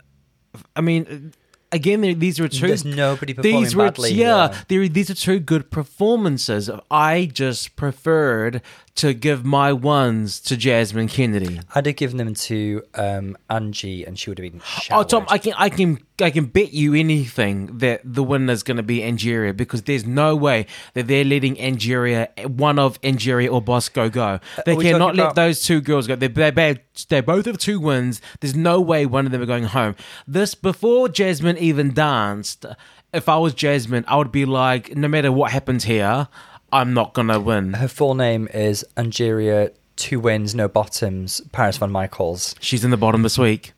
I 0.75 0.81
mean, 0.81 1.33
again, 1.71 2.01
these 2.19 2.39
were 2.39 2.47
two. 2.47 2.67
There's 2.67 2.85
nobody 2.85 3.33
performing 3.33 3.61
these 3.63 3.75
were, 3.75 3.85
badly 3.85 4.13
Yeah, 4.13 4.49
here. 4.53 4.63
there, 4.67 4.87
these 4.89 5.09
are 5.09 5.15
two 5.15 5.39
good 5.39 5.71
performances. 5.71 6.69
I 6.89 7.29
just 7.31 7.75
preferred 7.75 8.61
to 8.95 9.13
give 9.13 9.45
my 9.45 9.71
ones 9.73 10.39
to 10.41 10.57
Jasmine 10.57 11.07
Kennedy. 11.07 11.61
I'd 11.73 11.85
have 11.85 11.95
given 11.95 12.17
them 12.17 12.33
to 12.35 12.83
um, 12.95 13.37
Angie, 13.49 14.03
and 14.05 14.19
she 14.19 14.29
would 14.29 14.37
have 14.39 14.51
been. 14.51 14.61
Oh, 14.61 14.79
Showered. 14.81 15.09
Tom, 15.09 15.25
I 15.29 15.37
can, 15.37 15.53
I 15.57 15.69
can, 15.69 15.99
I 16.19 16.29
can 16.29 16.45
bet 16.45 16.73
you 16.73 16.93
anything 16.93 17.77
that 17.77 18.01
the 18.03 18.21
winner's 18.23 18.63
going 18.63 18.77
to 18.77 18.83
be 18.83 18.99
Angeria 18.99 19.55
because 19.55 19.83
there's 19.83 20.05
no 20.05 20.35
way 20.35 20.65
that 20.93 21.07
they're 21.07 21.23
letting 21.23 21.55
Angeria, 21.55 22.27
one 22.47 22.77
of 22.77 22.99
Angeria 23.01 23.51
or 23.51 23.61
Bosco, 23.61 24.09
go. 24.09 24.39
They 24.65 24.73
are 24.73 24.81
cannot 24.81 25.15
let 25.15 25.23
about- 25.27 25.35
those 25.35 25.61
two 25.63 25.81
girls 25.81 26.05
go. 26.07 26.15
They're, 26.15 26.29
they're, 26.29 26.51
bad- 26.51 26.81
they 27.09 27.21
both 27.21 27.45
have 27.45 27.57
two 27.57 27.79
wins. 27.79 28.21
There's 28.41 28.55
no 28.55 28.81
way 28.81 29.05
one 29.05 29.25
of 29.25 29.31
them 29.31 29.41
are 29.41 29.45
going 29.47 29.63
home. 29.65 29.95
This 30.27 30.53
before 30.53 31.07
Jasmine 31.09 31.57
even 31.57 31.93
danced. 31.93 32.65
If 33.13 33.27
I 33.27 33.37
was 33.37 33.53
Jasmine, 33.53 34.05
I 34.07 34.15
would 34.15 34.31
be 34.31 34.45
like, 34.45 34.95
no 34.95 35.09
matter 35.09 35.33
what 35.33 35.51
happens 35.51 35.83
here, 35.83 36.29
I'm 36.71 36.93
not 36.93 37.13
gonna 37.13 37.39
win. 37.39 37.73
Her 37.73 37.87
full 37.87 38.15
name 38.15 38.47
is 38.53 38.85
Angeria. 38.97 39.71
Two 39.97 40.19
wins, 40.19 40.55
no 40.55 40.67
bottoms. 40.67 41.41
Paris 41.51 41.77
VanMichaels. 41.77 42.55
She's 42.59 42.83
in 42.83 42.91
the 42.91 42.97
bottom 42.97 43.21
this 43.23 43.37
week. 43.37 43.73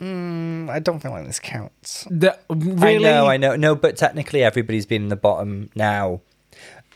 I 0.00 0.80
don't 0.82 1.00
feel 1.00 1.12
like 1.12 1.24
this 1.26 1.38
counts. 1.40 2.06
The, 2.10 2.38
really? 2.50 3.06
I 3.08 3.12
know, 3.12 3.26
I 3.26 3.36
know. 3.38 3.56
No, 3.56 3.74
but 3.74 3.96
technically 3.96 4.42
everybody's 4.42 4.84
been 4.84 5.04
in 5.04 5.08
the 5.08 5.16
bottom 5.16 5.70
now. 5.74 6.20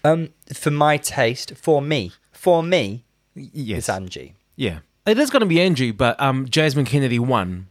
Um, 0.04 0.30
for 0.52 0.70
my 0.70 0.96
taste, 0.98 1.54
for 1.56 1.80
me, 1.80 2.12
for 2.32 2.62
me, 2.62 3.04
Yes. 3.34 3.78
it's 3.78 3.88
Angie. 3.88 4.34
Yeah. 4.56 4.80
It 5.06 5.18
is 5.18 5.30
going 5.30 5.40
to 5.40 5.46
be 5.46 5.60
Angie, 5.60 5.90
but 5.92 6.20
um, 6.20 6.48
Jasmine 6.48 6.84
Kennedy 6.84 7.18
won. 7.18 7.68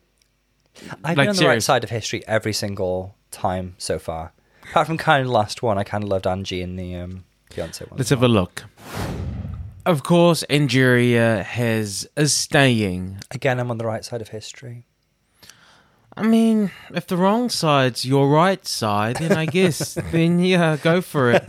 I've 1.04 1.04
Like, 1.04 1.16
been 1.18 1.20
on 1.20 1.28
the 1.28 1.34
serious. 1.36 1.54
right 1.54 1.64
side 1.64 1.84
of 1.84 1.90
history 1.92 2.26
every 2.26 2.54
single 2.54 3.16
time 3.30 3.76
so 3.78 4.00
far. 4.00 4.32
Apart 4.72 4.88
from 4.88 4.98
kind 4.98 5.22
of 5.22 5.28
the 5.28 5.34
last 5.34 5.62
one, 5.62 5.78
I 5.78 5.84
kind 5.84 6.04
of 6.04 6.10
loved 6.10 6.26
Angie 6.26 6.62
in 6.64 6.78
the 6.78 6.96
um, 6.96 7.26
Beyonce 7.58 7.90
one. 7.90 7.98
Let's 7.98 8.10
have 8.12 8.24
a 8.24 8.28
look. 8.28 8.66
Of 9.86 10.04
course, 10.04 10.44
Angeria 10.50 11.44
has 11.44 12.08
is 12.16 12.34
staying. 12.34 13.20
Again, 13.32 13.60
I'm 13.60 13.72
on 13.72 13.78
the 13.78 13.86
right 13.86 14.06
side 14.06 14.22
of 14.22 14.30
history. 14.30 14.86
I 16.18 16.24
mean, 16.24 16.72
if 16.94 17.06
the 17.08 17.16
wrong 17.16 17.50
side's 17.50 18.06
your 18.06 18.28
right 18.30 18.66
side, 18.66 19.18
then 19.18 19.34
I 19.34 19.46
guess 19.46 19.94
then 20.12 20.40
yeah, 20.40 20.78
go 20.78 21.02
for 21.02 21.32
it. 21.32 21.46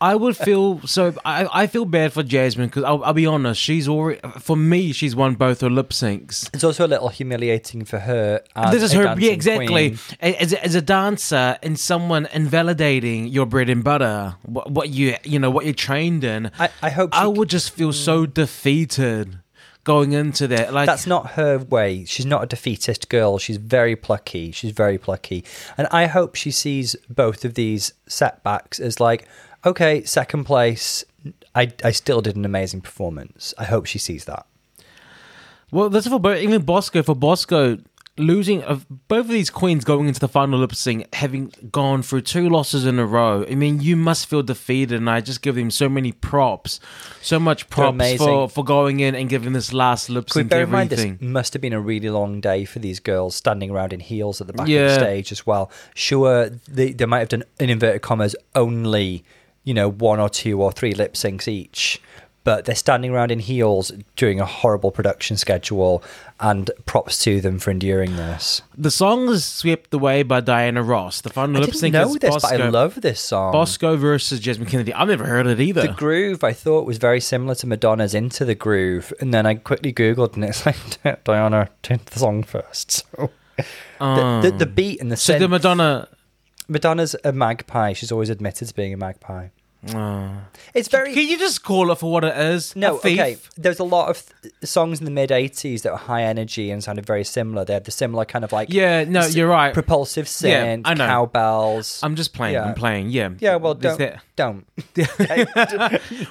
I 0.00 0.14
would 0.14 0.36
feel 0.36 0.86
so. 0.86 1.14
I, 1.24 1.48
I 1.52 1.66
feel 1.66 1.84
bad 1.84 2.12
for 2.12 2.22
Jasmine 2.22 2.68
because 2.68 2.84
I'll, 2.84 3.02
I'll 3.02 3.14
be 3.14 3.26
honest. 3.26 3.60
She's 3.60 3.88
already 3.88 4.20
for 4.40 4.56
me. 4.56 4.92
She's 4.92 5.16
won 5.16 5.34
both 5.34 5.62
her 5.62 5.70
lip 5.70 5.90
syncs. 5.90 6.50
It's 6.52 6.64
also 6.64 6.86
a 6.86 6.88
little 6.88 7.08
humiliating 7.08 7.84
for 7.84 7.98
her. 7.98 8.42
This 8.70 8.82
is 8.82 8.92
her, 8.92 9.14
yeah, 9.18 9.32
exactly. 9.32 9.66
queen. 9.66 9.98
As 10.20 10.52
a, 10.52 10.64
as 10.64 10.74
a 10.74 10.82
dancer 10.82 11.58
and 11.62 11.78
someone 11.78 12.26
invalidating 12.32 13.28
your 13.28 13.46
bread 13.46 13.70
and 13.70 13.82
butter, 13.82 14.36
what, 14.42 14.70
what 14.70 14.90
you 14.90 15.16
you 15.24 15.38
know 15.38 15.50
what 15.50 15.64
you're 15.64 15.74
trained 15.74 16.24
in. 16.24 16.50
I, 16.58 16.68
I 16.82 16.90
hope 16.90 17.10
I 17.12 17.26
would 17.26 17.48
just 17.48 17.70
feel 17.70 17.92
so 17.92 18.26
mm. 18.26 18.34
defeated 18.34 19.38
going 19.84 20.12
into 20.12 20.48
that. 20.48 20.72
Like 20.72 20.86
that's 20.86 21.06
not 21.06 21.32
her 21.32 21.58
way. 21.58 22.04
She's 22.06 22.26
not 22.26 22.42
a 22.42 22.46
defeatist 22.46 23.08
girl. 23.08 23.38
She's 23.38 23.58
very 23.58 23.94
plucky. 23.94 24.50
She's 24.50 24.72
very 24.72 24.98
plucky. 24.98 25.44
And 25.78 25.86
I 25.90 26.06
hope 26.06 26.34
she 26.34 26.50
sees 26.50 26.96
both 27.08 27.44
of 27.44 27.54
these 27.54 27.92
setbacks 28.06 28.80
as 28.80 28.98
like, 28.98 29.28
okay, 29.64 30.02
second 30.04 30.44
place. 30.44 31.04
I, 31.54 31.72
I 31.82 31.92
still 31.92 32.20
did 32.20 32.36
an 32.36 32.44
amazing 32.44 32.80
performance. 32.80 33.54
I 33.56 33.64
hope 33.64 33.86
she 33.86 33.98
sees 33.98 34.24
that. 34.24 34.46
Well, 35.70 35.88
that's 35.90 36.06
for 36.06 36.34
even 36.34 36.62
Bosco. 36.62 37.02
For 37.02 37.14
Bosco, 37.14 37.78
losing 38.16 38.62
of 38.62 38.86
both 39.08 39.26
of 39.26 39.32
these 39.32 39.50
queens 39.50 39.84
going 39.84 40.06
into 40.06 40.20
the 40.20 40.28
final 40.28 40.60
lip 40.60 40.74
sync, 40.74 41.12
having 41.14 41.52
gone 41.70 42.02
through 42.02 42.20
two 42.20 42.48
losses 42.48 42.86
in 42.86 42.98
a 42.98 43.06
row. 43.06 43.44
I 43.48 43.54
mean, 43.54 43.80
you 43.80 43.96
must 43.96 44.26
feel 44.26 44.42
defeated, 44.42 44.96
and 44.96 45.10
I 45.10 45.20
just 45.20 45.42
give 45.42 45.56
them 45.56 45.70
so 45.70 45.88
many 45.88 46.12
props, 46.12 46.80
so 47.22 47.40
much 47.40 47.68
props 47.70 48.14
for 48.16 48.48
for 48.48 48.64
going 48.64 49.00
in 49.00 49.14
and 49.14 49.28
giving 49.28 49.52
this 49.52 49.72
last 49.72 50.08
lip 50.08 50.30
sync 50.30 50.50
bear 50.50 50.62
in 50.62 50.70
mind 50.70 50.90
this 50.90 51.20
must 51.20 51.52
have 51.54 51.62
been 51.62 51.72
a 51.72 51.80
really 51.80 52.10
long 52.10 52.40
day 52.40 52.64
for 52.64 52.78
these 52.78 53.00
girls 53.00 53.34
standing 53.34 53.70
around 53.70 53.92
in 53.92 54.00
heels 54.00 54.40
at 54.40 54.46
the 54.46 54.52
back 54.52 54.66
of 54.68 54.72
the 54.88 54.94
stage 54.94 55.32
as 55.32 55.46
well. 55.46 55.70
Sure, 55.94 56.50
they, 56.68 56.92
they 56.92 57.06
might 57.06 57.20
have 57.20 57.28
done, 57.28 57.44
in 57.58 57.70
inverted 57.70 58.02
commas, 58.02 58.36
only, 58.54 59.24
you 59.64 59.74
know, 59.74 59.88
one 59.90 60.20
or 60.20 60.28
two 60.28 60.62
or 60.62 60.70
three 60.70 60.92
lip 60.94 61.14
syncs 61.14 61.48
each. 61.48 62.00
But 62.44 62.66
they're 62.66 62.74
standing 62.74 63.10
around 63.10 63.30
in 63.30 63.38
heels 63.38 63.90
doing 64.16 64.38
a 64.38 64.44
horrible 64.44 64.90
production 64.90 65.36
schedule, 65.38 66.02
and 66.38 66.70
props 66.84 67.18
to 67.24 67.40
them 67.40 67.58
for 67.58 67.70
enduring 67.70 68.16
this. 68.16 68.60
The 68.76 68.90
song 68.90 69.28
is 69.30 69.46
swept 69.46 69.94
away 69.94 70.22
by 70.24 70.40
Diana 70.40 70.82
Ross. 70.82 71.22
The 71.22 71.30
final 71.30 71.62
lip 71.62 71.74
sync 71.74 71.94
know 71.94 72.08
is 72.08 72.14
this, 72.16 72.30
Bosco, 72.30 72.48
but 72.58 72.60
I 72.60 72.68
love 72.68 73.00
this 73.00 73.18
song. 73.20 73.52
Bosco 73.52 73.96
versus 73.96 74.40
Jasmine 74.40 74.68
Kennedy. 74.68 74.92
I've 74.92 75.08
never 75.08 75.24
heard 75.24 75.46
it 75.46 75.58
either. 75.58 75.82
The 75.86 75.94
groove 75.94 76.44
I 76.44 76.52
thought 76.52 76.84
was 76.86 76.98
very 76.98 77.20
similar 77.20 77.54
to 77.56 77.66
Madonna's 77.66 78.14
Into 78.14 78.44
the 78.44 78.54
Groove, 78.54 79.12
and 79.20 79.32
then 79.32 79.46
I 79.46 79.54
quickly 79.54 79.92
googled 79.92 80.34
and 80.34 80.44
it's 80.44 80.66
like 80.66 81.24
Diana 81.24 81.70
did 81.82 82.04
the 82.06 82.18
song 82.18 82.42
first. 82.42 82.90
So 82.92 83.30
Um, 84.00 84.42
the, 84.42 84.50
the, 84.50 84.58
the 84.58 84.66
beat 84.66 85.00
and 85.00 85.10
the 85.10 85.16
so 85.16 85.38
the 85.38 85.48
Madonna. 85.48 86.08
Madonna's 86.68 87.14
a 87.24 87.32
magpie. 87.32 87.92
She's 87.92 88.10
always 88.12 88.28
admitted 88.30 88.68
to 88.68 88.74
being 88.74 88.92
a 88.92 88.96
magpie. 88.96 89.48
Uh, 89.92 90.30
It's 90.72 90.88
very 90.88 91.12
can 91.12 91.26
you 91.28 91.38
just 91.38 91.62
call 91.62 91.90
it 91.90 91.98
for 91.98 92.10
what 92.10 92.24
it 92.24 92.36
is? 92.36 92.74
no 92.76 92.96
a 92.96 92.98
thief? 93.00 93.18
okay. 93.20 93.36
There's 93.56 93.78
a 93.80 93.84
lot 93.84 94.08
of 94.08 94.24
th- 94.42 94.54
songs 94.64 94.98
in 95.00 95.04
the 95.04 95.10
mid 95.10 95.30
'80s 95.30 95.82
that 95.82 95.92
were 95.92 95.98
high 95.98 96.22
energy 96.24 96.70
and 96.70 96.82
sounded 96.82 97.04
very 97.04 97.24
similar. 97.24 97.64
They 97.64 97.74
had 97.74 97.84
the 97.84 97.90
similar 97.90 98.24
kind 98.24 98.44
of 98.44 98.52
like 98.52 98.68
Yeah, 98.70 99.04
no, 99.04 99.20
s- 99.20 99.34
you're 99.36 99.48
right. 99.48 99.74
propulsive 99.74 100.26
Yeah, 100.40 100.64
synth, 100.76 100.82
I 100.86 100.94
know. 100.94 101.06
cowbells. 101.06 102.00
I'm 102.02 102.14
just 102.16 102.32
playing. 102.32 102.54
Yeah. 102.54 102.64
I'm 102.64 102.74
playing. 102.74 103.10
Yeah. 103.10 103.30
yeah, 103.40 103.56
well, 103.56 103.74
don't 103.74 103.98
that- 103.98 104.22
don't. 104.36 104.66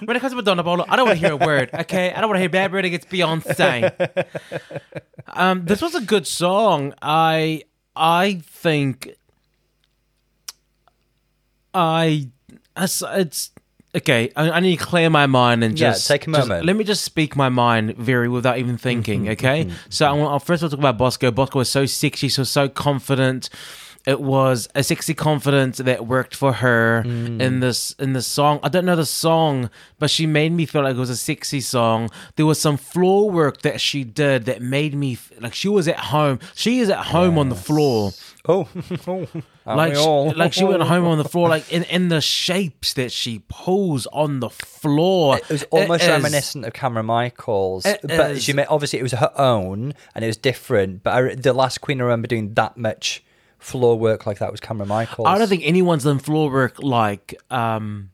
when 0.06 0.16
it 0.18 0.20
comes 0.20 0.32
to 0.32 0.36
Madonna 0.36 0.64
Bolo, 0.64 0.86
I 0.90 0.96
don't 0.96 1.08
want 1.08 1.20
to 1.20 1.26
hear 1.26 1.34
a 1.34 1.38
word. 1.46 1.70
Okay, 1.74 2.12
I 2.12 2.20
don't 2.22 2.30
want 2.30 2.38
to 2.38 2.42
hear 2.42 2.50
bad 2.50 2.72
word 2.74 2.86
against 2.86 3.10
Beyonce. 3.10 3.92
um, 5.28 5.66
this 5.66 5.82
was 5.82 5.94
a 5.96 6.02
good 6.02 6.26
song. 6.28 6.94
I 7.02 7.64
I 7.96 8.42
think 8.46 9.10
I 11.74 12.30
it's, 12.78 13.04
it's 13.08 13.52
okay. 13.96 14.32
I, 14.36 14.52
I 14.52 14.60
need 14.60 14.78
to 14.80 14.84
clear 14.86 15.10
my 15.10 15.26
mind 15.28 15.64
and 15.64 15.80
Yeah, 15.80 15.92
just 15.92 16.08
take 16.08 16.28
a 16.28 16.32
just- 16.32 16.48
moment. 16.48 16.66
let 16.66 16.76
me 16.76 16.84
just 16.84 17.04
speak 17.04 17.36
my 17.36 17.50
mind 17.50 17.96
very 17.98 18.30
without 18.30 18.58
even 18.58 18.78
thinking. 18.78 19.22
Mm-hmm, 19.24 19.32
okay, 19.32 19.66
mm-hmm, 19.66 19.76
so 19.90 20.06
I 20.06 20.10
mm-hmm. 20.10 20.20
want 20.22 20.32
I'll 20.34 20.40
first 20.40 20.64
of 20.64 20.68
all 20.68 20.70
talk 20.72 20.80
about 20.80 20.98
Bosco. 20.98 21.32
Bosco 21.32 21.60
was 21.60 21.70
so 21.70 21.86
sexy, 21.86 22.30
so 22.30 22.44
so 22.44 22.68
confident. 22.70 23.50
It 24.06 24.20
was 24.20 24.68
a 24.76 24.84
sexy 24.84 25.14
confidence 25.14 25.78
that 25.78 26.06
worked 26.06 26.36
for 26.36 26.52
her 26.52 27.04
Mm. 27.06 27.40
in 27.42 27.60
this 27.62 27.92
in 28.00 28.12
the 28.12 28.22
song. 28.22 28.60
I 28.62 28.68
don't 28.68 28.84
know 28.84 28.98
the 28.98 29.06
song, 29.06 29.70
but 29.98 30.10
she 30.10 30.26
made 30.28 30.52
me 30.52 30.66
feel 30.66 30.84
like 30.84 30.98
it 30.98 31.00
was 31.00 31.10
a 31.10 31.16
sexy 31.16 31.62
song. 31.62 32.10
There 32.36 32.46
was 32.46 32.60
some 32.60 32.76
floor 32.76 33.32
work 33.32 33.62
that 33.62 33.80
she 33.80 34.04
did 34.04 34.44
that 34.44 34.62
made 34.62 34.94
me 34.94 35.18
like 35.40 35.54
she 35.54 35.70
was 35.70 35.88
at 35.88 35.98
home. 36.12 36.40
She 36.54 36.80
is 36.80 36.90
at 36.90 37.06
home 37.06 37.38
on 37.38 37.48
the 37.48 37.56
floor 37.56 38.12
oh, 38.48 38.68
oh 39.08 39.28
like 39.66 39.96
she, 39.96 40.36
like 40.36 40.54
she 40.54 40.64
went 40.66 40.84
home 40.84 41.06
on 41.06 41.18
the 41.18 41.24
floor 41.24 41.50
like 41.50 41.72
in, 41.72 41.84
in 41.84 42.10
the 42.10 42.22
shapes 42.22 42.94
that 42.94 43.12
she 43.12 43.44
pulls 43.48 44.06
on 44.08 44.40
the 44.40 44.50
floor 44.50 45.38
It 45.38 45.50
was 45.50 45.64
almost 45.72 46.04
is- 46.04 46.10
reminiscent 46.10 46.66
of 46.66 46.74
Cameron 46.74 47.06
Michaels, 47.06 47.84
but 48.04 48.32
is. 48.32 48.44
she 48.44 48.54
made, 48.54 48.68
obviously 48.70 49.00
it 49.00 49.04
was 49.04 49.14
her 49.14 49.32
own 49.40 49.94
and 50.16 50.24
it 50.24 50.28
was 50.28 50.38
different. 50.38 51.04
But 51.04 51.14
I, 51.14 51.36
the 51.36 51.54
last 51.54 51.82
Queen 51.82 52.00
I 52.02 52.04
remember 52.04 52.28
doing 52.28 52.54
that 52.56 52.78
much 52.78 53.24
floor 53.60 53.98
work 53.98 54.26
like 54.26 54.40
that 54.40 54.52
was 54.52 54.60
Cameron 54.60 54.90
Michaels. 54.90 55.26
i 55.26 55.38
don't 55.38 55.48
think 55.48 55.64
anyone's 55.64 56.04
done 56.04 56.20
floor 56.20 56.52
work 56.52 56.84
like 56.84 57.34
um 57.50 58.10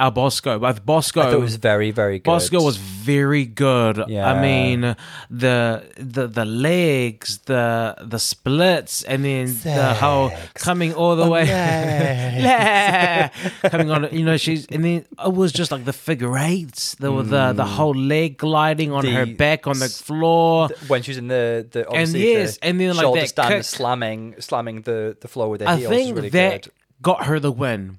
our 0.00 0.12
bosco 0.12 0.58
but 0.58 0.86
bosco 0.86 1.20
I 1.20 1.30
thought 1.30 1.40
was 1.40 1.56
very 1.56 1.90
very 1.90 2.18
good. 2.18 2.24
Bosco 2.24 2.62
was 2.62 2.76
very 2.76 3.46
good. 3.46 4.04
Yeah. 4.06 4.30
I 4.30 4.40
mean, 4.40 4.96
the 5.30 5.82
the 5.96 6.26
the 6.28 6.44
legs, 6.44 7.38
the 7.46 7.96
the 8.00 8.18
splits, 8.18 9.02
and 9.02 9.24
then 9.24 9.46
the 9.64 9.94
whole 9.94 10.30
coming 10.54 10.94
all 10.94 11.16
the 11.16 11.28
way, 11.28 11.44
legs. 11.46 13.34
coming 13.70 13.90
on. 13.90 14.08
You 14.12 14.24
know, 14.24 14.36
she's 14.36 14.66
and 14.66 14.84
then 14.84 15.06
it 15.24 15.32
was 15.32 15.52
just 15.52 15.72
like 15.72 15.84
the 15.84 15.92
figure 15.92 16.36
eights. 16.36 16.94
There 16.96 17.12
was 17.12 17.30
the 17.30 17.52
the 17.52 17.64
mm. 17.64 17.76
whole 17.76 17.94
leg 17.94 18.36
gliding 18.36 18.92
on 18.92 19.06
her 19.06 19.26
back 19.26 19.66
on 19.66 19.78
the 19.78 19.88
floor. 19.88 20.68
when 20.86 21.02
she 21.02 21.10
was 21.12 21.18
in 21.18 21.28
the 21.28 21.66
the 21.70 21.88
obviously 21.88 22.32
yes, 22.32 22.58
the 22.58 22.66
and 22.66 22.80
then, 22.80 22.94
like, 22.94 23.02
shoulder 23.02 23.20
that 23.20 23.28
stand 23.28 23.54
kick. 23.54 23.64
slamming 23.64 24.34
slamming 24.40 24.82
the 24.82 25.16
the 25.20 25.28
floor 25.28 25.48
with 25.48 25.62
her 25.62 25.68
I 25.68 25.76
heels 25.76 25.90
think 25.90 26.16
really 26.16 26.28
that 26.30 26.62
good. 26.62 26.72
got 27.00 27.24
her 27.24 27.40
the 27.40 27.52
win. 27.52 27.98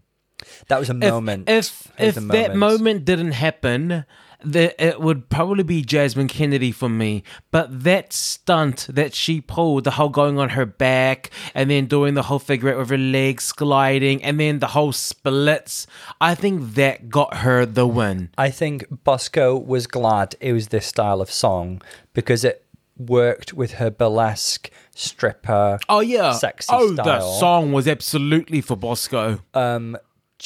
That 0.67 0.79
was 0.79 0.89
a 0.89 0.93
moment. 0.93 1.49
if 1.49 1.91
was 1.99 2.17
if 2.17 2.17
a 2.17 2.27
that 2.27 2.55
moment 2.55 3.05
didn't 3.05 3.31
happen, 3.31 4.05
that 4.43 4.81
it 4.83 5.01
would 5.01 5.29
probably 5.29 5.63
be 5.63 5.81
Jasmine 5.81 6.27
Kennedy 6.27 6.71
for 6.71 6.89
me. 6.89 7.23
But 7.51 7.83
that 7.83 8.13
stunt 8.13 8.87
that 8.89 9.13
she 9.13 9.41
pulled, 9.41 9.83
the 9.83 9.91
whole 9.91 10.09
going 10.09 10.39
on 10.39 10.49
her 10.49 10.65
back 10.65 11.29
and 11.53 11.69
then 11.69 11.87
doing 11.87 12.13
the 12.13 12.23
whole 12.23 12.39
figure 12.39 12.69
eight 12.69 12.77
with 12.77 12.89
her 12.89 12.97
legs 12.97 13.51
gliding 13.51 14.23
and 14.23 14.39
then 14.39 14.59
the 14.59 14.67
whole 14.67 14.91
splits, 14.91 15.87
I 16.21 16.35
think 16.35 16.75
that 16.75 17.09
got 17.09 17.37
her 17.37 17.65
the 17.65 17.87
win. 17.87 18.29
I 18.37 18.49
think 18.49 18.85
Bosco 19.03 19.57
was 19.57 19.87
glad 19.87 20.35
it 20.39 20.53
was 20.53 20.69
this 20.69 20.87
style 20.87 21.21
of 21.21 21.31
song 21.31 21.81
because 22.13 22.43
it 22.43 22.65
worked 22.97 23.53
with 23.53 23.73
her 23.73 23.89
burlesque 23.89 24.69
stripper. 24.93 25.79
Oh 25.87 26.01
yeah, 26.01 26.33
Sexy 26.33 26.67
oh 26.69 26.91
the 26.91 27.03
style. 27.03 27.39
song 27.39 27.71
was 27.71 27.87
absolutely 27.87 28.61
for 28.61 28.75
Bosco. 28.75 29.41
Um, 29.53 29.97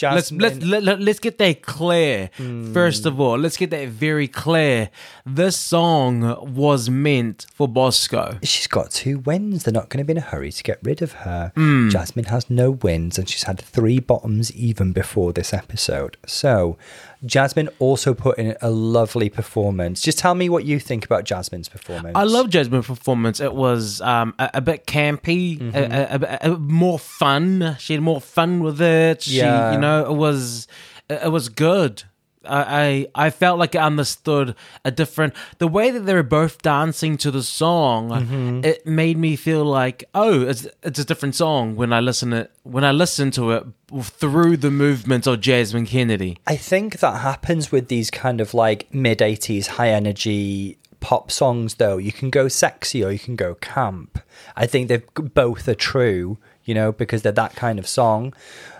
Let's 0.01 0.31
let's 0.31 0.65
let, 0.65 0.83
let, 0.83 0.99
let's 0.99 1.19
get 1.19 1.37
that 1.37 1.61
clear. 1.61 2.29
First 2.73 3.05
of 3.05 3.19
all, 3.19 3.37
let's 3.37 3.57
get 3.57 3.69
that 3.71 3.89
very 3.89 4.27
clear. 4.27 4.89
This 5.25 5.55
song 5.55 6.53
was 6.55 6.89
meant 6.89 7.45
for 7.53 7.67
Bosco. 7.67 8.37
She's 8.43 8.67
got 8.67 8.91
two 8.91 9.19
wins. 9.19 9.63
They're 9.63 9.73
not 9.73 9.89
going 9.89 9.99
to 9.99 10.05
be 10.05 10.11
in 10.11 10.17
a 10.17 10.21
hurry 10.21 10.51
to 10.51 10.63
get 10.63 10.79
rid 10.83 11.01
of 11.01 11.13
her. 11.13 11.51
Hmm. 11.55 11.89
Jasmine 11.89 12.25
has 12.25 12.49
no 12.49 12.71
wins, 12.71 13.17
and 13.17 13.29
she's 13.29 13.43
had 13.43 13.59
three 13.59 13.99
bottoms 13.99 14.51
even 14.53 14.91
before 14.93 15.31
this 15.31 15.53
episode. 15.53 16.17
So, 16.25 16.77
Jasmine 17.25 17.69
also 17.79 18.13
put 18.13 18.37
in 18.37 18.55
a 18.61 18.69
lovely 18.69 19.29
performance. 19.29 20.01
Just 20.01 20.17
tell 20.19 20.35
me 20.35 20.49
what 20.49 20.65
you 20.65 20.79
think 20.79 21.05
about 21.05 21.23
Jasmine's 21.23 21.69
performance. 21.69 22.13
I 22.15 22.23
love 22.23 22.49
Jasmine's 22.49 22.87
performance. 22.87 23.39
It 23.39 23.53
was 23.53 24.01
um, 24.01 24.33
a, 24.39 24.49
a 24.55 24.61
bit 24.61 24.85
campy, 24.85 25.57
Mm-hmm. 25.59 26.23
a, 26.23 26.53
a, 26.53 26.57
more 26.57 26.99
fun. 26.99 27.75
She 27.79 27.93
had 27.93 28.01
more 28.01 28.19
fun 28.21 28.61
with 28.63 28.81
it. 28.81 29.21
She, 29.23 29.37
Yeah. 29.37 29.71
you 29.73 29.77
know, 29.79 30.05
it 30.11 30.15
was 30.15 30.67
it 31.09 31.31
was 31.31 31.49
good. 31.49 32.03
I, 32.45 33.07
I 33.15 33.29
felt 33.29 33.59
like 33.59 33.75
I 33.75 33.83
understood 33.83 34.55
a 34.83 34.91
different 34.91 35.33
the 35.59 35.67
way 35.67 35.91
that 35.91 36.01
they 36.01 36.13
were 36.13 36.23
both 36.23 36.61
dancing 36.61 37.17
to 37.17 37.31
the 37.31 37.43
song. 37.43 38.09
Mm-hmm. 38.09 38.65
It 38.65 38.85
made 38.85 39.17
me 39.17 39.35
feel 39.35 39.65
like 39.65 40.03
oh, 40.13 40.41
it's 40.41 40.67
it's 40.81 40.99
a 40.99 41.05
different 41.05 41.35
song 41.35 41.75
when 41.75 41.93
I 41.93 41.99
listen 41.99 42.33
it 42.33 42.51
when 42.63 42.83
I 42.83 42.91
listen 42.91 43.31
to 43.31 43.51
it 43.51 43.65
through 44.01 44.57
the 44.57 44.71
movement 44.71 45.27
of 45.27 45.41
Jasmine 45.41 45.85
Kennedy. 45.85 46.37
I 46.47 46.55
think 46.55 46.99
that 46.99 47.21
happens 47.21 47.71
with 47.71 47.87
these 47.87 48.09
kind 48.11 48.41
of 48.41 48.53
like 48.53 48.93
mid 48.93 49.19
80s 49.19 49.67
high 49.67 49.89
energy 49.89 50.77
pop 51.03 51.29
songs, 51.29 51.75
though. 51.75 51.97
You 51.97 52.13
can 52.13 52.29
go 52.29 52.47
sexy 52.47 53.03
or 53.03 53.11
you 53.11 53.19
can 53.19 53.35
go 53.35 53.55
camp. 53.55 54.19
I 54.55 54.65
think 54.65 54.87
they 54.87 55.03
both 55.15 55.67
are 55.67 55.75
true, 55.75 56.37
you 56.63 56.73
know, 56.73 56.93
because 56.93 57.21
they're 57.21 57.33
that 57.33 57.55
kind 57.55 57.77
of 57.77 57.87
song. 57.87 58.33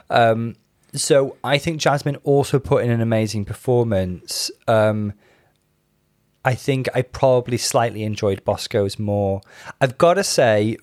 Um, 0.10 0.56
so 0.94 1.38
I 1.44 1.58
think 1.58 1.80
Jasmine 1.80 2.18
also 2.24 2.60
put 2.60 2.84
in 2.84 2.92
an 2.92 3.02
amazing 3.02 3.46
performance. 3.46 4.52
Um, 4.68 5.14
I 6.46 6.56
think 6.56 6.90
I 6.94 7.02
probably 7.04 7.58
slightly 7.58 8.04
enjoyed 8.04 8.44
Bosco's 8.44 9.00
more. 9.00 9.42
I've 9.80 9.98
got 9.98 10.16
to 10.16 10.24
say, 10.24 10.78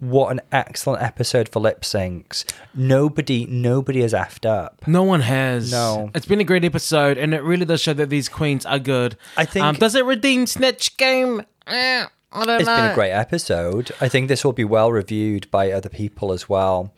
what 0.00 0.30
an 0.32 0.40
excellent 0.50 1.02
episode 1.02 1.48
for 1.48 1.60
lip 1.60 1.82
syncs. 1.82 2.44
Nobody, 2.74 3.46
nobody 3.46 4.02
has 4.02 4.12
effed 4.12 4.44
up. 4.44 4.82
No 4.88 5.04
one 5.04 5.20
has. 5.20 5.70
No. 5.70 6.10
It's 6.14 6.26
been 6.26 6.40
a 6.40 6.44
great 6.44 6.64
episode, 6.64 7.16
and 7.16 7.32
it 7.32 7.42
really 7.44 7.64
does 7.64 7.80
show 7.80 7.94
that 7.94 8.10
these 8.10 8.28
queens 8.28 8.66
are 8.66 8.80
good. 8.80 9.16
I 9.36 9.44
think- 9.44 9.64
Um, 9.64 9.76
does 9.76 9.94
it 9.94 10.04
redeem 10.04 10.46
Snatch 10.46 10.96
Game? 10.96 11.42
Eh, 11.68 12.04
I 12.32 12.44
don't 12.44 12.60
It's 12.60 12.66
know. 12.66 12.76
been 12.76 12.90
a 12.90 12.94
great 12.94 13.12
episode. 13.12 13.92
I 14.00 14.08
think 14.08 14.26
this 14.28 14.44
will 14.44 14.52
be 14.52 14.64
well 14.64 14.90
reviewed 14.90 15.48
by 15.52 15.70
other 15.70 15.88
people 15.88 16.32
as 16.32 16.48
well. 16.48 16.92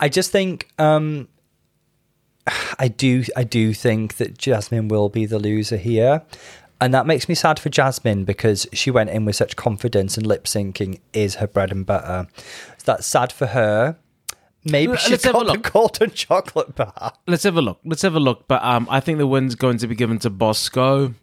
I 0.00 0.08
just 0.08 0.32
think 0.32 0.68
um 0.78 1.28
I 2.78 2.88
do 2.88 3.24
I 3.36 3.44
do 3.44 3.72
think 3.74 4.16
that 4.16 4.38
Jasmine 4.38 4.88
will 4.88 5.08
be 5.08 5.26
the 5.26 5.38
loser 5.38 5.76
here. 5.76 6.22
And 6.80 6.94
that 6.94 7.06
makes 7.06 7.28
me 7.28 7.34
sad 7.34 7.58
for 7.58 7.68
Jasmine 7.68 8.24
because 8.24 8.66
she 8.72 8.90
went 8.90 9.10
in 9.10 9.26
with 9.26 9.36
such 9.36 9.54
confidence 9.54 10.16
and 10.16 10.26
lip 10.26 10.44
syncing 10.44 11.00
is 11.12 11.34
her 11.34 11.46
bread 11.46 11.70
and 11.72 11.84
butter. 11.84 12.26
So 12.78 12.92
that's 12.92 13.06
sad 13.06 13.32
for 13.32 13.48
her. 13.48 13.96
Maybe 14.64 14.92
L- 14.92 14.98
she's 14.98 15.10
let's 15.10 15.24
have 15.24 15.34
a 15.34 15.44
got 15.44 15.62
the 15.62 15.70
golden 15.70 16.10
chocolate 16.12 16.74
bar. 16.74 17.12
Let's 17.26 17.42
have 17.42 17.56
a 17.56 17.62
look. 17.62 17.80
Let's 17.84 18.02
have 18.02 18.14
a 18.14 18.20
look. 18.20 18.48
But 18.48 18.62
um, 18.62 18.86
I 18.90 19.00
think 19.00 19.18
the 19.18 19.26
win's 19.26 19.54
going 19.56 19.76
to 19.78 19.86
be 19.86 19.94
given 19.94 20.18
to 20.20 20.30
Bosco. 20.30 21.14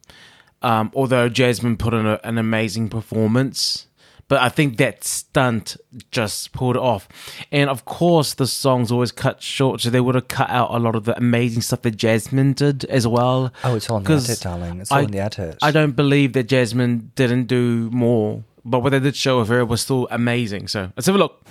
Um, 0.62 0.92
although 0.96 1.28
Jasmine 1.30 1.78
put 1.78 1.94
in 1.94 2.06
a, 2.06 2.20
an 2.24 2.38
amazing 2.38 2.90
performance, 2.90 3.87
but 4.28 4.42
I 4.42 4.50
think 4.50 4.78
that 4.78 5.04
stunt 5.04 5.78
just 6.12 6.52
pulled 6.52 6.76
it 6.76 6.82
off. 6.82 7.08
And 7.52 7.70
of 7.70 7.86
course, 7.86 8.34
the 8.34 8.48
song's 8.48 8.92
always 8.92 9.12
cut 9.12 9.42
short, 9.42 9.82
so 9.82 9.90
they 9.90 10.02
would 10.02 10.16
have 10.16 10.28
cut 10.28 10.50
out 10.50 10.72
a 10.72 10.80
lot 10.80 10.96
of 10.96 11.06
the 11.06 11.16
amazing 11.18 11.62
stuff 11.62 11.82
that 11.84 11.96
Jasmine 11.98 12.54
did 12.54 12.86
as 12.86 13.08
well. 13.08 13.54
Oh, 13.64 13.76
it's 13.76 13.90
on 13.90 14.04
the 14.04 14.14
edit, 14.14 14.40
darling. 14.42 14.82
It's 14.82 14.92
all 14.92 14.98
I- 15.00 15.02
in 15.04 15.12
the 15.12 15.20
edit. 15.20 15.58
I 15.62 15.72
don't 15.72 15.96
believe 15.96 16.34
that 16.34 16.48
Jasmine 16.48 17.12
didn't 17.16 17.46
do 17.46 17.90
more, 17.92 18.44
but 18.66 18.80
what 18.82 18.90
they 18.92 19.00
did 19.00 19.16
show 19.16 19.40
of 19.40 19.48
her 19.48 19.64
was 19.66 19.82
still 19.82 20.08
amazing. 20.12 20.68
So 20.68 20.92
let's 20.96 21.06
have 21.06 21.16
a 21.16 21.20
look. 21.20 21.44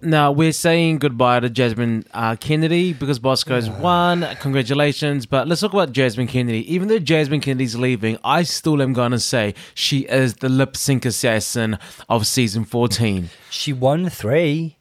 Now 0.00 0.30
we're 0.30 0.52
saying 0.52 0.98
goodbye 0.98 1.40
to 1.40 1.50
Jasmine 1.50 2.04
uh, 2.14 2.36
Kennedy 2.36 2.92
because 2.92 3.18
Bosco's 3.18 3.68
won. 3.68 4.24
Congratulations, 4.40 5.26
but 5.26 5.48
let's 5.48 5.60
talk 5.60 5.72
about 5.72 5.90
Jasmine 5.92 6.28
Kennedy. 6.28 6.72
Even 6.72 6.86
though 6.86 7.00
Jasmine 7.00 7.40
Kennedy's 7.40 7.74
leaving, 7.74 8.16
I 8.22 8.44
still 8.44 8.80
am 8.80 8.92
gonna 8.92 9.18
say 9.18 9.54
she 9.74 10.00
is 10.00 10.34
the 10.34 10.48
lip 10.48 10.76
sync 10.76 11.04
assassin 11.04 11.78
of 12.08 12.28
season 12.28 12.64
fourteen. 12.64 13.30
She 13.50 13.72
won 13.72 14.08
three. 14.08 14.76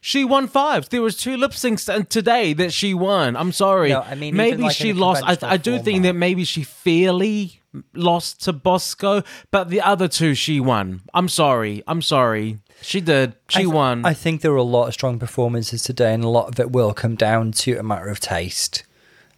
She 0.00 0.24
won 0.24 0.48
five. 0.48 0.88
There 0.88 1.02
was 1.02 1.16
two 1.16 1.36
lip 1.36 1.52
syncs 1.52 1.94
and 1.94 2.08
today 2.08 2.54
that 2.54 2.72
she 2.72 2.94
won. 2.94 3.36
I'm 3.36 3.52
sorry. 3.52 3.90
No, 3.90 4.00
I 4.02 4.14
mean, 4.14 4.36
maybe 4.36 4.62
like 4.62 4.76
she 4.76 4.92
lost. 4.94 5.22
I, 5.26 5.36
I 5.42 5.56
do 5.58 5.78
think 5.78 6.02
that 6.04 6.14
maybe 6.14 6.44
she 6.44 6.62
fairly 6.62 7.60
lost 7.94 8.42
to 8.44 8.52
Bosco, 8.52 9.22
but 9.50 9.68
the 9.68 9.80
other 9.80 10.08
two 10.08 10.34
she 10.34 10.60
won. 10.60 11.02
I'm 11.12 11.28
sorry. 11.28 11.82
I'm 11.86 12.02
sorry. 12.02 12.58
She 12.80 13.00
did. 13.00 13.34
She 13.48 13.60
I 13.60 13.62
th- 13.62 13.72
won. 13.72 14.04
I 14.04 14.12
think 14.14 14.40
there 14.42 14.50
were 14.50 14.58
a 14.58 14.62
lot 14.62 14.88
of 14.88 14.94
strong 14.94 15.18
performances 15.18 15.82
today, 15.82 16.12
and 16.12 16.22
a 16.22 16.28
lot 16.28 16.48
of 16.48 16.60
it 16.60 16.70
will 16.70 16.92
come 16.92 17.16
down 17.16 17.52
to 17.52 17.78
a 17.78 17.82
matter 17.82 18.08
of 18.08 18.20
taste. 18.20 18.84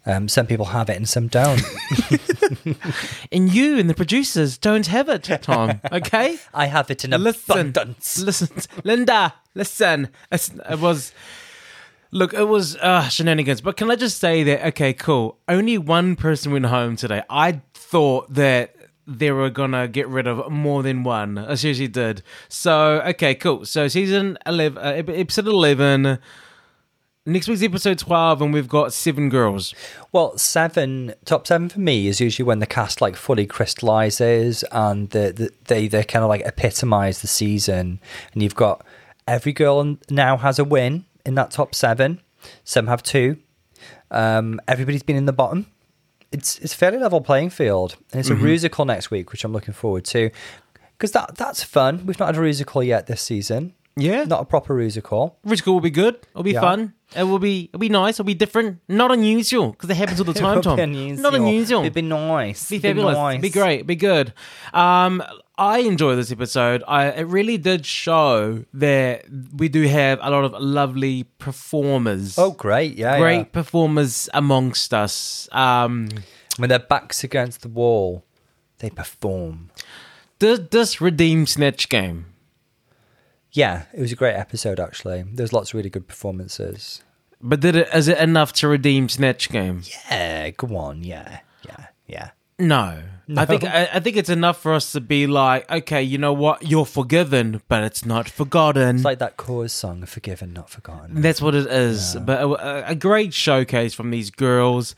Um, 0.09 0.28
some 0.28 0.47
people 0.47 0.66
have 0.66 0.89
it 0.89 0.97
and 0.97 1.09
some 1.09 1.26
don't. 1.26 1.61
and 3.32 3.53
you 3.53 3.76
and 3.76 3.91
the 3.91 3.95
producers 3.95 4.57
don't 4.57 4.87
have 4.87 5.09
it, 5.09 5.24
Tom. 5.43 5.80
Okay. 5.91 6.39
I 6.55 6.66
have 6.66 6.93
it 6.93 7.05
in 7.05 7.11
listen, 7.11 7.51
abundance. 7.51 8.20
listen, 8.20 8.49
Linda. 8.84 9.34
Listen. 9.57 10.09
It's, 10.30 10.53
it 10.70 10.78
was. 10.78 11.12
Look, 12.12 12.34
it 12.34 12.45
was 12.45 12.76
uh, 12.76 13.09
shenanigans. 13.09 13.61
But 13.61 13.76
can 13.76 13.91
I 13.91 13.97
just 13.97 14.18
say 14.18 14.45
that? 14.45 14.64
Okay, 14.68 14.93
cool. 14.93 15.39
Only 15.49 15.76
one 15.76 16.14
person 16.14 16.53
went 16.53 16.66
home 16.66 16.95
today. 16.95 17.24
I 17.28 17.62
thought 17.74 18.32
that 18.32 18.76
they 19.07 19.30
were 19.30 19.50
gonna 19.50 19.88
get 19.88 20.09
rid 20.09 20.26
of 20.26 20.50
more 20.50 20.82
than 20.82 21.04
one. 21.04 21.38
I 21.38 21.54
seriously 21.54 21.88
did. 21.88 22.22
So 22.48 23.00
okay, 23.07 23.34
cool. 23.34 23.64
So 23.64 23.88
season 23.88 24.38
eleven, 24.46 24.78
uh, 24.78 25.12
episode 25.12 25.46
eleven. 25.46 26.18
Next 27.28 27.48
week's 27.48 27.62
episode 27.62 27.98
twelve, 27.98 28.40
and 28.40 28.52
we've 28.52 28.68
got 28.68 28.92
seven 28.92 29.28
girls. 29.28 29.74
Well, 30.12 30.38
seven 30.38 31.14
top 31.24 31.46
seven 31.46 31.68
for 31.68 31.80
me 31.80 32.07
is 32.07 32.20
usually 32.20 32.46
when 32.46 32.61
the 32.61 32.66
cast 32.66 33.00
like 33.00 33.16
fully 33.16 33.46
crystallizes 33.46 34.64
and 34.70 35.11
the, 35.11 35.32
the, 35.32 35.50
they 35.64 35.88
they 35.88 36.04
kind 36.04 36.22
of 36.22 36.28
like 36.28 36.42
epitomize 36.42 37.22
the 37.22 37.26
season, 37.26 38.00
and 38.32 38.42
you've 38.42 38.54
got 38.54 38.84
every 39.26 39.52
girl 39.52 39.96
now 40.09 40.36
has 40.36 40.59
a 40.59 40.64
win 40.64 41.04
in 41.24 41.34
that 41.34 41.50
top 41.50 41.74
seven. 41.74 42.20
Some 42.62 42.86
have 42.86 43.02
two. 43.02 43.38
Um, 44.11 44.61
everybody's 44.68 45.02
been 45.02 45.16
in 45.16 45.26
the 45.26 45.32
bottom. 45.32 45.66
It's 46.33 46.59
it's 46.59 46.74
a 46.74 46.77
fairly 46.77 46.99
level 46.99 47.20
playing 47.20 47.51
field, 47.51 47.97
and 48.12 48.20
it's 48.20 48.31
a 48.31 48.35
musical 48.35 48.85
next 48.85 49.11
week, 49.11 49.31
which 49.33 49.45
I'm 49.45 49.53
looking 49.53 49.74
forward 49.74 50.05
to 50.07 50.31
because 50.99 51.12
that 51.12 51.37
that's 51.37 51.62
fun. 51.62 52.05
We've 52.07 52.18
not 52.18 52.27
had 52.27 52.37
a 52.37 52.41
musical 52.41 52.83
yet 52.83 53.07
this 53.07 53.22
season. 53.22 53.74
Yeah, 53.99 54.24
Not 54.24 54.43
a 54.43 54.45
proper 54.45 54.74
musical. 54.74 55.39
Rich 55.43 55.64
will 55.64 55.81
be 55.81 55.89
good. 55.89 56.16
It'll 56.33 56.43
be 56.43 56.53
Yeah. 56.53 56.61
fun. 56.61 56.93
It 57.16 57.22
will 57.22 57.39
be. 57.39 57.70
It'll 57.72 57.79
be 57.79 57.89
nice. 57.89 58.16
It'll 58.16 58.27
be 58.27 58.35
different. 58.35 58.81
Not 58.89 59.11
unusual 59.11 59.70
because 59.70 59.89
it 59.89 59.97
happens 59.97 60.18
all 60.20 60.27
the 60.27 60.35
time, 60.47 60.61
Tom. 60.61 60.77
Not 61.22 61.35
unusual. 61.35 61.81
It'd 61.81 61.95
be 61.95 62.03
nice. 62.03 62.68
be 62.68 62.79
fabulous. 62.79 63.16
nice. 63.16 63.41
Be 63.41 63.49
great. 63.49 63.87
Be 63.87 63.97
good. 63.97 64.35
Um, 64.74 65.22
I 65.59 65.78
enjoy 65.78 66.16
this 66.16 66.30
episode. 66.30 66.82
I 66.86 67.07
it 67.07 67.22
really 67.28 67.57
did 67.57 67.86
show 67.86 68.64
that 68.74 69.24
we 69.54 69.68
do 69.68 69.82
have 69.86 70.18
a 70.20 70.30
lot 70.30 70.44
of 70.44 70.52
lovely 70.62 71.24
performers. 71.38 72.38
Oh, 72.38 72.50
great! 72.50 72.96
Yeah, 72.96 73.18
great 73.18 73.36
yeah. 73.38 73.44
performers 73.44 74.28
amongst 74.34 74.92
us. 74.92 75.48
Um, 75.52 76.09
When 76.59 76.68
their 76.68 76.78
backs 76.78 77.24
against 77.24 77.62
the 77.62 77.68
wall, 77.68 78.24
they 78.78 78.90
perform. 78.90 79.70
does 80.38 80.68
this 80.68 81.00
redeem 81.00 81.46
Snatch 81.46 81.88
Game? 81.88 82.26
Yeah, 83.52 83.84
it 83.94 84.00
was 84.00 84.12
a 84.12 84.16
great 84.16 84.34
episode. 84.34 84.78
Actually, 84.78 85.24
there's 85.32 85.52
lots 85.54 85.70
of 85.70 85.74
really 85.74 85.90
good 85.90 86.07
performances. 86.09 87.02
But 87.40 87.61
did 87.61 87.76
it? 87.76 87.88
Is 87.94 88.09
it 88.09 88.18
enough 88.18 88.52
to 88.54 88.68
redeem 88.68 89.09
Snatch 89.09 89.48
Game? 89.48 89.82
Yeah, 90.11 90.50
go 90.50 90.76
on. 90.76 91.02
Yeah, 91.04 91.40
yeah, 91.64 91.86
yeah. 92.07 92.30
No. 92.59 93.02
I 93.35 93.45
think 93.45 93.64
I, 93.64 93.89
I 93.95 94.01
think 94.01 94.16
it's 94.16 94.29
enough 94.29 94.61
for 94.61 94.72
us 94.72 94.93
to 94.93 95.01
be 95.01 95.27
like, 95.27 95.68
okay, 95.70 96.03
you 96.03 96.16
know 96.18 96.33
what? 96.33 96.62
You're 96.68 96.87
forgiven, 96.87 97.61
but 97.68 97.83
it's 97.83 98.05
not 98.05 98.29
forgotten. 98.29 98.97
It's 98.97 99.05
like 99.05 99.18
that 99.18 99.37
Corrs 99.37 99.70
song, 99.70 100.05
"Forgiven, 100.07 100.53
Not 100.53 100.70
Forgotten." 100.70 101.20
That's 101.22 101.43
what 101.43 101.55
it 101.55 101.66
is. 101.66 102.14
But 102.16 102.43
a, 102.43 102.91
a 102.91 102.95
great 102.95 103.35
showcase 103.35 103.95
from 103.95 104.11
these 104.11 104.31
girls. 104.31 104.95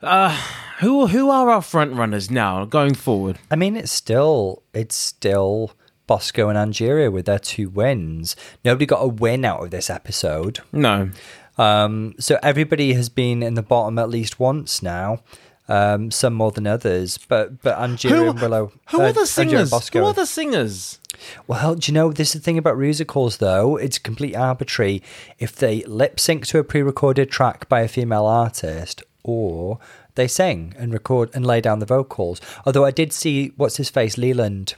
Uh, 0.00 0.36
who 0.80 1.06
who 1.08 1.30
are 1.30 1.48
our 1.50 1.62
front 1.62 1.94
runners 1.94 2.30
now 2.30 2.64
going 2.64 2.94
forward? 2.94 3.38
I 3.50 3.56
mean, 3.56 3.76
it's 3.76 3.92
still 3.92 4.62
it's 4.72 4.94
still 4.96 5.72
Bosco 6.06 6.48
and 6.48 6.58
Angeria 6.58 7.10
with 7.10 7.26
their 7.26 7.38
two 7.38 7.68
wins. 7.68 8.36
Nobody 8.64 8.86
got 8.86 9.00
a 9.02 9.08
win 9.08 9.44
out 9.44 9.62
of 9.64 9.70
this 9.70 9.88
episode. 9.90 10.60
No, 10.72 11.10
Um, 11.56 12.14
so 12.18 12.38
everybody 12.42 12.94
has 12.94 13.08
been 13.08 13.42
in 13.42 13.54
the 13.54 13.62
bottom 13.62 13.98
at 13.98 14.08
least 14.08 14.40
once 14.40 14.82
now. 14.82 15.22
Um, 15.68 16.10
some 16.10 16.34
more 16.34 16.50
than 16.50 16.66
others, 16.66 17.18
but 17.18 17.62
but 17.62 17.78
Angeria 17.78 18.16
who 18.16 18.30
and 18.30 18.40
Willow. 18.40 18.72
who 18.90 19.00
uh, 19.00 19.04
are 19.04 19.12
the 19.12 19.26
singers? 19.26 19.70
Bosco. 19.70 20.00
Who 20.00 20.06
are 20.06 20.12
the 20.12 20.26
singers? 20.26 20.98
Well, 21.46 21.76
do 21.76 21.90
you 21.90 21.94
know 21.94 22.12
this 22.12 22.34
is 22.34 22.40
the 22.40 22.44
thing 22.44 22.58
about 22.58 22.78
musicals 22.78 23.36
though? 23.36 23.76
It's 23.76 23.98
complete 23.98 24.34
arbitrary 24.34 25.02
if 25.38 25.54
they 25.54 25.82
lip 25.84 26.18
sync 26.18 26.46
to 26.48 26.58
a 26.58 26.64
pre-recorded 26.64 27.30
track 27.30 27.68
by 27.68 27.82
a 27.82 27.88
female 27.88 28.26
artist 28.26 29.04
or 29.22 29.78
they 30.14 30.28
sing 30.28 30.74
and 30.78 30.92
record 30.92 31.30
and 31.34 31.46
lay 31.46 31.60
down 31.60 31.78
the 31.78 31.86
vocals. 31.86 32.40
Although 32.66 32.84
I 32.84 32.90
did 32.90 33.12
see 33.12 33.52
what's 33.56 33.76
his 33.76 33.90
face 33.90 34.18
Leland 34.18 34.74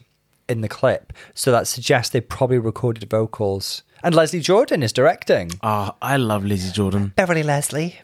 in 0.49 0.61
the 0.61 0.69
clip, 0.69 1.13
so 1.33 1.51
that 1.51 1.67
suggests 1.67 2.11
they 2.11 2.21
probably 2.21 2.59
recorded 2.59 3.09
vocals. 3.09 3.83
And 4.03 4.15
Leslie 4.15 4.41
Jordan 4.41 4.83
is 4.83 4.93
directing. 4.93 5.53
Ah, 5.63 5.95
I 6.03 6.19
love 6.19 6.45
Lizzie 6.45 6.73
Jordan. 6.73 7.15
Beverly 7.17 7.43
Leslie. 7.43 8.01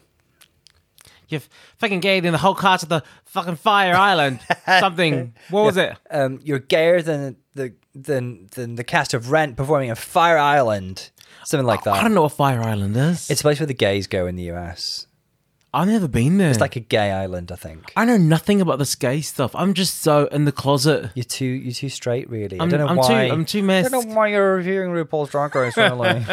You're 1.31 1.41
fucking 1.77 1.99
gay 1.99 2.19
than 2.19 2.31
the 2.31 2.37
whole 2.37 2.55
cast 2.55 2.83
of 2.83 2.89
the 2.89 3.03
fucking 3.25 3.55
Fire 3.55 3.95
Island. 3.95 4.39
Something. 4.65 5.33
What 5.49 5.63
was 5.63 5.77
it? 5.77 5.95
Um, 6.09 6.39
you're 6.43 6.59
gayer 6.59 7.01
than 7.01 7.37
the 7.55 7.73
than 7.95 8.47
than 8.51 8.75
the 8.75 8.83
cast 8.83 9.13
of 9.13 9.31
Rent 9.31 9.57
performing 9.57 9.89
in 9.89 9.95
Fire 9.95 10.37
Island. 10.37 11.09
Something 11.43 11.65
like 11.65 11.83
that. 11.83 11.93
I 11.93 12.01
don't 12.03 12.13
know 12.13 12.23
what 12.23 12.33
Fire 12.33 12.61
Island 12.61 12.95
is. 12.95 13.29
It's 13.29 13.41
a 13.41 13.43
place 13.43 13.59
where 13.59 13.67
the 13.67 13.73
gays 13.73 14.07
go 14.07 14.27
in 14.27 14.35
the 14.35 14.51
US. 14.51 15.07
I've 15.73 15.87
never 15.87 16.09
been 16.09 16.37
there. 16.37 16.49
It's 16.49 16.59
like 16.59 16.75
a 16.75 16.81
gay 16.81 17.11
island, 17.11 17.49
I 17.49 17.55
think. 17.55 17.93
I 17.95 18.03
know 18.03 18.17
nothing 18.17 18.59
about 18.59 18.77
this 18.77 18.93
gay 18.95 19.21
stuff. 19.21 19.51
I'm 19.55 19.73
just 19.73 20.01
so 20.01 20.25
in 20.25 20.43
the 20.43 20.51
closet. 20.51 21.11
You're 21.15 21.23
too 21.23 21.45
you're 21.45 21.73
too 21.73 21.87
straight, 21.87 22.29
really. 22.29 22.59
I'm- 22.59 22.67
I 22.67 22.71
don't 22.71 22.79
know 22.81 22.87
I'm 22.87 22.97
why. 22.97 23.27
too- 23.27 23.33
I'm 23.33 23.45
too 23.45 23.63
messed. 23.63 23.87
I 23.87 23.89
don't 23.89 24.09
know 24.09 24.15
why 24.15 24.27
you're 24.27 24.55
reviewing 24.57 24.89
RuPaul's 24.91 25.29
Drag 25.29 25.55
Race, 25.55 25.77
really. 25.77 26.25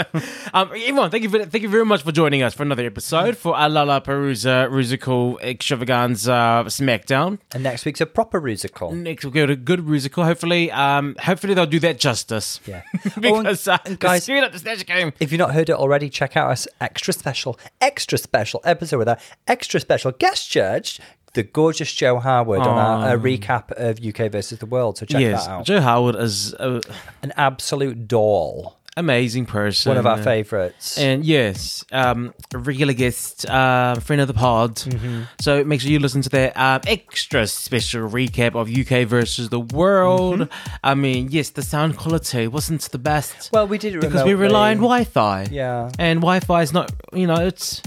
Um, 0.53 0.71
everyone, 0.73 1.11
thank 1.11 1.23
you, 1.23 1.29
for, 1.31 1.45
thank 1.45 1.63
you 1.63 1.69
very 1.69 1.85
much 1.85 2.03
for 2.03 2.11
joining 2.11 2.43
us 2.43 2.53
for 2.55 2.65
another 2.65 2.85
episode 2.85 3.37
for 3.37 3.55
Alala 3.57 4.01
Perusa 4.01 4.69
Rusical 4.71 5.41
Extravaganza 5.41 6.65
Smackdown. 6.67 7.39
and 7.53 7.63
next 7.63 7.85
week's 7.85 8.01
a 8.01 8.07
proper 8.07 8.41
musical. 8.41 8.93
Next 8.93 9.25
week 9.25 9.35
we'll 9.35 9.43
go 9.45 9.47
to 9.47 9.57
good 9.57 9.87
musical. 9.87 10.25
Hopefully, 10.25 10.71
um, 10.73 11.15
hopefully 11.21 11.55
they'll 11.55 11.67
do 11.67 11.79
that 11.81 12.01
justice. 12.01 12.61
Yeah. 12.67 12.83
because 13.21 13.69
uh, 13.69 13.79
guys, 14.01 14.25
screwed 14.25 14.43
up 14.45 14.53
the 14.53 14.59
snatch 14.59 14.85
game. 14.87 15.13
If 15.21 15.31
you've 15.31 15.39
not 15.39 15.55
heard 15.55 15.69
it 15.71 15.77
already, 15.77 16.11
check 16.11 16.37
out 16.37 16.49
our 16.49 16.57
extra 16.81 17.13
special, 17.15 17.59
extra 17.81 18.19
special 18.19 18.61
episode 18.65 18.99
with 18.99 19.09
our 19.09 19.19
extra 19.47 19.81
special 19.81 20.13
guest 20.13 20.51
judge, 20.51 21.01
the 21.35 21.43
gorgeous 21.43 21.93
Joe 21.93 22.19
Harwood, 22.19 22.61
on 22.61 22.79
our, 22.79 23.15
a 23.15 23.19
recap 23.19 23.71
of 23.73 24.05
UK 24.05 24.31
versus 24.33 24.59
the 24.59 24.67
World. 24.67 24.99
So 24.99 25.07
check 25.07 25.21
Yes, 25.21 25.47
that 25.47 25.51
out. 25.53 25.65
Joe 25.67 25.81
Howard 25.81 26.17
is 26.17 26.55
an 26.55 26.81
An 27.23 27.33
absolute 27.37 28.09
doll. 28.09 28.75
amazing 28.97 29.47
person. 29.47 29.91
One 29.91 29.97
of 29.99 30.07
our 30.07 30.21
favourites. 30.21 30.99
And 30.99 31.25
yes, 31.25 31.85
um, 31.93 32.35
a 32.53 32.59
regular 32.59 32.95
guest, 32.95 33.49
uh, 33.49 33.95
friend 34.01 34.21
of 34.21 34.27
the 34.27 34.35
pod. 34.35 34.75
Mm-hmm. 34.77 35.23
So 35.41 35.63
make 35.63 35.81
sure 35.81 35.91
you 35.93 36.01
listen 36.01 36.23
to 36.23 36.29
that 36.31 36.57
um, 36.57 36.81
extra 36.85 37.47
special 37.47 38.09
recap 38.09 38.57
of 38.57 38.69
UK 38.69 39.07
versus 39.07 39.51
the 39.51 39.61
world. 39.61 40.41
Mm-hmm. 40.41 40.75
I 40.83 40.95
mean, 40.97 41.29
yes, 41.31 41.51
the 41.51 41.63
sound 41.63 41.97
quality 41.97 42.49
wasn't 42.49 42.81
the 42.91 42.99
best 42.99 43.53
Well, 43.53 43.69
we 43.69 43.79
did 43.79 43.95
it 43.95 44.01
because 44.01 44.25
we 44.25 44.35
rely 44.35 44.71
on. 44.73 44.79
Wi-Fi. 44.79 45.47
Yeah. 45.53 45.91
and 45.99 46.21
Wi-Fi 46.21 46.63
is 46.63 46.73
not, 46.73 46.91
you 47.13 47.29
know, 47.29 47.37
it's 47.47 47.81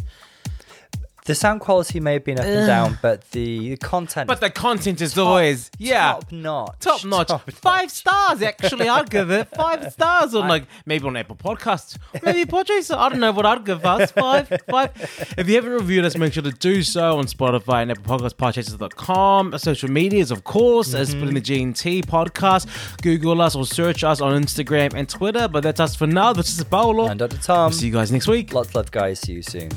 The 1.25 1.35
sound 1.35 1.61
quality 1.61 1.99
may 1.99 2.13
have 2.13 2.23
been 2.23 2.39
up 2.39 2.45
and 2.45 2.67
down, 2.67 2.99
but 3.01 3.29
the 3.31 3.77
content. 3.77 4.27
But 4.27 4.41
the 4.41 4.49
content 4.49 5.01
is 5.01 5.17
always 5.17 5.69
yeah 5.77 6.13
top 6.13 6.31
notch. 6.31 6.79
top 6.79 7.05
notch. 7.05 7.31
Five 7.51 7.91
stars 7.91 8.41
actually. 8.41 8.89
I'd 8.89 9.09
give 9.09 9.29
it 9.29 9.47
five 9.55 9.91
stars 9.93 10.33
on 10.33 10.47
like 10.47 10.63
maybe 10.85 11.05
on 11.05 11.15
Apple 11.15 11.35
Podcasts, 11.35 11.97
maybe 12.23 12.49
Podchaser. 12.49 12.97
I 12.97 13.09
don't 13.09 13.19
know 13.19 13.31
what 13.31 13.45
I'd 13.45 13.65
give 13.65 13.85
us. 13.85 14.11
Five, 14.11 14.47
five. 14.69 14.91
If 15.37 15.47
you 15.47 15.55
haven't 15.55 15.71
reviewed 15.71 16.05
us, 16.05 16.17
make 16.17 16.33
sure 16.33 16.43
to 16.43 16.51
do 16.51 16.83
so 16.83 17.17
on 17.17 17.25
Spotify 17.25 17.83
and 17.83 17.91
Apple 17.91 18.17
Podcasts, 18.17 18.33
Podchasers.com, 18.33 19.57
social 19.57 19.91
medias, 19.91 20.31
of 20.31 20.43
course, 20.43 20.93
as 20.93 21.09
mm-hmm. 21.09 21.19
Splitting 21.19 21.35
the 21.35 21.41
G&T 21.41 22.01
podcast. 22.03 23.01
Google 23.01 23.41
us 23.41 23.55
or 23.55 23.65
search 23.65 24.03
us 24.03 24.21
on 24.21 24.41
Instagram 24.41 24.93
and 24.93 25.07
Twitter. 25.07 25.47
But 25.47 25.63
that's 25.63 25.79
us 25.79 25.95
for 25.95 26.07
now. 26.07 26.33
This 26.33 26.57
is 26.57 26.63
Paolo. 26.63 27.07
And 27.07 27.19
Dr. 27.19 27.37
Tom. 27.37 27.71
See 27.71 27.87
you 27.87 27.93
guys 27.93 28.11
next 28.11 28.27
week. 28.27 28.53
Lots 28.53 28.69
of 28.69 28.75
love, 28.75 28.91
guys. 28.91 29.19
See 29.19 29.33
you 29.33 29.41
soon. 29.41 29.69